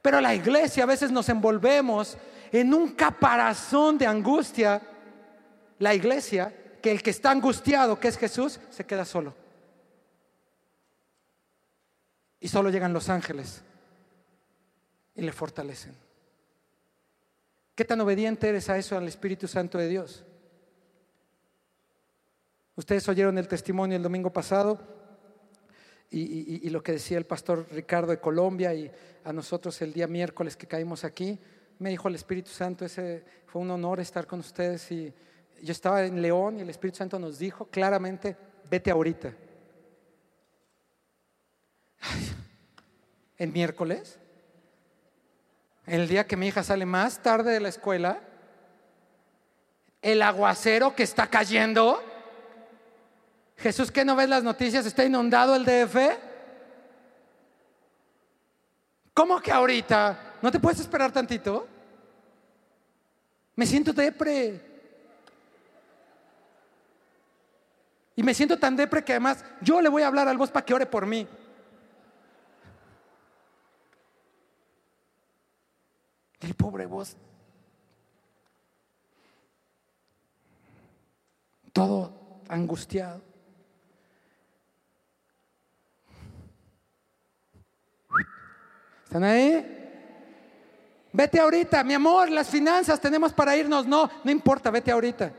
Pero 0.00 0.20
la 0.20 0.34
iglesia 0.34 0.84
a 0.84 0.86
veces 0.86 1.12
nos 1.12 1.28
envolvemos 1.28 2.16
en 2.50 2.72
un 2.72 2.92
caparazón 2.92 3.98
de 3.98 4.06
angustia. 4.06 4.80
La 5.78 5.94
iglesia, 5.94 6.52
que 6.80 6.90
el 6.90 7.02
que 7.02 7.10
está 7.10 7.30
angustiado, 7.30 8.00
que 8.00 8.08
es 8.08 8.16
Jesús, 8.16 8.58
se 8.70 8.86
queda 8.86 9.04
solo. 9.04 9.34
Y 12.40 12.48
solo 12.48 12.70
llegan 12.70 12.94
los 12.94 13.10
ángeles 13.10 13.62
y 15.14 15.20
le 15.20 15.32
fortalecen. 15.32 15.94
¿Qué 17.74 17.84
tan 17.84 18.00
obediente 18.00 18.48
eres 18.48 18.68
a 18.68 18.76
eso, 18.76 18.96
al 18.96 19.08
Espíritu 19.08 19.48
Santo 19.48 19.78
de 19.78 19.88
Dios? 19.88 20.24
Ustedes 22.76 23.08
oyeron 23.08 23.38
el 23.38 23.48
testimonio 23.48 23.96
el 23.96 24.02
domingo 24.02 24.32
pasado 24.32 24.80
y, 26.10 26.68
lo 26.68 26.82
que 26.82 26.92
decía 26.92 27.16
el 27.16 27.24
pastor 27.24 27.66
Ricardo 27.70 28.10
de 28.10 28.20
Colombia 28.20 28.74
y 28.74 28.90
a 29.24 29.32
nosotros 29.32 29.80
el 29.80 29.94
día 29.94 30.06
miércoles 30.06 30.56
que 30.56 30.66
caímos 30.66 31.04
aquí. 31.04 31.38
Me 31.78 31.88
dijo 31.90 32.08
el 32.08 32.14
Espíritu 32.14 32.50
Santo, 32.50 32.84
ese 32.84 33.24
fue 33.46 33.62
un 33.62 33.70
honor 33.70 34.00
estar 34.00 34.26
con 34.26 34.40
ustedes 34.40 34.92
y 34.92 35.12
yo 35.62 35.72
estaba 35.72 36.04
en 36.04 36.20
León 36.20 36.58
y 36.58 36.62
el 36.62 36.70
Espíritu 36.70 36.98
Santo 36.98 37.18
nos 37.18 37.38
dijo 37.38 37.66
claramente, 37.66 38.36
vete 38.70 38.90
ahorita. 38.90 39.34
¿En 43.38 43.52
miércoles? 43.52 44.18
El 45.86 46.08
día 46.08 46.26
que 46.26 46.36
mi 46.36 46.48
hija 46.48 46.62
sale 46.62 46.86
más 46.86 47.22
tarde 47.22 47.52
de 47.52 47.60
la 47.60 47.68
escuela, 47.68 48.20
el 50.00 50.22
aguacero 50.22 50.94
que 50.94 51.02
está 51.02 51.28
cayendo. 51.28 52.02
Jesús, 53.56 53.90
¿qué 53.90 54.04
no 54.04 54.16
ves 54.16 54.28
las 54.28 54.42
noticias? 54.42 54.86
¿Está 54.86 55.04
inundado 55.04 55.54
el 55.54 55.64
DF? 55.64 55.96
¿Cómo 59.14 59.40
que 59.40 59.52
ahorita? 59.52 60.36
¿No 60.40 60.50
te 60.50 60.58
puedes 60.58 60.80
esperar 60.80 61.12
tantito? 61.12 61.68
Me 63.54 63.66
siento 63.66 63.92
depre. 63.92 64.60
Y 68.16 68.22
me 68.22 68.34
siento 68.34 68.58
tan 68.58 68.76
depre 68.76 69.04
que 69.04 69.12
además 69.12 69.44
yo 69.60 69.80
le 69.80 69.88
voy 69.88 70.02
a 70.02 70.06
hablar 70.06 70.28
al 70.28 70.38
vos 70.38 70.50
para 70.50 70.64
que 70.64 70.74
ore 70.74 70.86
por 70.86 71.06
mí. 71.06 71.26
El 76.42 76.54
pobre 76.54 76.86
vos. 76.86 77.16
Todo 81.72 82.12
angustiado. 82.48 83.22
¿Están 89.04 89.24
ahí? 89.24 89.78
Vete 91.12 91.38
ahorita, 91.38 91.84
mi 91.84 91.92
amor, 91.92 92.30
las 92.30 92.48
finanzas 92.48 93.00
tenemos 93.00 93.32
para 93.32 93.54
irnos. 93.54 93.86
No, 93.86 94.10
no 94.24 94.30
importa, 94.30 94.70
vete 94.70 94.90
ahorita. 94.90 95.32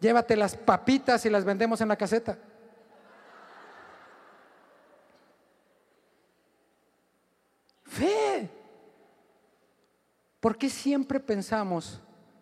Llévate 0.00 0.36
las 0.36 0.56
papitas 0.56 1.24
y 1.24 1.30
las 1.30 1.44
vendemos 1.44 1.80
en 1.80 1.88
la 1.88 1.96
caseta. 1.96 2.36
Fe. 7.84 8.61
¿Por 10.42 10.58
qué 10.58 10.68
siempre 10.68 11.20
pensamos 11.20 12.00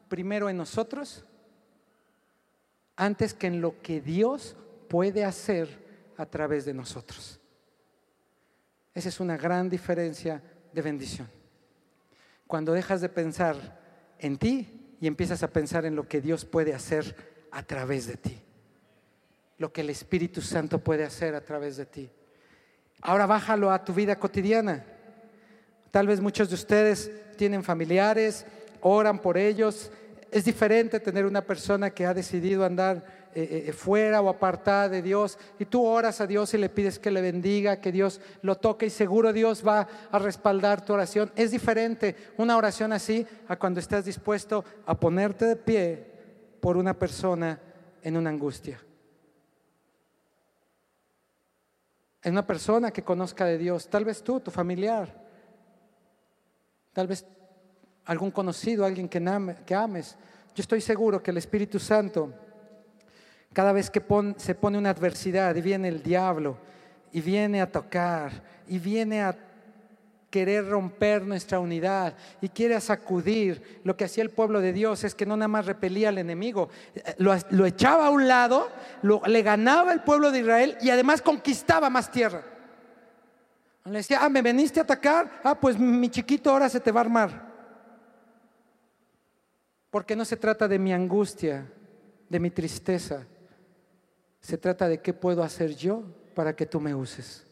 primero 0.08 0.48
en 0.48 0.56
nosotros 0.56 1.22
antes 2.96 3.34
que 3.34 3.46
en 3.46 3.60
lo 3.60 3.82
que 3.82 4.00
Dios 4.00 4.56
puede 4.88 5.22
hacer 5.22 6.12
a 6.16 6.24
través 6.24 6.64
de 6.64 6.72
nosotros? 6.72 7.38
Esa 8.94 9.10
es 9.10 9.20
una 9.20 9.36
gran 9.36 9.68
diferencia 9.68 10.42
de 10.72 10.80
bendición. 10.80 11.28
Cuando 12.46 12.72
dejas 12.72 13.02
de 13.02 13.10
pensar 13.10 13.78
en 14.18 14.38
ti 14.38 14.96
y 14.98 15.06
empiezas 15.06 15.42
a 15.42 15.52
pensar 15.52 15.84
en 15.84 15.94
lo 15.94 16.08
que 16.08 16.22
Dios 16.22 16.46
puede 16.46 16.72
hacer 16.72 17.14
a 17.50 17.62
través 17.64 18.06
de 18.06 18.16
ti. 18.16 18.40
Lo 19.58 19.74
que 19.74 19.82
el 19.82 19.90
Espíritu 19.90 20.40
Santo 20.40 20.78
puede 20.78 21.04
hacer 21.04 21.34
a 21.34 21.44
través 21.44 21.76
de 21.76 21.84
ti. 21.84 22.10
Ahora 23.02 23.26
bájalo 23.26 23.70
a 23.70 23.84
tu 23.84 23.92
vida 23.92 24.18
cotidiana. 24.18 24.86
Tal 25.90 26.06
vez 26.06 26.20
muchos 26.20 26.48
de 26.48 26.54
ustedes 26.54 27.10
tienen 27.36 27.64
familiares, 27.64 28.46
oran 28.80 29.18
por 29.18 29.36
ellos. 29.36 29.90
Es 30.30 30.44
diferente 30.44 31.00
tener 31.00 31.26
una 31.26 31.42
persona 31.42 31.90
que 31.90 32.06
ha 32.06 32.14
decidido 32.14 32.64
andar 32.64 33.04
eh, 33.34 33.66
eh, 33.68 33.72
fuera 33.72 34.20
o 34.20 34.28
apartada 34.28 34.88
de 34.88 35.02
Dios 35.02 35.38
y 35.58 35.64
tú 35.64 35.84
oras 35.84 36.20
a 36.20 36.26
Dios 36.26 36.52
y 36.54 36.58
le 36.58 36.68
pides 36.68 36.98
que 36.98 37.10
le 37.10 37.20
bendiga, 37.20 37.80
que 37.80 37.92
Dios 37.92 38.20
lo 38.42 38.56
toque 38.56 38.86
y 38.86 38.90
seguro 38.90 39.32
Dios 39.32 39.66
va 39.66 39.86
a 40.10 40.18
respaldar 40.18 40.84
tu 40.84 40.92
oración. 40.92 41.32
Es 41.36 41.50
diferente 41.50 42.16
una 42.38 42.56
oración 42.56 42.92
así 42.92 43.26
a 43.48 43.56
cuando 43.56 43.80
estás 43.80 44.04
dispuesto 44.04 44.64
a 44.84 44.98
ponerte 44.98 45.44
de 45.44 45.56
pie 45.56 46.06
por 46.60 46.76
una 46.76 46.98
persona 46.98 47.60
en 48.02 48.16
una 48.16 48.30
angustia. 48.30 48.80
En 52.22 52.32
una 52.32 52.46
persona 52.46 52.90
que 52.90 53.02
conozca 53.02 53.44
de 53.46 53.58
Dios, 53.58 53.88
tal 53.88 54.04
vez 54.04 54.22
tú, 54.22 54.40
tu 54.40 54.50
familiar, 54.50 55.29
tal 57.00 57.06
vez 57.06 57.24
algún 58.04 58.30
conocido, 58.30 58.84
alguien 58.84 59.08
que, 59.08 59.74
ames. 59.74 60.16
Yo 60.54 60.60
estoy 60.60 60.82
seguro 60.82 61.22
que 61.22 61.30
el 61.30 61.38
Espíritu 61.38 61.78
Santo, 61.78 62.30
cada 63.54 63.72
vez 63.72 63.88
que 63.88 64.04
se 64.36 64.54
pone 64.54 64.76
una 64.76 64.90
adversidad 64.90 65.56
y 65.56 65.62
viene 65.62 65.88
el 65.88 66.02
diablo 66.02 66.58
y 67.10 67.22
viene 67.22 67.62
a 67.62 67.72
tocar 67.72 68.42
y 68.68 68.78
viene 68.78 69.22
a 69.22 69.34
querer 70.28 70.68
romper 70.68 71.22
nuestra 71.22 71.58
unidad 71.58 72.12
y 72.42 72.50
quiere 72.50 72.78
sacudir, 72.82 73.80
lo 73.82 73.96
que 73.96 74.04
hacía 74.04 74.22
el 74.22 74.28
pueblo 74.28 74.60
de 74.60 74.74
Dios 74.74 75.02
es 75.04 75.14
que 75.14 75.24
no 75.24 75.38
nada 75.38 75.48
más 75.48 75.64
repelía 75.64 76.10
al 76.10 76.18
enemigo, 76.18 76.68
lo, 77.16 77.64
echaba 77.64 78.08
a 78.08 78.10
un 78.10 78.28
lado, 78.28 78.68
le 79.24 79.40
ganaba 79.40 79.94
el 79.94 80.02
pueblo 80.02 80.30
de 80.30 80.40
Israel 80.40 80.76
y 80.82 80.90
además 80.90 81.22
conquistaba 81.22 81.88
más 81.88 82.10
tierra. 82.10 82.44
Le 83.84 83.98
decía, 83.98 84.18
ah, 84.22 84.28
me 84.28 84.42
veniste 84.42 84.78
a 84.78 84.82
atacar, 84.82 85.40
ah, 85.42 85.58
pues 85.58 85.78
mi 85.78 86.08
chiquito 86.10 86.50
ahora 86.50 86.68
se 86.68 86.80
te 86.80 86.92
va 86.92 87.00
a 87.00 87.04
armar. 87.04 87.50
Porque 89.90 90.14
no 90.14 90.24
se 90.24 90.36
trata 90.36 90.68
de 90.68 90.78
mi 90.78 90.92
angustia, 90.92 91.66
de 92.28 92.40
mi 92.40 92.50
tristeza. 92.50 93.26
Se 94.40 94.58
trata 94.58 94.88
de 94.88 95.00
qué 95.00 95.12
puedo 95.12 95.42
hacer 95.42 95.74
yo 95.74 96.04
para 96.34 96.54
que 96.54 96.66
tú 96.66 96.80
me 96.80 96.94
uses. 96.94 97.46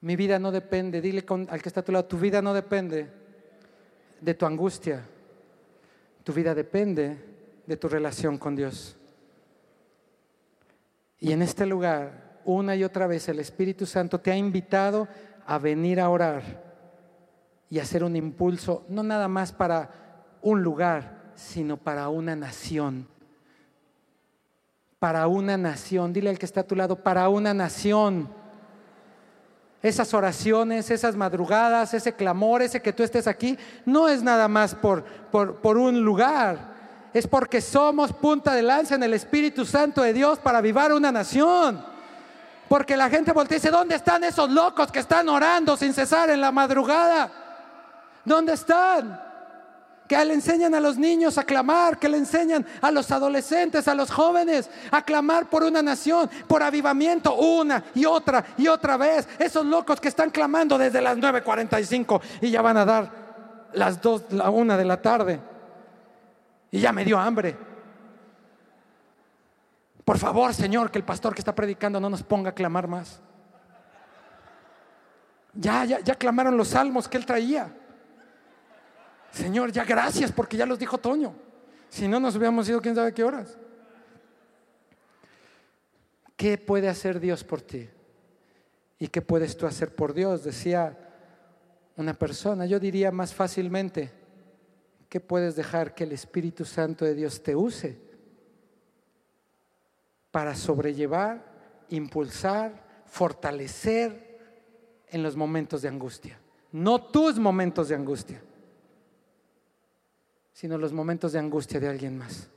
Mi 0.00 0.16
vida 0.16 0.38
no 0.38 0.50
depende, 0.50 1.00
dile 1.00 1.24
al 1.28 1.60
que 1.60 1.68
está 1.68 1.80
a 1.80 1.84
tu 1.84 1.92
lado, 1.92 2.06
tu 2.06 2.18
vida 2.18 2.40
no 2.40 2.54
depende 2.54 3.10
de 4.20 4.34
tu 4.34 4.46
angustia. 4.46 5.04
Tu 6.24 6.32
vida 6.32 6.54
depende 6.54 7.16
de 7.66 7.76
tu 7.76 7.88
relación 7.88 8.38
con 8.38 8.54
Dios. 8.56 8.96
Y 11.18 11.32
en 11.32 11.42
este 11.42 11.66
lugar 11.66 12.29
una 12.56 12.76
y 12.76 12.84
otra 12.84 13.06
vez 13.06 13.28
el 13.28 13.40
Espíritu 13.40 13.86
Santo 13.86 14.20
te 14.20 14.30
ha 14.30 14.36
invitado 14.36 15.08
a 15.46 15.58
venir 15.58 16.00
a 16.00 16.08
orar 16.08 16.42
y 17.68 17.78
hacer 17.78 18.02
un 18.02 18.16
impulso, 18.16 18.84
no 18.88 19.02
nada 19.02 19.28
más 19.28 19.52
para 19.52 19.90
un 20.42 20.62
lugar, 20.62 21.32
sino 21.34 21.76
para 21.76 22.08
una 22.08 22.34
nación. 22.34 23.08
Para 24.98 25.28
una 25.28 25.56
nación, 25.56 26.12
dile 26.12 26.30
al 26.30 26.38
que 26.38 26.46
está 26.46 26.60
a 26.60 26.66
tu 26.66 26.76
lado, 26.76 26.96
para 26.96 27.28
una 27.28 27.54
nación. 27.54 28.28
Esas 29.82 30.12
oraciones, 30.12 30.90
esas 30.90 31.16
madrugadas, 31.16 31.94
ese 31.94 32.12
clamor, 32.12 32.60
ese 32.60 32.82
que 32.82 32.92
tú 32.92 33.02
estés 33.02 33.26
aquí, 33.26 33.56
no 33.86 34.08
es 34.08 34.22
nada 34.22 34.46
más 34.46 34.74
por, 34.74 35.04
por, 35.30 35.56
por 35.56 35.78
un 35.78 36.02
lugar, 36.02 36.74
es 37.14 37.26
porque 37.26 37.60
somos 37.60 38.12
punta 38.12 38.52
de 38.52 38.62
lanza 38.62 38.94
en 38.94 39.02
el 39.02 39.14
Espíritu 39.14 39.64
Santo 39.64 40.02
de 40.02 40.12
Dios 40.12 40.38
para 40.38 40.58
avivar 40.58 40.92
una 40.92 41.10
nación. 41.10 41.89
Porque 42.70 42.96
la 42.96 43.10
gente 43.10 43.32
voltea 43.32 43.56
y 43.56 43.58
dice, 43.58 43.72
¿dónde 43.72 43.96
están 43.96 44.22
esos 44.22 44.48
locos 44.48 44.92
que 44.92 45.00
están 45.00 45.28
orando 45.28 45.76
sin 45.76 45.92
cesar 45.92 46.30
en 46.30 46.40
la 46.40 46.52
madrugada? 46.52 47.28
¿Dónde 48.24 48.52
están? 48.52 49.20
que 50.06 50.24
le 50.24 50.34
enseñan 50.34 50.74
a 50.76 50.80
los 50.80 50.96
niños 50.96 51.36
a 51.36 51.42
clamar, 51.42 51.98
que 51.98 52.08
le 52.08 52.16
enseñan 52.16 52.64
a 52.80 52.92
los 52.92 53.10
adolescentes, 53.10 53.88
a 53.88 53.94
los 53.94 54.10
jóvenes 54.10 54.70
a 54.92 55.02
clamar 55.02 55.48
por 55.48 55.64
una 55.64 55.82
nación, 55.82 56.30
por 56.46 56.62
avivamiento, 56.62 57.34
una 57.34 57.84
y 57.94 58.04
otra 58.04 58.44
y 58.56 58.68
otra 58.68 58.96
vez. 58.96 59.28
Esos 59.40 59.66
locos 59.66 60.00
que 60.00 60.08
están 60.08 60.30
clamando 60.30 60.78
desde 60.78 61.00
las 61.00 61.16
9.45 61.16 62.20
y 62.40 62.50
ya 62.50 62.62
van 62.62 62.76
a 62.76 62.84
dar 62.84 63.10
las 63.72 64.00
2, 64.00 64.32
la 64.32 64.50
1 64.50 64.76
de 64.76 64.84
la 64.84 65.02
tarde. 65.02 65.40
Y 66.70 66.78
ya 66.78 66.92
me 66.92 67.04
dio 67.04 67.18
hambre. 67.18 67.69
Por 70.10 70.18
favor, 70.18 70.52
Señor, 70.52 70.90
que 70.90 70.98
el 70.98 71.04
pastor 71.04 71.32
que 71.32 71.40
está 71.40 71.54
predicando 71.54 72.00
no 72.00 72.10
nos 72.10 72.24
ponga 72.24 72.50
a 72.50 72.52
clamar 72.52 72.88
más. 72.88 73.20
Ya, 75.54 75.84
ya, 75.84 76.00
ya 76.00 76.16
clamaron 76.16 76.56
los 76.56 76.66
salmos 76.66 77.06
que 77.06 77.16
él 77.16 77.24
traía. 77.24 77.72
Señor, 79.30 79.70
ya 79.70 79.84
gracias 79.84 80.32
porque 80.32 80.56
ya 80.56 80.66
los 80.66 80.80
dijo 80.80 80.98
Toño. 80.98 81.32
Si 81.88 82.08
no, 82.08 82.18
nos 82.18 82.34
hubiéramos 82.34 82.68
ido 82.68 82.82
quién 82.82 82.96
sabe 82.96 83.14
qué 83.14 83.22
horas. 83.22 83.56
¿Qué 86.36 86.58
puede 86.58 86.88
hacer 86.88 87.20
Dios 87.20 87.44
por 87.44 87.62
ti? 87.62 87.88
¿Y 88.98 89.06
qué 89.06 89.22
puedes 89.22 89.56
tú 89.56 89.64
hacer 89.64 89.94
por 89.94 90.12
Dios? 90.12 90.42
Decía 90.42 90.98
una 91.94 92.14
persona, 92.14 92.66
yo 92.66 92.80
diría 92.80 93.12
más 93.12 93.32
fácilmente, 93.32 94.10
¿qué 95.08 95.20
puedes 95.20 95.54
dejar 95.54 95.94
que 95.94 96.02
el 96.02 96.10
Espíritu 96.10 96.64
Santo 96.64 97.04
de 97.04 97.14
Dios 97.14 97.40
te 97.44 97.54
use 97.54 98.09
para 100.30 100.54
sobrellevar, 100.54 101.44
impulsar, 101.88 103.02
fortalecer 103.06 104.38
en 105.08 105.22
los 105.22 105.36
momentos 105.36 105.82
de 105.82 105.88
angustia? 105.88 106.38
No 106.72 107.02
tus 107.02 107.38
momentos 107.38 107.88
de 107.88 107.94
angustia 107.96 108.42
sino 110.60 110.76
los 110.76 110.92
momentos 110.92 111.32
de 111.32 111.38
angustia 111.38 111.80
de 111.80 111.88
alguien 111.88 112.18
más. 112.18 112.50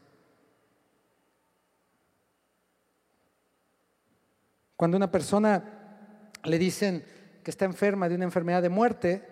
Cuando 4.75 4.97
una 4.97 5.09
persona 5.09 6.29
le 6.43 6.59
dicen 6.59 7.05
que 7.41 7.49
está 7.49 7.63
enferma 7.63 8.09
de 8.09 8.15
una 8.15 8.25
enfermedad 8.25 8.61
de 8.61 8.67
muerte, 8.67 9.25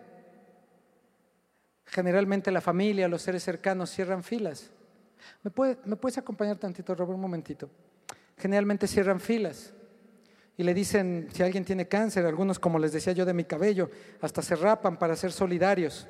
generalmente 1.86 2.50
la 2.50 2.62
familia, 2.62 3.10
los 3.10 3.22
seres 3.22 3.44
cercanos 3.44 3.90
cierran 3.90 4.24
filas. 4.24 4.72
¿Me, 5.44 5.52
puedes 5.52 6.18
acompañar 6.18 6.56
tantito, 6.56 6.96
Robert, 6.96 7.16
un 7.16 7.22
momentito? 7.22 7.70
Generalmente 8.42 8.88
cierran 8.88 9.20
filas 9.20 9.72
y 10.58 10.64
le 10.64 10.74
dicen, 10.74 11.28
si 11.32 11.44
alguien 11.44 11.64
tiene 11.64 11.88
cáncer, 11.88 12.26
algunos, 12.26 12.58
como 12.58 12.80
les 12.80 12.92
decía 12.92 13.14
yo, 13.14 13.24
de 13.24 13.36
mi 13.36 13.44
cabello, 13.44 13.92
hasta 14.20 14.42
se 14.42 14.56
rapan 14.56 14.98
para 14.98 15.16
ser 15.16 15.32
solidarios. 15.32 16.08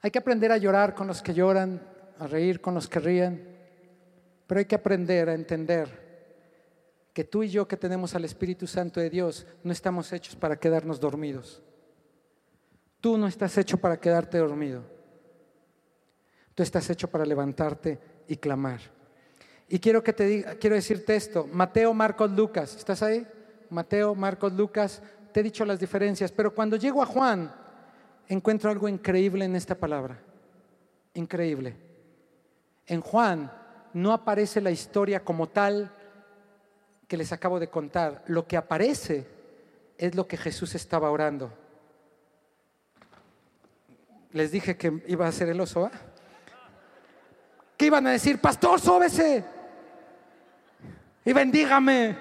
Hay 0.00 0.10
que 0.10 0.18
aprender 0.18 0.50
a 0.50 0.56
llorar 0.56 0.94
con 0.94 1.06
los 1.06 1.20
que 1.22 1.34
lloran, 1.34 1.86
a 2.18 2.26
reír 2.26 2.62
con 2.62 2.72
los 2.72 2.88
que 2.88 3.00
ríen, 3.00 3.54
pero 4.46 4.60
hay 4.60 4.64
que 4.64 4.74
aprender 4.74 5.28
a 5.28 5.34
entender 5.34 6.00
que 7.12 7.24
tú 7.24 7.42
y 7.42 7.50
yo 7.50 7.68
que 7.68 7.76
tenemos 7.76 8.14
al 8.14 8.24
Espíritu 8.24 8.66
Santo 8.66 8.98
de 8.98 9.10
Dios 9.10 9.46
no 9.62 9.72
estamos 9.72 10.10
hechos 10.10 10.36
para 10.36 10.58
quedarnos 10.58 10.98
dormidos. 10.98 11.62
Tú 13.02 13.18
no 13.18 13.26
estás 13.26 13.58
hecho 13.58 13.76
para 13.76 14.00
quedarte 14.00 14.38
dormido. 14.38 14.84
Tú 16.54 16.62
estás 16.62 16.88
hecho 16.88 17.08
para 17.08 17.26
levantarte 17.26 17.98
y 18.26 18.36
clamar. 18.36 19.01
Y 19.68 19.78
quiero 19.78 20.02
que 20.02 20.12
te 20.12 20.26
diga, 20.26 20.54
quiero 20.56 20.76
decirte 20.76 21.16
esto, 21.16 21.48
Mateo, 21.50 21.94
Marcos, 21.94 22.30
Lucas, 22.30 22.76
¿estás 22.76 23.02
ahí? 23.02 23.26
Mateo, 23.70 24.14
Marcos, 24.14 24.52
Lucas, 24.52 25.02
te 25.32 25.40
he 25.40 25.42
dicho 25.42 25.64
las 25.64 25.80
diferencias, 25.80 26.30
pero 26.30 26.54
cuando 26.54 26.76
llego 26.76 27.02
a 27.02 27.06
Juan, 27.06 27.54
encuentro 28.28 28.70
algo 28.70 28.88
increíble 28.88 29.44
en 29.44 29.56
esta 29.56 29.74
palabra. 29.74 30.18
Increíble. 31.14 31.74
En 32.86 33.00
Juan 33.00 33.50
no 33.94 34.12
aparece 34.12 34.60
la 34.60 34.70
historia 34.70 35.24
como 35.24 35.48
tal 35.48 35.90
que 37.08 37.16
les 37.16 37.32
acabo 37.32 37.60
de 37.60 37.68
contar. 37.68 38.24
Lo 38.26 38.46
que 38.46 38.56
aparece 38.56 39.26
es 39.98 40.14
lo 40.14 40.26
que 40.26 40.36
Jesús 40.36 40.74
estaba 40.74 41.10
orando. 41.10 41.52
Les 44.32 44.50
dije 44.50 44.76
que 44.76 45.02
iba 45.06 45.26
a 45.26 45.32
ser 45.32 45.48
el 45.48 45.60
oso. 45.60 45.90
¿Qué 47.82 47.86
iban 47.86 48.06
a 48.06 48.12
decir? 48.12 48.38
Pastor, 48.38 48.80
sóbese 48.80 49.42
y 51.24 51.32
bendígame. 51.32 52.16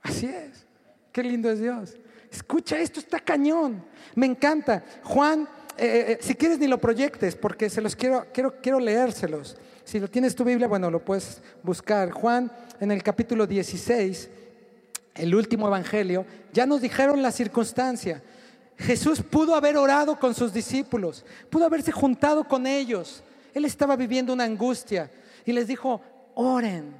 Así 0.00 0.24
es. 0.24 0.64
Qué 1.12 1.22
lindo 1.22 1.50
es 1.50 1.60
Dios. 1.60 1.98
Escucha, 2.32 2.78
esto 2.78 2.98
está 2.98 3.20
cañón. 3.20 3.84
Me 4.14 4.24
encanta. 4.24 4.82
Juan, 5.02 5.42
eh, 5.76 5.84
eh, 5.84 6.12
eh, 6.12 6.18
si 6.22 6.34
quieres 6.34 6.58
ni 6.58 6.66
lo 6.66 6.78
proyectes, 6.78 7.36
porque 7.36 7.68
se 7.68 7.82
los 7.82 7.94
quiero, 7.94 8.24
quiero, 8.32 8.58
quiero 8.62 8.80
leérselos. 8.80 9.58
Si 9.84 10.00
lo 10.00 10.08
tienes 10.08 10.34
tu 10.34 10.44
Biblia, 10.44 10.66
bueno, 10.66 10.90
lo 10.90 11.04
puedes 11.04 11.42
buscar. 11.62 12.10
Juan, 12.10 12.50
en 12.80 12.90
el 12.90 13.02
capítulo 13.02 13.46
16, 13.46 14.30
el 15.16 15.34
último 15.34 15.66
evangelio, 15.66 16.24
ya 16.54 16.64
nos 16.64 16.80
dijeron 16.80 17.20
la 17.20 17.30
circunstancia. 17.30 18.22
Jesús 18.76 19.22
pudo 19.22 19.54
haber 19.54 19.76
orado 19.76 20.18
con 20.18 20.34
sus 20.34 20.52
discípulos, 20.52 21.24
pudo 21.50 21.66
haberse 21.66 21.92
juntado 21.92 22.44
con 22.44 22.66
ellos. 22.66 23.22
Él 23.52 23.64
estaba 23.64 23.96
viviendo 23.96 24.32
una 24.32 24.44
angustia 24.44 25.10
y 25.44 25.52
les 25.52 25.66
dijo, 25.66 26.00
oren, 26.34 26.94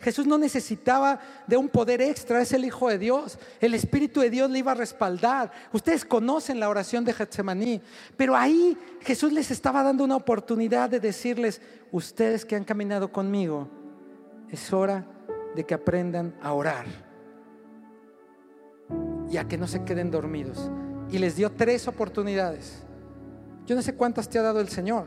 Jesús 0.00 0.26
no 0.26 0.36
necesitaba 0.36 1.18
de 1.46 1.56
un 1.56 1.68
poder 1.68 2.02
extra, 2.02 2.40
es 2.40 2.52
el 2.52 2.64
Hijo 2.64 2.88
de 2.88 2.98
Dios. 2.98 3.38
El 3.60 3.74
Espíritu 3.74 4.20
de 4.20 4.30
Dios 4.30 4.50
le 4.50 4.58
iba 4.58 4.72
a 4.72 4.74
respaldar. 4.74 5.50
Ustedes 5.72 6.04
conocen 6.04 6.60
la 6.60 6.68
oración 6.68 7.04
de 7.04 7.14
Getsemaní, 7.14 7.80
pero 8.16 8.36
ahí 8.36 8.76
Jesús 9.00 9.32
les 9.32 9.50
estaba 9.50 9.82
dando 9.82 10.04
una 10.04 10.16
oportunidad 10.16 10.90
de 10.90 11.00
decirles, 11.00 11.60
ustedes 11.90 12.44
que 12.44 12.56
han 12.56 12.64
caminado 12.64 13.10
conmigo, 13.10 13.68
es 14.50 14.72
hora 14.72 15.06
de 15.54 15.64
que 15.64 15.74
aprendan 15.74 16.34
a 16.42 16.52
orar 16.52 17.11
y 19.32 19.38
a 19.38 19.48
que 19.48 19.58
no 19.58 19.66
se 19.66 19.82
queden 19.82 20.10
dormidos. 20.10 20.70
Y 21.10 21.18
les 21.18 21.34
dio 21.34 21.50
tres 21.50 21.88
oportunidades. 21.88 22.82
Yo 23.66 23.74
no 23.74 23.82
sé 23.82 23.94
cuántas 23.94 24.28
te 24.28 24.38
ha 24.38 24.42
dado 24.42 24.60
el 24.60 24.68
Señor, 24.68 25.06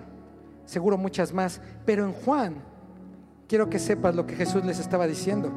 seguro 0.65 0.97
muchas 0.97 1.31
más, 1.31 1.61
pero 1.85 2.05
en 2.05 2.11
Juan 2.11 2.55
quiero 3.47 3.69
que 3.69 3.79
sepas 3.79 4.15
lo 4.15 4.25
que 4.25 4.35
Jesús 4.35 4.65
les 4.65 4.79
estaba 4.79 5.07
diciendo. 5.07 5.51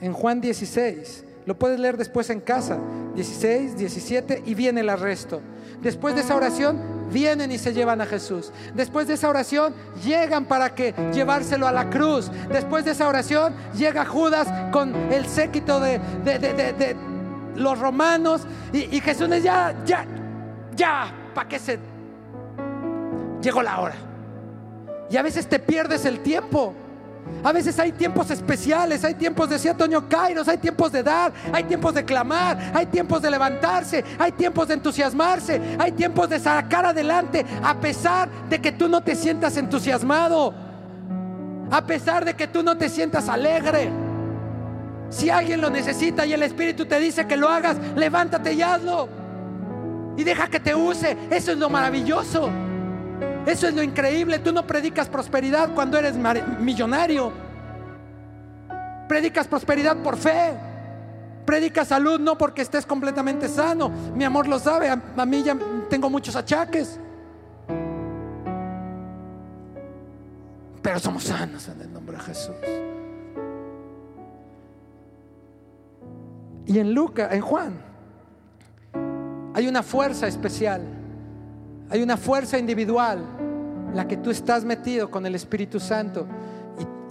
En 0.00 0.12
Juan 0.12 0.40
16, 0.40 1.24
lo 1.46 1.56
puedes 1.56 1.78
leer 1.78 1.96
después 1.96 2.30
en 2.30 2.40
casa, 2.40 2.78
16, 3.14 3.76
17, 3.76 4.42
y 4.44 4.54
viene 4.54 4.80
el 4.80 4.88
arresto. 4.88 5.40
Después 5.82 6.16
de 6.16 6.22
esa 6.22 6.34
oración, 6.34 6.80
vienen 7.12 7.52
y 7.52 7.58
se 7.58 7.72
llevan 7.72 8.00
a 8.00 8.06
Jesús. 8.06 8.52
Después 8.74 9.06
de 9.06 9.14
esa 9.14 9.28
oración, 9.28 9.74
llegan 10.04 10.46
para 10.46 10.74
que 10.74 10.94
llevárselo 11.12 11.66
a 11.68 11.72
la 11.72 11.90
cruz. 11.90 12.30
Después 12.50 12.84
de 12.84 12.92
esa 12.92 13.08
oración, 13.08 13.54
llega 13.76 14.04
Judas 14.04 14.48
con 14.72 14.94
el 15.12 15.26
séquito 15.26 15.78
de, 15.78 16.00
de, 16.24 16.96
los 17.56 17.78
romanos. 17.78 18.42
Y, 18.72 19.00
Jesús 19.00 19.28
ya, 19.42 19.74
ya, 19.84 20.04
ya, 20.74 21.12
¿para 21.34 21.48
qué 21.48 21.58
se... 21.58 21.78
Llegó 23.40 23.62
la 23.62 23.80
hora. 23.80 23.94
Y 25.10 25.16
a 25.16 25.22
veces 25.22 25.48
te 25.48 25.58
pierdes 25.58 26.04
el 26.04 26.20
tiempo. 26.20 26.74
A 27.44 27.52
veces 27.52 27.78
hay 27.78 27.92
tiempos 27.92 28.30
especiales, 28.30 29.04
hay 29.04 29.14
tiempos, 29.14 29.48
decía 29.48 29.72
Antonio 29.72 30.08
Kairos, 30.08 30.48
hay 30.48 30.58
tiempos 30.58 30.92
de 30.92 31.02
dar, 31.02 31.32
hay 31.52 31.64
tiempos 31.64 31.94
de 31.94 32.04
clamar, 32.04 32.72
hay 32.74 32.86
tiempos 32.86 33.22
de 33.22 33.30
levantarse, 33.30 34.04
hay 34.18 34.32
tiempos 34.32 34.68
de 34.68 34.74
entusiasmarse, 34.74 35.60
hay 35.78 35.92
tiempos 35.92 36.28
de 36.28 36.40
sacar 36.40 36.86
adelante 36.86 37.44
a 37.62 37.74
pesar 37.74 38.28
de 38.48 38.60
que 38.60 38.72
tú 38.72 38.88
no 38.88 39.02
te 39.02 39.14
sientas 39.14 39.56
entusiasmado, 39.56 40.52
a 41.70 41.86
pesar 41.86 42.24
de 42.24 42.34
que 42.34 42.48
tú 42.48 42.62
no 42.62 42.76
te 42.76 42.88
sientas 42.88 43.28
alegre. 43.28 43.90
Si 45.12 45.28
alguien 45.28 45.60
lo 45.60 45.68
necesita 45.68 46.24
y 46.24 46.32
el 46.32 46.42
Espíritu 46.42 46.86
te 46.86 46.98
dice 46.98 47.26
que 47.26 47.36
lo 47.36 47.48
hagas, 47.48 47.76
levántate 47.94 48.54
y 48.54 48.62
hazlo. 48.62 49.08
Y 50.16 50.24
deja 50.24 50.48
que 50.48 50.58
te 50.58 50.74
use. 50.74 51.16
Eso 51.30 51.52
es 51.52 51.58
lo 51.58 51.68
maravilloso. 51.68 52.48
Eso 53.44 53.68
es 53.68 53.74
lo 53.74 53.82
increíble. 53.82 54.38
Tú 54.38 54.52
no 54.52 54.66
predicas 54.66 55.10
prosperidad 55.10 55.74
cuando 55.74 55.98
eres 55.98 56.14
millonario. 56.58 57.30
Predicas 59.06 59.46
prosperidad 59.46 59.98
por 59.98 60.16
fe. 60.16 60.54
Predicas 61.44 61.88
salud 61.88 62.18
no 62.18 62.38
porque 62.38 62.62
estés 62.62 62.86
completamente 62.86 63.48
sano. 63.48 63.90
Mi 64.14 64.24
amor 64.24 64.48
lo 64.48 64.58
sabe. 64.58 64.88
A, 64.88 65.26
mí 65.26 65.42
ya 65.42 65.54
tengo 65.90 66.08
muchos 66.08 66.34
achaques. 66.36 66.98
Pero 70.80 70.98
somos 70.98 71.24
sanos 71.24 71.68
en 71.68 71.82
el 71.82 71.92
nombre 71.92 72.16
de 72.16 72.22
Jesús. 72.22 72.56
Y 76.66 76.78
en 76.78 76.94
Lucas, 76.94 77.32
en 77.32 77.40
Juan, 77.40 77.72
hay 79.54 79.68
una 79.68 79.82
fuerza 79.82 80.26
especial 80.26 80.82
hay 81.92 82.02
una 82.02 82.16
fuerza 82.16 82.56
individual, 82.56 83.22
la 83.92 84.08
que 84.08 84.16
tú 84.16 84.30
estás 84.30 84.64
metido 84.64 85.10
con 85.10 85.26
el 85.26 85.34
Espíritu 85.34 85.78
Santo. 85.78 86.26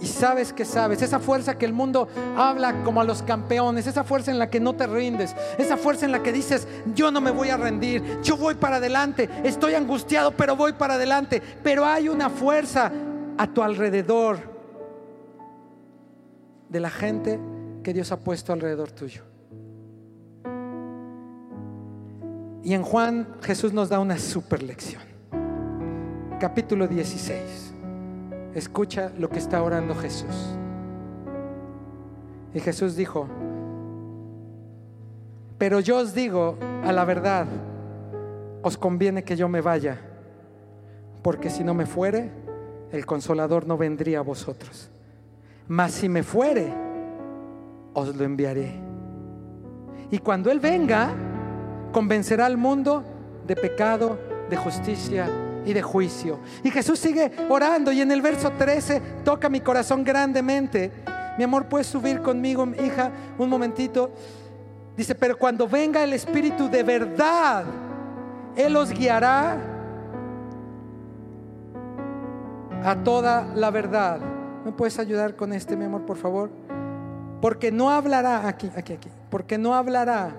y 0.00 0.06
sabes 0.06 0.52
que 0.52 0.64
sabes, 0.64 1.00
esa 1.02 1.20
fuerza 1.20 1.56
que 1.56 1.64
el 1.64 1.72
mundo 1.72 2.08
habla 2.36 2.82
como 2.82 3.00
a 3.00 3.04
los 3.04 3.22
campeones, 3.22 3.86
esa 3.86 4.02
fuerza 4.02 4.32
en 4.32 4.40
la 4.40 4.50
que 4.50 4.58
no 4.58 4.74
te 4.74 4.88
rindes, 4.88 5.36
esa 5.56 5.76
fuerza 5.76 6.04
en 6.04 6.10
la 6.10 6.24
que 6.24 6.32
dices, 6.32 6.66
yo 6.96 7.12
no 7.12 7.20
me 7.20 7.30
voy 7.30 7.50
a 7.50 7.56
rendir, 7.56 8.20
yo 8.22 8.36
voy 8.36 8.56
para 8.56 8.78
adelante, 8.78 9.30
estoy 9.44 9.74
angustiado, 9.74 10.32
pero 10.32 10.56
voy 10.56 10.72
para 10.72 10.94
adelante, 10.94 11.40
pero 11.62 11.86
hay 11.86 12.08
una 12.08 12.28
fuerza 12.28 12.90
a 13.38 13.46
tu 13.46 13.62
alrededor 13.62 14.40
de 16.68 16.80
la 16.80 16.90
gente 16.90 17.38
que 17.84 17.94
Dios 17.94 18.10
ha 18.10 18.18
puesto 18.18 18.52
alrededor 18.52 18.90
tuyo. 18.90 19.31
Y 22.64 22.74
en 22.74 22.82
Juan 22.82 23.26
Jesús 23.42 23.72
nos 23.72 23.88
da 23.88 23.98
una 23.98 24.18
super 24.18 24.62
lección. 24.62 25.02
Capítulo 26.38 26.86
16. 26.86 27.74
Escucha 28.54 29.10
lo 29.18 29.28
que 29.28 29.38
está 29.38 29.62
orando 29.62 29.94
Jesús. 29.94 30.56
Y 32.54 32.60
Jesús 32.60 32.94
dijo, 32.94 33.26
pero 35.58 35.80
yo 35.80 35.98
os 35.98 36.14
digo 36.14 36.56
a 36.84 36.92
la 36.92 37.04
verdad, 37.04 37.46
os 38.62 38.76
conviene 38.76 39.24
que 39.24 39.36
yo 39.36 39.48
me 39.48 39.60
vaya, 39.60 39.98
porque 41.22 41.50
si 41.50 41.64
no 41.64 41.74
me 41.74 41.86
fuere, 41.86 42.30
el 42.92 43.06
consolador 43.06 43.66
no 43.66 43.76
vendría 43.76 44.18
a 44.18 44.22
vosotros. 44.22 44.90
Mas 45.66 45.92
si 45.92 46.08
me 46.08 46.22
fuere, 46.22 46.72
os 47.94 48.14
lo 48.14 48.24
enviaré. 48.24 48.74
Y 50.10 50.18
cuando 50.18 50.50
Él 50.50 50.60
venga, 50.60 51.14
convencerá 51.92 52.46
al 52.46 52.56
mundo 52.56 53.04
de 53.46 53.54
pecado, 53.54 54.18
de 54.48 54.56
justicia 54.56 55.28
y 55.64 55.72
de 55.72 55.82
juicio. 55.82 56.40
Y 56.64 56.70
Jesús 56.70 56.98
sigue 56.98 57.30
orando 57.48 57.92
y 57.92 58.00
en 58.00 58.10
el 58.10 58.22
verso 58.22 58.50
13 58.50 59.00
toca 59.24 59.48
mi 59.48 59.60
corazón 59.60 60.02
grandemente. 60.02 60.90
Mi 61.38 61.44
amor, 61.44 61.66
¿puedes 61.66 61.86
subir 61.86 62.20
conmigo, 62.20 62.66
hija, 62.84 63.10
un 63.38 63.48
momentito? 63.48 64.10
Dice, 64.96 65.14
pero 65.14 65.38
cuando 65.38 65.68
venga 65.68 66.02
el 66.02 66.12
Espíritu 66.12 66.68
de 66.68 66.82
verdad, 66.82 67.64
Él 68.56 68.76
os 68.76 68.90
guiará 68.90 69.56
a 72.84 72.96
toda 72.96 73.46
la 73.54 73.70
verdad. 73.70 74.18
¿Me 74.64 74.72
puedes 74.72 74.98
ayudar 74.98 75.36
con 75.36 75.52
este, 75.52 75.76
mi 75.76 75.86
amor, 75.86 76.04
por 76.04 76.16
favor? 76.16 76.50
Porque 77.40 77.72
no 77.72 77.90
hablará, 77.90 78.46
aquí, 78.46 78.70
aquí, 78.76 78.92
aquí, 78.92 79.08
porque 79.30 79.58
no 79.58 79.74
hablará 79.74 80.34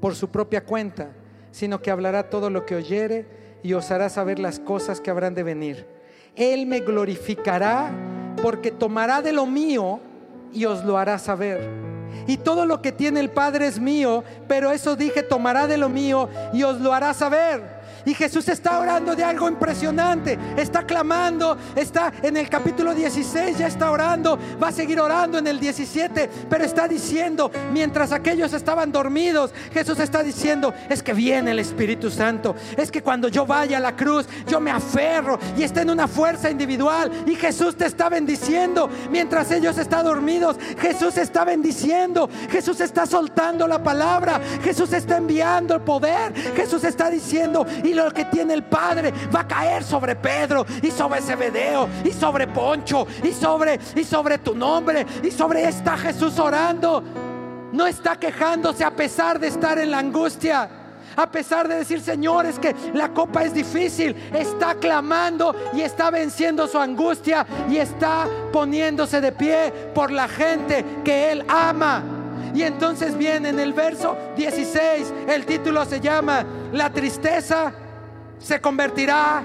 por 0.00 0.14
su 0.14 0.28
propia 0.28 0.64
cuenta 0.64 1.10
sino 1.52 1.82
que 1.82 1.90
hablará 1.90 2.30
todo 2.30 2.50
lo 2.50 2.66
que 2.66 2.76
oyere 2.76 3.26
y 3.62 3.72
os 3.72 3.90
hará 3.90 4.08
saber 4.08 4.38
las 4.38 4.58
cosas 4.58 5.00
que 5.00 5.10
habrán 5.10 5.34
de 5.34 5.42
venir. 5.42 5.86
Él 6.36 6.66
me 6.66 6.80
glorificará 6.80 7.90
porque 8.42 8.70
tomará 8.70 9.20
de 9.20 9.32
lo 9.32 9.46
mío 9.46 10.00
y 10.52 10.64
os 10.64 10.84
lo 10.84 10.96
hará 10.96 11.18
saber. 11.18 11.68
Y 12.26 12.36
todo 12.38 12.66
lo 12.66 12.82
que 12.82 12.92
tiene 12.92 13.20
el 13.20 13.30
Padre 13.30 13.66
es 13.66 13.78
mío, 13.78 14.24
pero 14.48 14.70
eso 14.70 14.96
dije, 14.96 15.22
tomará 15.22 15.66
de 15.66 15.76
lo 15.76 15.88
mío 15.88 16.28
y 16.52 16.62
os 16.62 16.80
lo 16.80 16.92
hará 16.92 17.12
saber. 17.14 17.79
Y 18.10 18.14
Jesús 18.14 18.48
está 18.48 18.80
orando 18.80 19.14
de 19.14 19.22
algo 19.22 19.48
impresionante. 19.48 20.36
Está 20.56 20.82
clamando, 20.82 21.56
está 21.76 22.12
en 22.24 22.36
el 22.36 22.48
capítulo 22.48 22.92
16, 22.92 23.58
ya 23.58 23.68
está 23.68 23.88
orando, 23.88 24.36
va 24.60 24.68
a 24.68 24.72
seguir 24.72 24.98
orando 24.98 25.38
en 25.38 25.46
el 25.46 25.60
17, 25.60 26.28
pero 26.50 26.64
está 26.64 26.88
diciendo, 26.88 27.52
mientras 27.72 28.10
aquellos 28.10 28.52
estaban 28.52 28.90
dormidos, 28.90 29.54
Jesús 29.72 30.00
está 30.00 30.24
diciendo, 30.24 30.74
es 30.88 31.04
que 31.04 31.12
viene 31.12 31.52
el 31.52 31.60
Espíritu 31.60 32.10
Santo. 32.10 32.56
Es 32.76 32.90
que 32.90 33.00
cuando 33.00 33.28
yo 33.28 33.46
vaya 33.46 33.76
a 33.76 33.80
la 33.80 33.94
cruz, 33.94 34.26
yo 34.48 34.58
me 34.58 34.72
aferro 34.72 35.38
y 35.56 35.62
está 35.62 35.82
en 35.82 35.90
una 35.90 36.08
fuerza 36.08 36.50
individual. 36.50 37.12
Y 37.26 37.36
Jesús 37.36 37.76
te 37.76 37.86
está 37.86 38.08
bendiciendo. 38.08 38.90
Mientras 39.08 39.52
ellos 39.52 39.78
están 39.78 40.04
dormidos, 40.04 40.56
Jesús 40.80 41.16
está 41.16 41.44
bendiciendo. 41.44 42.28
Jesús 42.50 42.80
está 42.80 43.06
soltando 43.06 43.68
la 43.68 43.80
palabra. 43.80 44.40
Jesús 44.64 44.92
está 44.94 45.18
enviando 45.18 45.76
el 45.76 45.82
poder. 45.82 46.34
Jesús 46.56 46.82
está 46.82 47.08
diciendo, 47.08 47.64
y 47.84 47.99
lo 48.04 48.10
que 48.10 48.24
tiene 48.24 48.54
el 48.54 48.62
Padre 48.62 49.12
va 49.34 49.40
a 49.40 49.48
caer 49.48 49.84
sobre 49.84 50.16
Pedro 50.16 50.64
y 50.82 50.90
sobre 50.90 51.20
Zebedeo 51.20 51.88
y 52.04 52.12
sobre 52.12 52.46
Poncho 52.46 53.06
y 53.22 53.32
sobre 53.32 53.78
y 53.94 54.04
sobre 54.04 54.38
tu 54.38 54.54
nombre 54.54 55.06
y 55.22 55.30
sobre 55.30 55.64
esta 55.64 55.96
Jesús 55.96 56.38
orando. 56.38 57.02
No 57.72 57.86
está 57.86 58.16
quejándose 58.16 58.84
a 58.84 58.90
pesar 58.90 59.38
de 59.38 59.48
estar 59.48 59.78
en 59.78 59.90
la 59.90 59.98
angustia. 59.98 60.68
A 61.16 61.30
pesar 61.30 61.66
de 61.66 61.74
decir, 61.74 62.00
Señor, 62.00 62.46
es 62.46 62.58
que 62.58 62.74
la 62.94 63.08
copa 63.08 63.42
es 63.42 63.52
difícil, 63.52 64.14
está 64.32 64.76
clamando 64.76 65.54
y 65.72 65.80
está 65.80 66.08
venciendo 66.08 66.68
su 66.68 66.78
angustia 66.78 67.44
y 67.68 67.78
está 67.78 68.28
poniéndose 68.52 69.20
de 69.20 69.32
pie 69.32 69.72
por 69.92 70.12
la 70.12 70.28
gente 70.28 70.84
que 71.04 71.32
Él 71.32 71.44
ama. 71.48 72.02
Y 72.54 72.62
entonces 72.62 73.18
viene 73.18 73.48
en 73.48 73.58
el 73.58 73.72
verso 73.72 74.16
16, 74.36 75.12
el 75.28 75.44
título 75.46 75.84
se 75.84 76.00
llama 76.00 76.44
La 76.72 76.90
tristeza 76.90 77.72
se 78.40 78.60
convertirá 78.60 79.42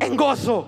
en 0.00 0.16
gozo. 0.16 0.66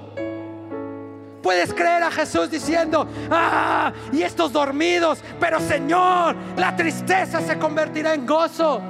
Puedes 1.42 1.72
creer 1.72 2.02
a 2.02 2.10
Jesús 2.10 2.50
diciendo, 2.50 3.06
ah, 3.30 3.92
y 4.12 4.22
estos 4.22 4.52
dormidos, 4.52 5.20
pero 5.38 5.60
Señor, 5.60 6.34
la 6.56 6.74
tristeza 6.74 7.40
se 7.40 7.56
convertirá 7.56 8.14
en 8.14 8.26
gozo. 8.26 8.82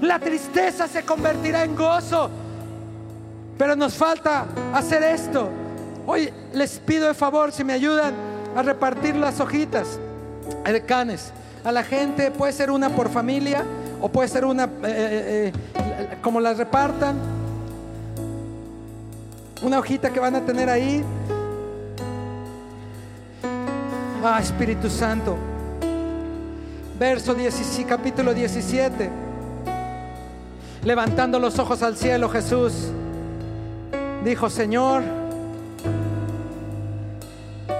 La 0.00 0.18
tristeza 0.18 0.88
se 0.88 1.04
convertirá 1.04 1.64
en 1.64 1.76
gozo. 1.76 2.30
Pero 3.56 3.76
nos 3.76 3.94
falta 3.94 4.46
hacer 4.74 5.02
esto. 5.02 5.48
Hoy 6.06 6.32
les 6.52 6.78
pido 6.80 7.06
de 7.06 7.14
favor 7.14 7.52
si 7.52 7.62
me 7.62 7.72
ayudan 7.72 8.14
a 8.56 8.62
repartir 8.62 9.14
las 9.14 9.38
hojitas 9.38 10.00
canes 10.86 11.32
a 11.64 11.72
la 11.72 11.84
gente. 11.84 12.30
Puede 12.30 12.52
ser 12.52 12.70
una 12.70 12.88
por 12.90 13.08
familia 13.08 13.64
o 14.00 14.08
puede 14.08 14.28
ser 14.28 14.44
una 14.44 14.64
eh, 14.64 14.68
eh, 14.84 15.52
eh, 15.74 16.18
como 16.22 16.40
las 16.40 16.58
repartan. 16.58 17.39
Una 19.62 19.78
hojita 19.78 20.10
que 20.10 20.20
van 20.20 20.34
a 20.34 20.40
tener 20.40 20.70
ahí. 20.70 21.04
Ah, 24.24 24.38
Espíritu 24.40 24.88
Santo. 24.88 25.36
Verso 26.98 27.34
17, 27.34 27.86
capítulo 27.86 28.32
17. 28.32 29.10
Levantando 30.84 31.38
los 31.38 31.58
ojos 31.58 31.82
al 31.82 31.96
cielo, 31.96 32.30
Jesús 32.30 32.90
dijo, 34.24 34.48
Señor, 34.48 35.02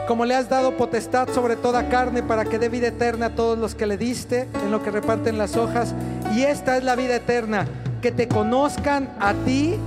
como 0.07 0.26
le 0.26 0.35
has 0.35 0.51
dado 0.51 0.76
potestad 0.76 1.31
sobre 1.33 1.57
toda 1.57 1.89
carne 1.89 2.22
para 2.22 2.45
que 2.45 2.59
dé 2.59 2.68
vida 2.68 2.89
eterna 2.89 3.26
a 3.26 3.31
todos 3.31 3.59
los 3.59 3.74
que 3.74 3.87
le 3.87 3.97
diste, 3.97 4.49
en 4.64 4.70
lo 4.70 4.83
que 4.83 4.91
reparten 4.91 5.39
las 5.39 5.57
hojas, 5.57 5.95
y 6.35 6.43
esta 6.43 6.76
es 6.76 6.85
la 6.85 6.95
vida 6.95 7.16
eterna, 7.16 7.66
que 8.03 8.12
te 8.12 8.28
conozcan 8.28 9.09
a 9.18 9.33
ti, 9.33 9.78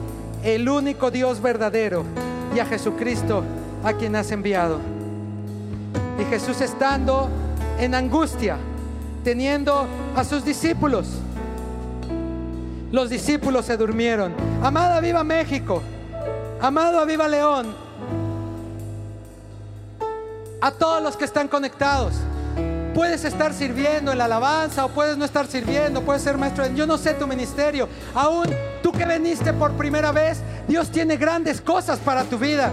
el 0.44 0.68
único 0.68 1.10
Dios 1.10 1.42
verdadero, 1.42 2.04
y 2.56 2.60
a 2.60 2.66
Jesucristo, 2.66 3.44
a 3.84 3.94
quien 3.94 4.16
has 4.16 4.32
enviado. 4.32 4.80
Y 6.20 6.26
Jesús 6.26 6.62
estando 6.62 7.30
en 7.80 7.96
angustia, 7.96 8.58
teniendo 9.24 9.88
a 10.16 10.24
sus 10.24 10.46
discípulos, 10.46 11.08
los 12.92 13.10
discípulos 13.10 13.66
se 13.66 13.78
durmieron. 13.78 14.34
Amada 14.62 15.00
viva 15.00 15.24
México, 15.24 15.82
amado 16.62 17.04
viva 17.06 17.28
León, 17.28 17.74
a 20.62 20.72
todos 20.72 21.02
los 21.02 21.18
que 21.18 21.26
están 21.26 21.48
conectados. 21.48 22.14
Puedes 22.94 23.26
estar 23.26 23.54
sirviendo 23.54 24.12
en 24.12 24.20
la 24.20 24.26
alabanza 24.26 24.86
o 24.86 24.90
puedes 24.90 25.18
no 25.18 25.26
estar 25.26 25.48
sirviendo, 25.48 26.02
puedes 26.02 26.22
ser 26.22 26.38
maestro. 26.38 26.68
Yo 26.76 26.86
no 26.86 26.98
sé 26.98 27.16
tu 27.16 27.26
ministerio. 27.26 27.90
Aún 28.14 28.46
que 28.98 29.06
veniste 29.06 29.54
por 29.54 29.72
primera 29.74 30.12
vez, 30.12 30.40
Dios 30.68 30.90
tiene 30.90 31.18
grandes 31.18 31.60
cosas 31.62 32.00
para 32.00 32.24
tu 32.24 32.38
vida. 32.38 32.72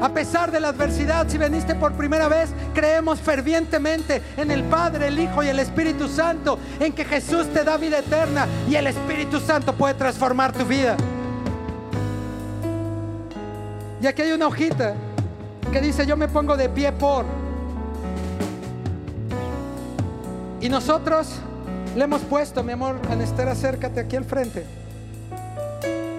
A 0.00 0.08
pesar 0.10 0.50
de 0.50 0.60
la 0.60 0.68
adversidad, 0.68 1.26
si 1.28 1.38
veniste 1.38 1.74
por 1.74 1.92
primera 1.92 2.28
vez, 2.28 2.50
creemos 2.74 3.20
fervientemente 3.20 4.22
en 4.36 4.50
el 4.50 4.64
Padre, 4.64 5.08
el 5.08 5.18
Hijo 5.18 5.42
y 5.42 5.48
el 5.48 5.58
Espíritu 5.58 6.08
Santo, 6.08 6.58
en 6.78 6.92
que 6.92 7.04
Jesús 7.04 7.46
te 7.52 7.64
da 7.64 7.76
vida 7.76 7.98
eterna 7.98 8.46
y 8.68 8.74
el 8.74 8.86
Espíritu 8.86 9.40
Santo 9.40 9.74
puede 9.74 9.94
transformar 9.94 10.52
tu 10.52 10.64
vida. 10.64 10.96
Y 14.00 14.06
aquí 14.06 14.22
hay 14.22 14.32
una 14.32 14.48
hojita 14.48 14.94
que 15.72 15.80
dice, 15.80 16.04
yo 16.06 16.16
me 16.16 16.28
pongo 16.28 16.56
de 16.56 16.68
pie 16.68 16.92
por. 16.92 17.24
Y 20.60 20.68
nosotros 20.68 21.40
le 21.96 22.04
hemos 22.04 22.22
puesto, 22.22 22.62
mi 22.62 22.72
amor, 22.72 22.96
Anester, 23.10 23.48
acércate 23.48 24.00
aquí 24.00 24.16
al 24.16 24.24
frente. 24.24 24.64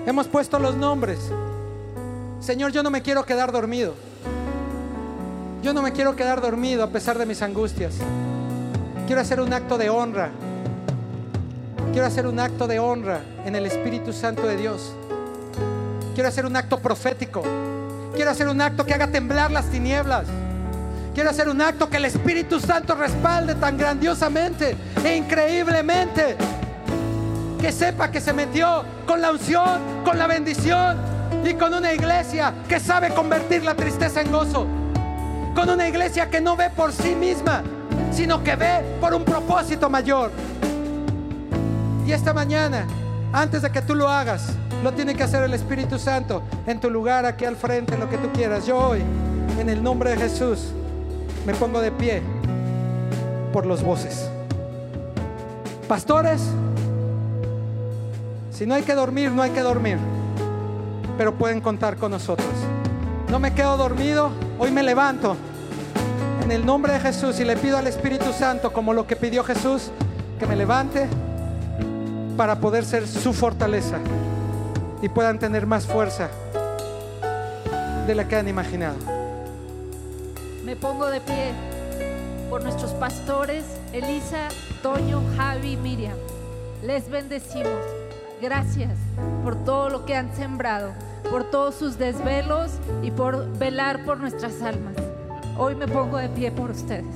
Hemos 0.05 0.27
puesto 0.27 0.57
los 0.59 0.75
nombres. 0.75 1.19
Señor, 2.39 2.71
yo 2.71 2.83
no 2.83 2.89
me 2.89 3.01
quiero 3.01 3.25
quedar 3.25 3.51
dormido. 3.51 3.93
Yo 5.61 5.73
no 5.73 5.81
me 5.81 5.91
quiero 5.91 6.15
quedar 6.15 6.41
dormido 6.41 6.83
a 6.83 6.89
pesar 6.91 7.17
de 7.17 7.25
mis 7.25 7.41
angustias. 7.41 7.95
Quiero 9.07 9.21
hacer 9.21 9.41
un 9.41 9.51
acto 9.51 9.77
de 9.77 9.89
honra. 9.89 10.29
Quiero 11.91 12.07
hacer 12.07 12.27
un 12.27 12.39
acto 12.39 12.67
de 12.67 12.79
honra 12.79 13.21
en 13.45 13.55
el 13.55 13.65
Espíritu 13.65 14.13
Santo 14.13 14.45
de 14.47 14.57
Dios. 14.57 14.93
Quiero 16.13 16.29
hacer 16.29 16.45
un 16.45 16.55
acto 16.55 16.79
profético. 16.79 17.41
Quiero 18.13 18.31
hacer 18.31 18.47
un 18.47 18.61
acto 18.61 18.85
que 18.85 18.93
haga 18.93 19.07
temblar 19.07 19.51
las 19.51 19.65
tinieblas. 19.65 20.25
Quiero 21.15 21.29
hacer 21.29 21.47
un 21.47 21.61
acto 21.61 21.89
que 21.89 21.95
el 21.95 22.03
Espíritu 22.03 22.59
Santo 22.59 22.93
respalde 22.93 23.55
tan 23.55 23.77
grandiosamente 23.77 24.75
e 25.01 25.15
increíblemente. 25.15 26.35
Que 27.61 27.71
sepa 27.71 28.11
que 28.11 28.19
se 28.19 28.33
metió 28.33 28.83
con 29.07 29.21
la 29.21 29.31
unción, 29.31 30.03
con 30.03 30.19
la 30.19 30.27
bendición 30.27 30.97
y 31.45 31.53
con 31.53 31.73
una 31.73 31.93
iglesia 31.93 32.53
que 32.67 32.81
sabe 32.81 33.11
convertir 33.11 33.63
la 33.63 33.75
tristeza 33.75 34.19
en 34.19 34.29
gozo. 34.29 34.67
Con 35.55 35.69
una 35.69 35.87
iglesia 35.87 36.29
que 36.29 36.41
no 36.41 36.57
ve 36.57 36.69
por 36.69 36.91
sí 36.91 37.15
misma, 37.15 37.63
sino 38.11 38.43
que 38.43 38.57
ve 38.57 38.83
por 38.99 39.13
un 39.13 39.23
propósito 39.23 39.89
mayor. 39.89 40.31
Y 42.05 42.11
esta 42.11 42.33
mañana, 42.33 42.85
antes 43.31 43.61
de 43.61 43.71
que 43.71 43.81
tú 43.81 43.95
lo 43.95 44.09
hagas, 44.09 44.49
lo 44.83 44.91
tiene 44.91 45.15
que 45.15 45.23
hacer 45.23 45.43
el 45.43 45.53
Espíritu 45.53 45.97
Santo 45.97 46.43
en 46.67 46.81
tu 46.81 46.89
lugar, 46.89 47.25
aquí 47.25 47.45
al 47.45 47.55
frente, 47.55 47.97
lo 47.97 48.09
que 48.09 48.17
tú 48.17 48.29
quieras. 48.33 48.65
Yo 48.65 48.77
hoy, 48.77 49.01
en 49.57 49.69
el 49.69 49.81
nombre 49.81 50.09
de 50.09 50.17
Jesús, 50.17 50.73
me 51.45 51.53
pongo 51.53 51.81
de 51.81 51.91
pie 51.91 52.21
por 53.53 53.65
los 53.65 53.83
voces. 53.83 54.29
Pastores, 55.87 56.41
si 58.51 58.65
no 58.65 58.73
hay 58.73 58.83
que 58.83 58.95
dormir, 58.95 59.31
no 59.31 59.41
hay 59.41 59.51
que 59.51 59.61
dormir, 59.61 59.97
pero 61.17 61.35
pueden 61.35 61.61
contar 61.61 61.97
con 61.97 62.11
nosotros. 62.11 62.49
No 63.29 63.39
me 63.39 63.53
quedo 63.53 63.77
dormido, 63.77 64.31
hoy 64.59 64.71
me 64.71 64.81
levanto 64.81 65.35
en 66.43 66.51
el 66.51 66.65
nombre 66.65 66.93
de 66.93 66.99
Jesús 66.99 67.39
y 67.39 67.45
le 67.45 67.57
pido 67.57 67.77
al 67.77 67.87
Espíritu 67.87 68.31
Santo, 68.33 68.73
como 68.73 68.93
lo 68.93 69.07
que 69.07 69.15
pidió 69.15 69.43
Jesús, 69.43 69.91
que 70.39 70.47
me 70.47 70.55
levante 70.55 71.07
para 72.37 72.59
poder 72.59 72.85
ser 72.85 73.07
su 73.07 73.33
fortaleza 73.33 73.97
y 75.01 75.09
puedan 75.09 75.39
tener 75.39 75.65
más 75.65 75.85
fuerza 75.85 76.29
de 78.07 78.15
la 78.15 78.27
que 78.27 78.35
han 78.35 78.47
imaginado. 78.47 79.14
Me 80.65 80.75
pongo 80.75 81.05
de 81.11 81.21
pie 81.21 81.53
por 82.49 82.63
nuestros 82.63 82.91
pastores, 82.93 83.63
Elisa, 83.93 84.47
Toño, 84.81 85.21
Javi 85.37 85.77
Miriam. 85.77 86.17
Les 86.81 87.07
bendecimos. 87.07 87.83
Gracias 88.41 88.97
por 89.43 89.63
todo 89.63 89.89
lo 89.89 90.05
que 90.05 90.15
han 90.15 90.35
sembrado, 90.35 90.91
por 91.29 91.43
todos 91.51 91.75
sus 91.75 91.99
desvelos 91.99 92.71
y 93.03 93.11
por 93.11 93.47
velar 93.59 94.05
por 94.05 94.19
nuestras 94.19 94.63
almas. 94.63 94.95
Hoy 95.55 95.75
me 95.75 95.87
pongo 95.87 96.17
de 96.17 96.29
pie 96.29 96.51
por 96.51 96.71
ustedes. 96.71 97.15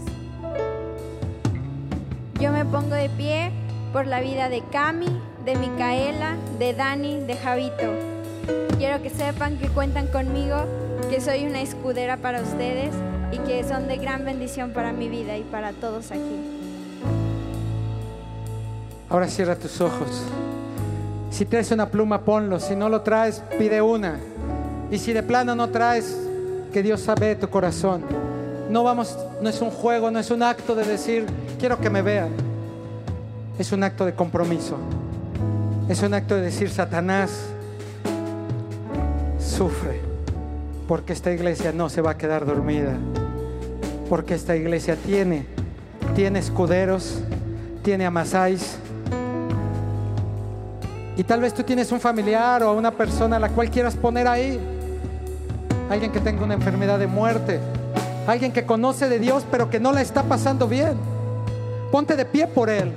Yo 2.40 2.52
me 2.52 2.66
pongo 2.66 2.94
de 2.94 3.10
pie 3.10 3.52
por 3.92 4.06
la 4.06 4.22
vida 4.22 4.50
de 4.50 4.62
Cami, 4.72 5.08
de 5.44 5.56
Micaela, 5.56 6.36
de 6.60 6.76
Dani, 6.76 7.22
de 7.22 7.36
Javito. 7.36 7.96
Quiero 8.78 9.02
que 9.02 9.10
sepan 9.10 9.58
que 9.58 9.70
cuentan 9.70 10.06
conmigo, 10.06 10.56
que 11.10 11.20
soy 11.20 11.48
una 11.48 11.62
escudera 11.62 12.18
para 12.18 12.42
ustedes 12.42 12.94
y 13.32 13.38
que 13.40 13.64
son 13.64 13.88
de 13.88 13.98
gran 13.98 14.26
bendición 14.26 14.72
para 14.72 14.92
mi 14.92 15.10
vida 15.10 15.38
y 15.38 15.44
para 15.44 15.74
todos 15.74 16.12
aquí. 16.12 16.60
Ahora 19.10 19.28
cierra 19.28 19.56
tus 19.56 19.82
ojos. 19.82 20.24
Si 21.32 21.46
traes 21.46 21.72
una 21.72 21.90
pluma, 21.90 22.22
ponlo. 22.22 22.60
Si 22.60 22.76
no 22.76 22.90
lo 22.90 23.02
traes, 23.02 23.44
pide 23.58 23.82
una. 23.82 24.20
Y 24.92 24.98
si 24.98 25.14
de 25.14 25.24
plano 25.24 25.56
no 25.56 25.70
traes, 25.70 26.16
que 26.72 26.84
Dios 26.84 27.02
sabe 27.02 27.36
tu 27.36 27.50
corazón. 27.50 28.04
No 28.70 28.84
vamos, 28.84 29.18
no 29.42 29.50
es 29.50 29.62
un 29.62 29.72
juego, 29.72 30.12
no 30.12 30.20
es 30.20 30.30
un 30.30 30.44
acto 30.44 30.76
de 30.76 30.86
decir, 30.86 31.26
quiero 31.60 31.80
que 31.80 31.90
me 31.90 32.02
vean. 32.02 32.30
Es 33.58 33.72
un 33.72 33.84
acto 33.84 34.06
de 34.06 34.14
compromiso. 34.14 34.78
Es 35.88 36.04
un 36.04 36.14
acto 36.14 36.36
de 36.36 36.42
decir, 36.42 36.70
Satanás, 36.70 37.32
sufre, 39.40 40.00
porque 40.88 41.14
esta 41.14 41.32
iglesia 41.32 41.72
no 41.72 41.90
se 41.90 42.02
va 42.02 42.12
a 42.12 42.18
quedar 42.18 42.46
dormida. 42.46 42.96
Porque 44.10 44.34
esta 44.34 44.56
iglesia 44.56 44.96
tiene, 44.96 45.46
tiene 46.16 46.40
escuderos, 46.40 47.20
tiene 47.84 48.08
amasáis. 48.08 48.78
Y 51.16 51.24
tal 51.24 51.42
vez 51.42 51.54
tú 51.54 51.64
tienes 51.64 51.92
un 51.92 52.00
familiar 52.00 52.64
o 52.64 52.74
una 52.74 52.92
persona 52.92 53.36
a 53.36 53.40
la 53.40 53.50
cual 53.50 53.70
quieras 53.70 53.96
poner 53.96 54.28
ahí. 54.28 54.60
Alguien 55.90 56.12
que 56.12 56.20
tenga 56.20 56.44
una 56.44 56.56
enfermedad 56.56 56.98
de 56.98 57.08
muerte. 57.08 57.60
Alguien 58.26 58.52
que 58.52 58.66
conoce 58.66 59.08
de 59.10 59.20
Dios 59.20 59.46
pero 59.52 59.70
que 59.70 59.80
no 59.80 59.92
la 59.92 60.02
está 60.02 60.24
pasando 60.24 60.68
bien. 60.68 60.94
Ponte 61.92 62.16
de 62.16 62.26
pie 62.26 62.48
por 62.48 62.70
él. 62.70 62.94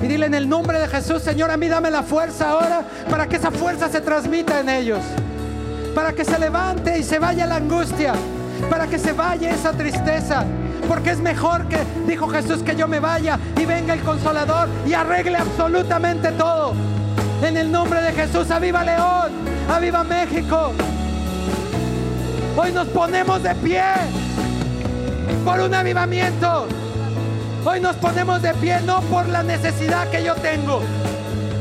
Y 0.00 0.06
dile 0.06 0.26
en 0.26 0.34
el 0.34 0.48
nombre 0.48 0.78
de 0.78 0.86
Jesús, 0.86 1.22
Señor, 1.22 1.50
a 1.50 1.56
mí 1.56 1.66
dame 1.66 1.90
la 1.90 2.04
fuerza 2.04 2.50
ahora 2.50 2.82
para 3.10 3.26
que 3.26 3.36
esa 3.36 3.50
fuerza 3.50 3.88
se 3.88 4.00
transmita 4.00 4.60
en 4.60 4.68
ellos. 4.68 5.00
Para 5.94 6.12
que 6.12 6.24
se 6.24 6.38
levante 6.38 6.96
y 6.96 7.02
se 7.02 7.18
vaya 7.18 7.46
la 7.46 7.56
angustia. 7.56 8.14
Para 8.70 8.86
que 8.86 8.98
se 8.98 9.12
vaya 9.12 9.50
esa 9.50 9.72
tristeza. 9.72 10.44
Porque 10.86 11.10
es 11.10 11.20
mejor 11.20 11.66
que, 11.68 11.78
dijo 12.06 12.28
Jesús, 12.28 12.62
que 12.62 12.74
yo 12.74 12.88
me 12.88 13.00
vaya 13.00 13.38
y 13.56 13.66
venga 13.66 13.94
el 13.94 14.00
consolador 14.00 14.68
y 14.86 14.94
arregle 14.94 15.38
absolutamente 15.38 16.32
todo. 16.32 16.74
En 17.42 17.56
el 17.56 17.70
nombre 17.70 18.00
de 18.02 18.12
Jesús, 18.12 18.50
aviva 18.50 18.82
León, 18.84 19.32
aviva 19.70 20.02
México. 20.02 20.72
Hoy 22.56 22.72
nos 22.72 22.88
ponemos 22.88 23.42
de 23.42 23.54
pie 23.56 23.82
por 25.44 25.60
un 25.60 25.74
avivamiento. 25.74 26.66
Hoy 27.64 27.80
nos 27.80 27.96
ponemos 27.96 28.42
de 28.42 28.54
pie 28.54 28.80
no 28.80 29.00
por 29.02 29.28
la 29.28 29.42
necesidad 29.42 30.08
que 30.10 30.24
yo 30.24 30.34
tengo. 30.36 30.80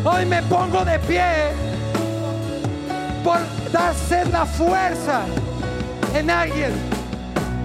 Hoy 0.04 0.26
me 0.26 0.42
pongo 0.44 0.86
de 0.86 0.98
pie 1.00 1.24
por 3.24 3.40
darse 3.72 4.26
la 4.32 4.46
fuerza 4.46 5.22
en 6.16 6.30
alguien 6.30 6.72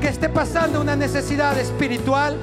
que 0.01 0.09
esté 0.09 0.29
pasando 0.29 0.81
una 0.81 0.97
necesidad 0.97 1.57
espiritual, 1.59 2.37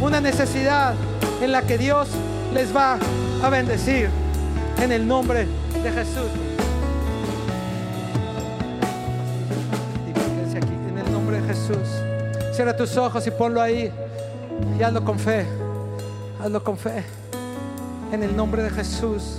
una 0.00 0.20
necesidad 0.20 0.94
en 1.40 1.52
la 1.52 1.62
que 1.62 1.78
Dios 1.78 2.08
les 2.52 2.74
va 2.74 2.98
a 3.42 3.48
bendecir 3.48 4.08
en 4.82 4.92
el 4.92 5.06
nombre 5.06 5.46
de 5.82 5.92
Jesús. 5.92 6.30
Y 10.06 10.56
aquí 10.56 10.72
en 10.88 10.98
el 10.98 11.12
nombre 11.12 11.40
de 11.40 11.48
Jesús. 11.48 11.88
Cierra 12.52 12.76
tus 12.76 12.96
ojos 12.96 13.26
y 13.26 13.30
ponlo 13.30 13.62
ahí 13.62 13.92
y 14.78 14.82
hazlo 14.82 15.04
con 15.04 15.18
fe. 15.18 15.46
Hazlo 16.42 16.64
con 16.64 16.76
fe. 16.76 17.04
En 18.12 18.22
el 18.22 18.36
nombre 18.36 18.62
de 18.62 18.70
Jesús. 18.70 19.38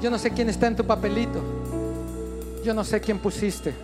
Yo 0.00 0.10
no 0.10 0.18
sé 0.18 0.30
quién 0.30 0.48
está 0.48 0.66
en 0.66 0.76
tu 0.76 0.84
papelito. 0.84 1.63
Yo 2.64 2.72
no 2.72 2.82
sé 2.82 2.98
quién 2.98 3.18
pusiste. 3.18 3.74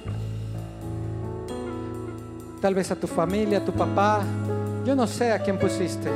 Tal 2.62 2.74
vez 2.74 2.90
a 2.90 2.96
tu 2.96 3.06
familia, 3.06 3.58
a 3.58 3.64
tu 3.64 3.72
papá. 3.72 4.22
Yo 4.86 4.96
no 4.96 5.06
sé 5.06 5.32
a 5.32 5.38
quién 5.38 5.58
pusiste. 5.58 6.08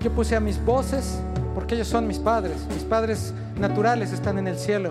Yo 0.00 0.12
puse 0.12 0.36
a 0.36 0.40
mis 0.40 0.62
voces 0.62 1.18
porque 1.54 1.76
ellos 1.76 1.88
son 1.88 2.06
mis 2.06 2.18
padres. 2.18 2.58
Mis 2.74 2.82
padres 2.82 3.32
naturales 3.58 4.12
están 4.12 4.36
en 4.36 4.48
el 4.48 4.58
cielo. 4.58 4.90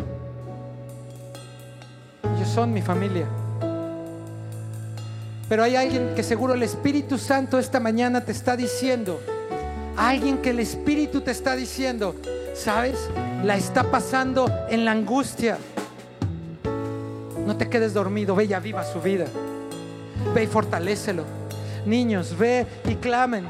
Ellos 2.35 2.49
son 2.49 2.73
mi 2.73 2.81
familia. 2.81 3.27
Pero 5.49 5.61
hay 5.61 5.75
alguien 5.75 6.15
que 6.15 6.23
seguro 6.23 6.55
el 6.55 6.63
Espíritu 6.63 7.19
Santo 7.19 7.59
esta 7.59 7.79
mañana 7.79 8.21
te 8.21 8.31
está 8.31 8.57
diciendo. 8.57 9.19
Alguien 9.95 10.39
que 10.39 10.49
el 10.49 10.59
Espíritu 10.59 11.21
te 11.21 11.29
está 11.29 11.55
diciendo. 11.55 12.15
¿Sabes? 12.55 13.07
La 13.43 13.55
está 13.55 13.91
pasando 13.91 14.51
en 14.67 14.83
la 14.83 14.93
angustia. 14.93 15.59
No 17.49 17.57
te 17.57 17.67
quedes 17.67 17.95
dormido. 17.95 18.35
Ve 18.35 18.45
y 18.45 18.53
aviva 18.53 18.83
su 18.83 19.01
vida. 19.01 19.25
Ve 20.35 20.43
y 20.43 20.45
fortalécelo. 20.45 21.23
Niños, 21.83 22.37
ve 22.37 22.67
y 22.87 22.93
clamen. 22.93 23.47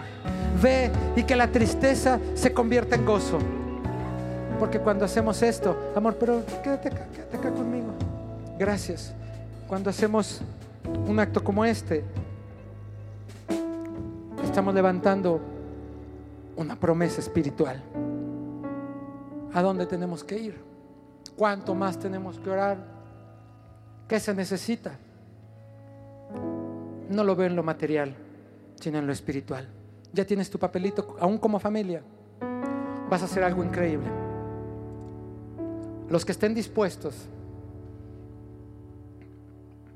Ve 0.61 0.89
y 1.17 1.23
que 1.23 1.35
la 1.35 1.49
tristeza 1.49 2.17
se 2.33 2.53
convierta 2.53 2.95
en 2.95 3.05
gozo. 3.05 3.39
Porque 4.57 4.79
cuando 4.79 5.03
hacemos 5.03 5.41
esto, 5.41 5.91
amor, 5.97 6.15
pero 6.17 6.41
quédate 6.63 6.87
acá, 6.87 7.07
quédate 7.13 7.35
acá 7.35 7.51
conmigo. 7.51 7.87
Gracias. 8.57 9.13
Cuando 9.67 9.89
hacemos 9.89 10.39
un 11.05 11.19
acto 11.19 11.43
como 11.43 11.65
este, 11.65 12.05
estamos 14.45 14.73
levantando 14.73 15.41
una 16.55 16.77
promesa 16.77 17.19
espiritual. 17.19 17.83
¿A 19.53 19.61
dónde 19.61 19.85
tenemos 19.85 20.23
que 20.23 20.37
ir? 20.37 20.57
¿Cuánto 21.35 21.75
más 21.75 21.99
tenemos 21.99 22.39
que 22.39 22.49
orar? 22.49 22.98
¿Qué 24.09 24.19
se 24.19 24.33
necesita? 24.33 24.97
No 27.09 27.23
lo 27.23 27.35
veo 27.35 27.45
en 27.45 27.55
lo 27.55 27.61
material, 27.61 28.15
sino 28.81 28.97
en 28.97 29.05
lo 29.05 29.13
espiritual. 29.13 29.69
Ya 30.11 30.25
tienes 30.25 30.49
tu 30.49 30.57
papelito, 30.57 31.15
aún 31.19 31.37
como 31.37 31.59
familia. 31.59 32.01
Vas 33.07 33.21
a 33.21 33.25
hacer 33.25 33.43
algo 33.43 33.63
increíble. 33.63 34.07
Los 36.09 36.25
que 36.25 36.31
estén 36.31 36.55
dispuestos, 36.55 37.27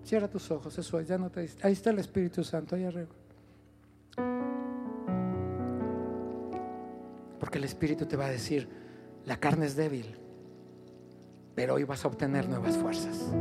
cierra 0.05 0.27
tus 0.27 0.51
ojos, 0.51 0.77
eso 0.77 0.99
es, 0.99 1.07
ya 1.07 1.17
no 1.17 1.31
te 1.31 1.49
Ahí 1.63 1.73
está 1.73 1.89
el 1.89 1.97
Espíritu 1.97 2.43
Santo, 2.43 2.75
ahí 2.75 2.83
arriba. 2.83 3.09
Porque 7.39 7.57
el 7.57 7.63
Espíritu 7.63 8.05
te 8.05 8.15
va 8.15 8.27
a 8.27 8.29
decir, 8.29 8.69
la 9.25 9.37
carne 9.37 9.65
es 9.65 9.75
débil, 9.75 10.15
pero 11.55 11.73
hoy 11.73 11.83
vas 11.83 12.05
a 12.05 12.09
obtener 12.09 12.47
nuevas 12.47 12.77
fuerzas. 12.77 13.33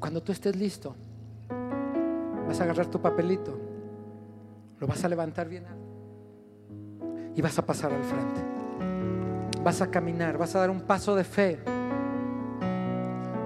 Cuando 0.00 0.22
tú 0.22 0.32
estés 0.32 0.56
listo, 0.56 0.96
vas 2.48 2.58
a 2.58 2.64
agarrar 2.64 2.86
tu 2.86 3.00
papelito, 3.00 3.56
lo 4.78 4.86
vas 4.86 5.04
a 5.04 5.08
levantar 5.08 5.46
bien 5.46 5.66
alto 5.66 5.80
y 7.36 7.42
vas 7.42 7.58
a 7.58 7.66
pasar 7.66 7.92
al 7.92 8.02
frente. 8.02 8.40
Vas 9.62 9.82
a 9.82 9.90
caminar, 9.90 10.38
vas 10.38 10.54
a 10.56 10.60
dar 10.60 10.70
un 10.70 10.80
paso 10.80 11.14
de 11.14 11.22
fe 11.22 11.58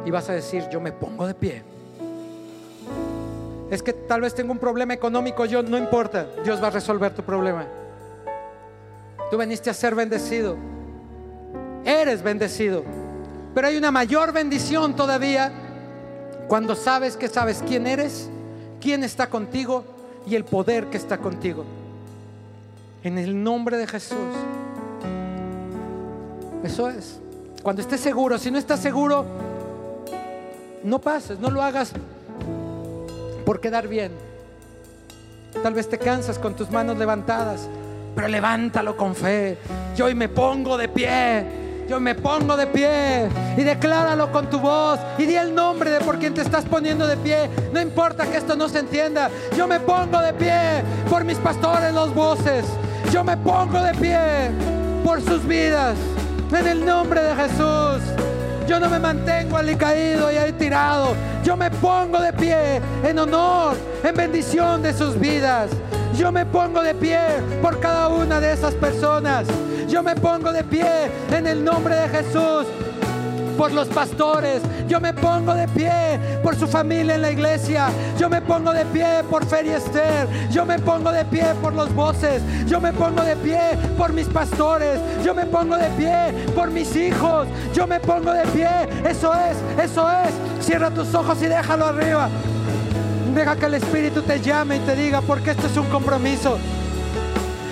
y 0.07 0.11
vas 0.13 0.31
a 0.31 0.33
decir, 0.35 0.69
yo 0.71 0.81
me 0.81 0.93
pongo 0.93 1.27
de 1.27 1.35
pie. 1.35 1.65
Es 3.69 3.83
que 3.83 3.93
tal 3.93 4.21
vez 4.21 4.33
tengo 4.33 4.53
un 4.53 4.59
problema 4.59 4.95
económico, 4.95 5.45
yo 5.47 5.61
no 5.61 5.77
importa, 5.77 6.29
Dios 6.45 6.63
va 6.63 6.69
a 6.69 6.71
resolver 6.71 7.13
tu 7.13 7.25
problema. 7.25 7.67
Tú 9.29 9.37
veniste 9.37 9.71
a 9.71 9.75
ser 9.75 9.97
bendecido. 9.97 10.57
Eres 11.85 12.23
bendecido. 12.23 12.85
Pero 13.53 13.67
hay 13.67 13.77
una 13.77 13.91
mayor 13.91 14.33
bendición 14.33 14.95
todavía 14.95 15.64
cuando 16.49 16.75
sabes 16.75 17.17
que 17.17 17.29
sabes 17.29 17.63
quién 17.67 17.87
eres, 17.87 18.29
quién 18.81 19.03
está 19.05 19.29
contigo 19.29 19.85
y 20.27 20.35
el 20.35 20.45
poder 20.45 20.87
que 20.87 20.97
está 20.97 21.19
contigo. 21.19 21.65
En 23.03 23.19
el 23.19 23.43
nombre 23.43 23.77
de 23.77 23.87
Jesús. 23.87 24.19
Eso 26.63 26.89
es. 26.89 27.21
Cuando 27.63 27.83
estés 27.83 28.01
seguro, 28.01 28.39
si 28.39 28.51
no 28.51 28.59
estás 28.59 28.81
seguro, 28.81 29.25
no 30.83 30.99
pases, 30.99 31.39
no 31.39 31.51
lo 31.51 31.63
hagas 31.63 31.93
por 33.45 33.61
quedar 33.61 33.89
bien. 33.89 34.13
Tal 35.63 35.75
vez 35.75 35.89
te 35.89 35.99
cansas 35.99 36.39
con 36.39 36.55
tus 36.55 36.71
manos 36.71 36.99
levantadas, 36.99 37.69
pero 38.15 38.29
levántalo 38.29 38.97
con 38.97 39.15
fe. 39.15 39.57
Yo 39.97 40.07
hoy 40.07 40.15
me 40.15 40.29
pongo 40.29 40.77
de 40.77 40.89
pie. 40.89 41.64
Yo 41.89 42.01
me 42.01 42.15
pongo 42.15 42.57
de 42.57 42.67
pie 42.67 43.29
y 43.57 43.63
decláralo 43.63 44.33
con 44.33 44.49
tu 44.49 44.59
voz 44.59 44.99
y 45.19 45.27
di 45.27 45.37
el 45.37 45.55
nombre 45.55 45.91
de 45.91 46.01
por 46.01 46.19
quien 46.19 46.35
te 46.35 46.41
estás 46.41 46.65
poniendo 46.65 47.07
de 47.07 47.17
pie. 47.17 47.51
No 47.73 47.81
importa 47.81 48.27
que 48.27 48.39
esto 48.39 48.57
no 48.57 48.69
se 48.69 48.79
entienda. 48.79 49.31
Yo 49.57 49.67
me 49.67 49.81
pongo 49.81 50.19
de 50.21 50.33
pie 50.33 50.83
por 51.11 51.25
mis 51.25 51.39
pastores, 51.39 51.93
los 51.93 52.15
voces. 52.15 52.65
Yo 53.13 53.23
me 53.23 53.37
pongo 53.37 53.81
de 53.81 53.93
pie 53.95 54.19
por 55.05 55.21
sus 55.21 55.47
vidas. 55.47 55.97
En 56.51 56.67
el 56.67 56.85
nombre 56.85 57.23
de 57.23 57.35
Jesús. 57.35 58.03
Yo 58.67 58.81
no 58.81 58.89
me 58.89 58.99
mantengo 58.99 59.59
caído 59.79 60.33
y 60.33 60.37
ahí 60.37 60.53
tirado. 60.53 61.15
Yo 61.45 61.57
me 61.57 61.71
pongo 61.71 62.21
de 62.21 62.33
pie 62.33 62.81
en 63.03 63.19
honor, 63.19 63.77
en 64.03 64.15
bendición 64.15 64.83
de 64.83 64.93
sus 64.93 65.19
vidas. 65.19 65.71
Yo 66.17 66.31
me 66.31 66.47
pongo 66.47 66.83
de 66.83 66.95
pie 66.95 67.19
por 67.61 67.81
cada 67.81 68.09
una 68.09 68.41
de 68.41 68.53
esas 68.53 68.75
personas. 68.75 69.47
Yo 69.95 70.03
me 70.03 70.17
pongo 70.17 70.53
de 70.53 70.65
pie 70.65 71.09
en 71.31 71.47
el 71.47 71.63
nombre 71.63 71.95
de 71.95 72.09
Jesús 72.09 72.67
por 73.57 73.71
los 73.71 73.87
pastores. 73.87 74.61
Yo 74.89 74.99
me 74.99 75.15
pongo 75.15 75.55
de 75.55 75.69
pie 75.69 76.19
por 76.43 76.57
su 76.57 76.67
familia 76.67 77.15
en 77.15 77.23
la 77.23 77.31
iglesia. 77.31 77.91
Yo 78.19 78.29
me 78.29 78.43
pongo 78.43 78.73
de 78.73 78.85
pie 78.87 79.23
por 79.31 79.47
Feria 79.47 79.77
Esther. 79.77 80.27
Yo 80.51 80.67
me 80.67 80.81
pongo 80.81 81.13
de 81.13 81.25
pie 81.27 81.45
por 81.63 81.75
los 81.75 81.95
voces. 81.95 82.43
Yo 82.67 82.81
me 82.81 82.93
pongo 82.93 83.23
de 83.23 83.37
pie 83.37 83.61
por 83.97 84.13
mis 84.13 84.27
pastores. 84.27 84.99
Yo 85.25 85.33
me 85.33 85.47
pongo 85.47 85.77
de 85.77 85.89
pie 85.91 86.45
por 86.57 86.73
mis 86.73 86.97
hijos. 86.97 87.47
Yo 87.73 87.87
me 87.87 88.01
pongo 88.01 88.33
de 88.33 88.47
pie. 88.49 88.69
Eso 89.09 89.33
es, 89.33 89.57
eso 89.81 90.11
es. 90.11 90.67
Cierra 90.67 90.91
tus 90.91 91.15
ojos 91.15 91.41
y 91.41 91.47
déjalo 91.47 91.87
arriba. 91.87 92.29
Deja 93.33 93.55
que 93.55 93.67
el 93.67 93.75
Espíritu 93.75 94.23
te 94.23 94.41
llame 94.41 94.79
y 94.79 94.81
te 94.81 94.97
diga, 94.97 95.21
porque 95.21 95.53
esto 95.53 95.69
es 95.69 95.77
un 95.77 95.87
compromiso. 95.87 96.59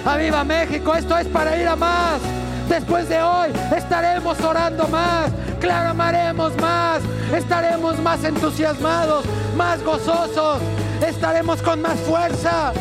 Aviva 0.05 0.43
México, 0.43 0.95
esto 0.95 1.17
es 1.17 1.29
para 1.29 1.57
ir 1.57 1.69
a 1.69 1.77
más. 1.77 2.21
Después 2.69 3.09
de 3.09 3.23
hoy 3.23 3.51
estaremos 3.77 4.41
orando 4.41 4.89
más, 4.89 5.31
clamaremos 5.61 6.57
más, 6.57 7.03
estaremos 7.33 7.99
más 8.01 8.25
entusiasmados, 8.25 9.25
más 9.57 9.83
gozosos, 9.85 10.59
estaremos 11.07 11.63
con 11.63 11.83
más 11.83 11.99
fuerza, 12.01 12.73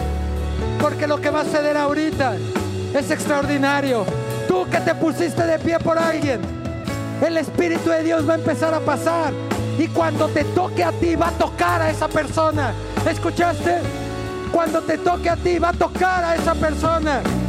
porque 0.80 1.08
lo 1.08 1.22
que 1.22 1.30
va 1.30 1.42
a 1.42 1.46
suceder 1.46 1.78
ahorita 1.78 2.38
es 2.96 3.12
extraordinario. 3.12 4.06
Tú 4.48 4.68
que 4.70 4.80
te 4.80 4.96
pusiste 4.96 5.46
de 5.46 5.60
pie 5.60 5.78
por 5.80 6.00
alguien, 6.00 6.42
el 7.26 7.38
Espíritu 7.38 7.92
de 7.92 8.04
Dios 8.04 8.28
va 8.28 8.34
a 8.34 8.38
empezar 8.38 8.74
a 8.74 8.80
pasar 8.80 9.32
y 9.78 9.88
cuando 9.90 10.28
te 10.30 10.44
toque 10.44 10.84
a 10.84 10.92
ti 10.92 11.16
va 11.16 11.28
a 11.28 11.32
tocar 11.32 11.82
a 11.84 11.92
esa 11.92 12.08
persona. 12.08 12.74
¿Escuchaste? 13.08 14.01
Cuando 14.52 14.82
te 14.82 14.98
toque 14.98 15.30
a 15.30 15.36
ti 15.36 15.58
va 15.60 15.70
a 15.70 15.74
tocar 15.74 16.24
a 16.24 16.36
esa 16.36 16.54
persona. 16.54 17.41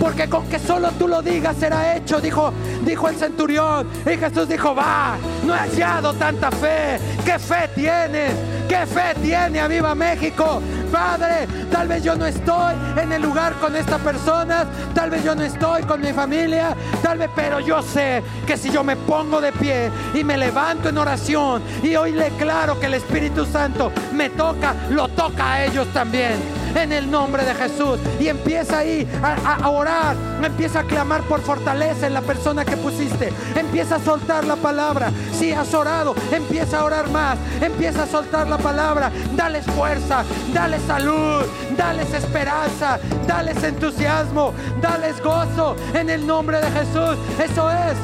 Porque 0.00 0.30
con 0.30 0.46
que 0.48 0.58
solo 0.58 0.90
tú 0.92 1.06
lo 1.06 1.20
digas 1.20 1.56
será 1.60 1.94
hecho, 1.94 2.22
dijo, 2.22 2.54
dijo 2.86 3.08
el 3.10 3.16
centurión. 3.16 3.86
Y 4.10 4.16
Jesús 4.16 4.48
dijo, 4.48 4.74
va, 4.74 5.18
no 5.44 5.54
he 5.54 5.58
hallado 5.58 6.14
tanta 6.14 6.50
fe. 6.50 6.98
¿Qué 7.22 7.38
fe 7.38 7.68
tienes? 7.74 8.32
¿Qué 8.66 8.86
fe 8.86 9.14
tiene 9.22 9.60
a 9.60 9.68
Viva 9.68 9.94
México? 9.94 10.62
Padre, 10.90 11.46
tal 11.70 11.86
vez 11.86 12.02
yo 12.02 12.16
no 12.16 12.24
estoy 12.24 12.74
en 12.96 13.12
el 13.12 13.20
lugar 13.20 13.54
con 13.60 13.76
esta 13.76 13.98
persona, 13.98 14.64
tal 14.94 15.10
vez 15.10 15.22
yo 15.22 15.34
no 15.34 15.42
estoy 15.42 15.82
con 15.82 16.00
mi 16.00 16.12
familia, 16.12 16.74
tal 17.02 17.18
vez, 17.18 17.30
pero 17.36 17.60
yo 17.60 17.82
sé 17.82 18.22
que 18.46 18.56
si 18.56 18.70
yo 18.70 18.82
me 18.82 18.96
pongo 18.96 19.40
de 19.40 19.52
pie 19.52 19.90
y 20.14 20.24
me 20.24 20.36
levanto 20.36 20.88
en 20.88 20.98
oración 20.98 21.62
y 21.82 21.94
hoy 21.94 22.12
le 22.12 22.30
claro 22.30 22.80
que 22.80 22.86
el 22.86 22.94
Espíritu 22.94 23.44
Santo 23.44 23.92
me 24.14 24.30
toca, 24.30 24.74
lo 24.90 25.08
toca 25.08 25.52
a 25.52 25.64
ellos 25.64 25.86
también 25.92 26.59
en 26.74 26.92
el 26.92 27.10
nombre 27.10 27.44
de 27.44 27.54
Jesús. 27.54 27.98
Y 28.18 28.28
empieza 28.28 28.78
ahí 28.78 29.06
a, 29.22 29.68
orar, 29.68 30.16
empieza 30.42 30.80
a 30.80 30.84
clamar 30.84 31.22
por 31.22 31.40
fortaleza 31.40 32.06
en 32.06 32.14
la 32.14 32.22
persona 32.22 32.64
que 32.64 32.76
pusiste. 32.76 33.32
Empieza 33.54 33.96
a 33.96 34.00
soltar 34.00 34.44
la 34.44 34.56
palabra. 34.56 35.10
Si 35.32 35.52
has 35.52 35.72
orado, 35.74 36.14
empieza 36.32 36.80
a 36.80 36.84
orar 36.84 37.10
más. 37.10 37.38
Empieza 37.60 38.04
a 38.04 38.06
soltar 38.06 38.48
la 38.48 38.58
palabra. 38.58 39.10
Dales 39.34 39.64
fuerza, 39.66 40.24
dales 40.52 40.82
salud, 40.86 41.42
dales 41.76 42.12
esperanza, 42.12 42.98
dales 43.26 43.62
entusiasmo, 43.62 44.52
dales 44.80 45.20
gozo 45.22 45.76
en 45.94 46.10
el 46.10 46.26
nombre 46.26 46.60
de 46.60 46.70
Jesús. 46.70 47.16
Eso 47.38 47.70
es. 47.70 47.96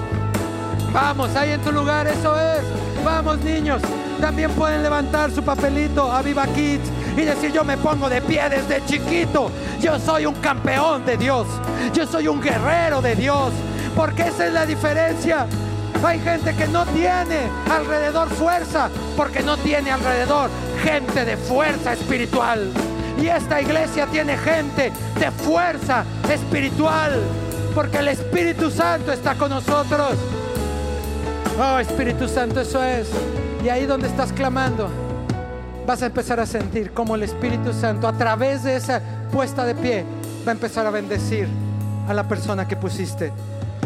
Vamos, 0.93 1.35
ahí 1.37 1.51
en 1.51 1.61
tu 1.61 1.73
lugar, 1.73 2.07
eso 2.07 2.35
es. 2.41 2.63
Vamos, 3.05 3.39
niños. 3.41 3.83
También 4.21 4.51
pueden 4.53 4.83
levantar 4.83 5.31
su 5.31 5.43
papelito 5.43 6.11
a 6.11 6.23
Viva 6.23 6.47
Kids 6.47 6.91
y 7.17 7.23
decir 7.23 7.51
yo 7.53 7.65
me 7.65 7.77
pongo 7.79 8.09
de 8.09 8.21
pie 8.21 8.49
desde 8.49 8.85
chiquito. 8.85 9.51
Yo 9.81 9.99
soy 9.99 10.27
un 10.27 10.35
campeón 10.35 11.05
de 11.07 11.17
Dios. 11.17 11.47
Yo 11.95 12.07
soy 12.07 12.29
un 12.29 12.41
guerrero 12.41 13.01
de 13.01 13.17
Dios. 13.17 13.53
Porque 13.95 14.23
esa 14.23 14.47
es 14.47 14.53
la 14.53 14.67
diferencia. 14.67 15.47
Hay 16.05 16.21
gente 16.21 16.55
que 16.55 16.69
no 16.69 16.85
tiene 16.87 17.49
alrededor 17.71 18.29
fuerza 18.29 18.91
porque 19.17 19.43
no 19.43 19.57
tiene 19.57 19.91
alrededor 19.91 20.51
gente 20.83 21.25
de 21.25 21.37
fuerza 21.37 21.95
espiritual. 21.95 22.71
Y 23.21 23.29
esta 23.29 23.63
iglesia 23.63 24.07
tiene 24.07 24.37
gente 24.37 24.93
de 25.19 25.31
fuerza 25.31 26.05
espiritual 26.31 27.23
porque 27.75 27.99
el 27.99 28.09
Espíritu 28.09 28.71
Santo 28.71 29.11
está 29.11 29.35
con 29.35 29.51
nosotros. 29.51 30.13
Oh 31.59 31.79
Espíritu 31.79 32.29
Santo, 32.29 32.61
eso 32.61 32.85
es. 32.85 33.09
Y 33.65 33.71
ahí 33.71 33.87
donde 33.87 34.07
estás 34.07 34.33
clamando 34.33 35.06
vas 35.87 36.03
a 36.03 36.07
empezar 36.07 36.41
a 36.41 36.47
sentir 36.47 36.91
como 36.91 37.15
el 37.15 37.23
Espíritu 37.23 37.73
Santo 37.73 38.09
a 38.09 38.13
través 38.13 38.65
de 38.65 38.77
esa 38.77 39.01
puesta 39.31 39.65
de 39.65 39.75
pie 39.75 40.05
va 40.47 40.51
a 40.51 40.55
empezar 40.55 40.85
a 40.85 40.91
bendecir 40.91 41.47
a 42.09 42.13
la 42.13 42.27
persona 42.27 42.67
que 42.67 42.77
pusiste. 42.77 43.33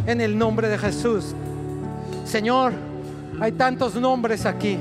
En 0.07 0.21
el 0.21 0.37
nombre 0.37 0.69
de 0.69 0.79
Jesús. 0.79 1.35
Señor, 2.25 2.73
hay 3.39 3.53
tantos 3.53 3.95
nombres 3.97 4.47
aquí. 4.47 4.79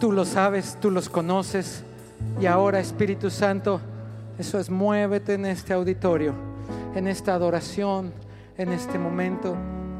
Tú 0.00 0.10
los 0.10 0.28
sabes, 0.28 0.78
tú 0.80 0.90
los 0.90 1.08
conoces. 1.08 1.82
Y 2.40 2.46
ahora, 2.46 2.80
Espíritu 2.80 3.28
Santo, 3.30 3.80
eso 4.38 4.58
es, 4.58 4.70
muévete 4.70 5.34
en 5.34 5.44
este 5.44 5.74
auditorio, 5.74 6.34
en 6.94 7.08
esta 7.08 7.34
adoración, 7.34 8.12
en 8.56 8.72
este 8.72 8.98
momento 8.98 9.54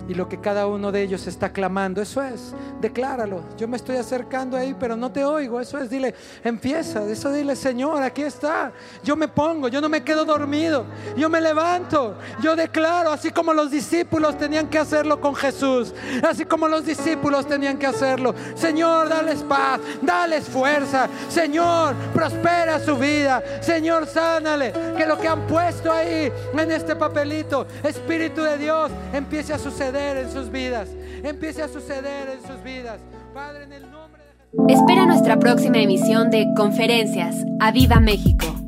y 0.08 0.14
lo 0.14 0.28
que 0.28 0.40
cada 0.40 0.66
uno 0.66 0.92
de 0.92 1.02
ellos 1.02 1.26
está 1.26 1.52
clamando. 1.52 2.00
Eso 2.00 2.22
es, 2.22 2.54
decláralo. 2.80 3.42
Yo 3.56 3.68
me 3.68 3.76
estoy 3.76 3.96
acercando 3.96 4.56
ahí, 4.56 4.74
pero 4.78 4.96
no 4.96 5.10
te 5.10 5.24
oigo. 5.24 5.60
Eso 5.60 5.78
es, 5.78 5.90
dile, 5.90 6.14
empieza. 6.44 7.04
Eso 7.04 7.32
dile, 7.32 7.56
Señor, 7.56 8.02
aquí 8.02 8.22
está. 8.22 8.72
Yo 9.02 9.16
me 9.16 9.28
pongo, 9.28 9.68
yo 9.68 9.80
no 9.80 9.88
me 9.88 10.02
quedo 10.02 10.24
dormido. 10.24 10.84
Yo 11.16 11.28
me 11.28 11.40
levanto. 11.40 12.16
Yo 12.40 12.54
declaro, 12.54 13.10
así 13.10 13.30
como 13.30 13.52
los 13.52 13.70
discípulos 13.70 14.38
tenían 14.38 14.68
que 14.68 14.78
hacerlo 14.78 15.20
con 15.20 15.34
Jesús. 15.34 15.94
Así 16.22 16.44
como 16.44 16.68
los 16.68 16.84
discípulos 16.84 17.46
tenían 17.46 17.78
que 17.78 17.86
hacerlo. 17.86 18.34
Señor, 18.54 19.08
dales 19.08 19.42
paz, 19.42 19.80
dales 20.02 20.44
fuerza. 20.44 21.08
Señor, 21.28 21.94
prospera 22.12 22.78
su 22.78 22.96
vida. 22.96 23.42
Señor, 23.60 24.06
sánale. 24.06 24.72
Que 24.96 25.06
lo 25.06 25.18
que 25.18 25.28
han 25.28 25.46
puesto 25.46 25.92
ahí 25.92 26.32
en 26.56 26.70
este 26.70 26.96
papelito, 26.96 27.66
Espíritu 27.82 28.42
de 28.42 28.58
Dios, 28.58 28.90
empiece 29.12 29.52
a 29.52 29.58
suceder 29.96 30.16
en 30.18 30.30
sus 30.30 30.50
vidas, 30.50 30.88
empiece 31.22 31.62
a 31.62 31.68
suceder 31.68 32.28
en 32.28 32.46
sus 32.46 32.62
vidas. 32.62 33.00
Padre, 33.32 33.64
en 33.64 33.72
el 33.72 33.90
nombre 33.90 34.22
de 34.52 34.74
Espera 34.74 35.06
nuestra 35.06 35.38
próxima 35.38 35.78
emisión 35.78 36.30
de 36.30 36.46
Conferencias. 36.54 37.36
¡A 37.60 37.70
Viva 37.72 37.98
México! 37.98 38.65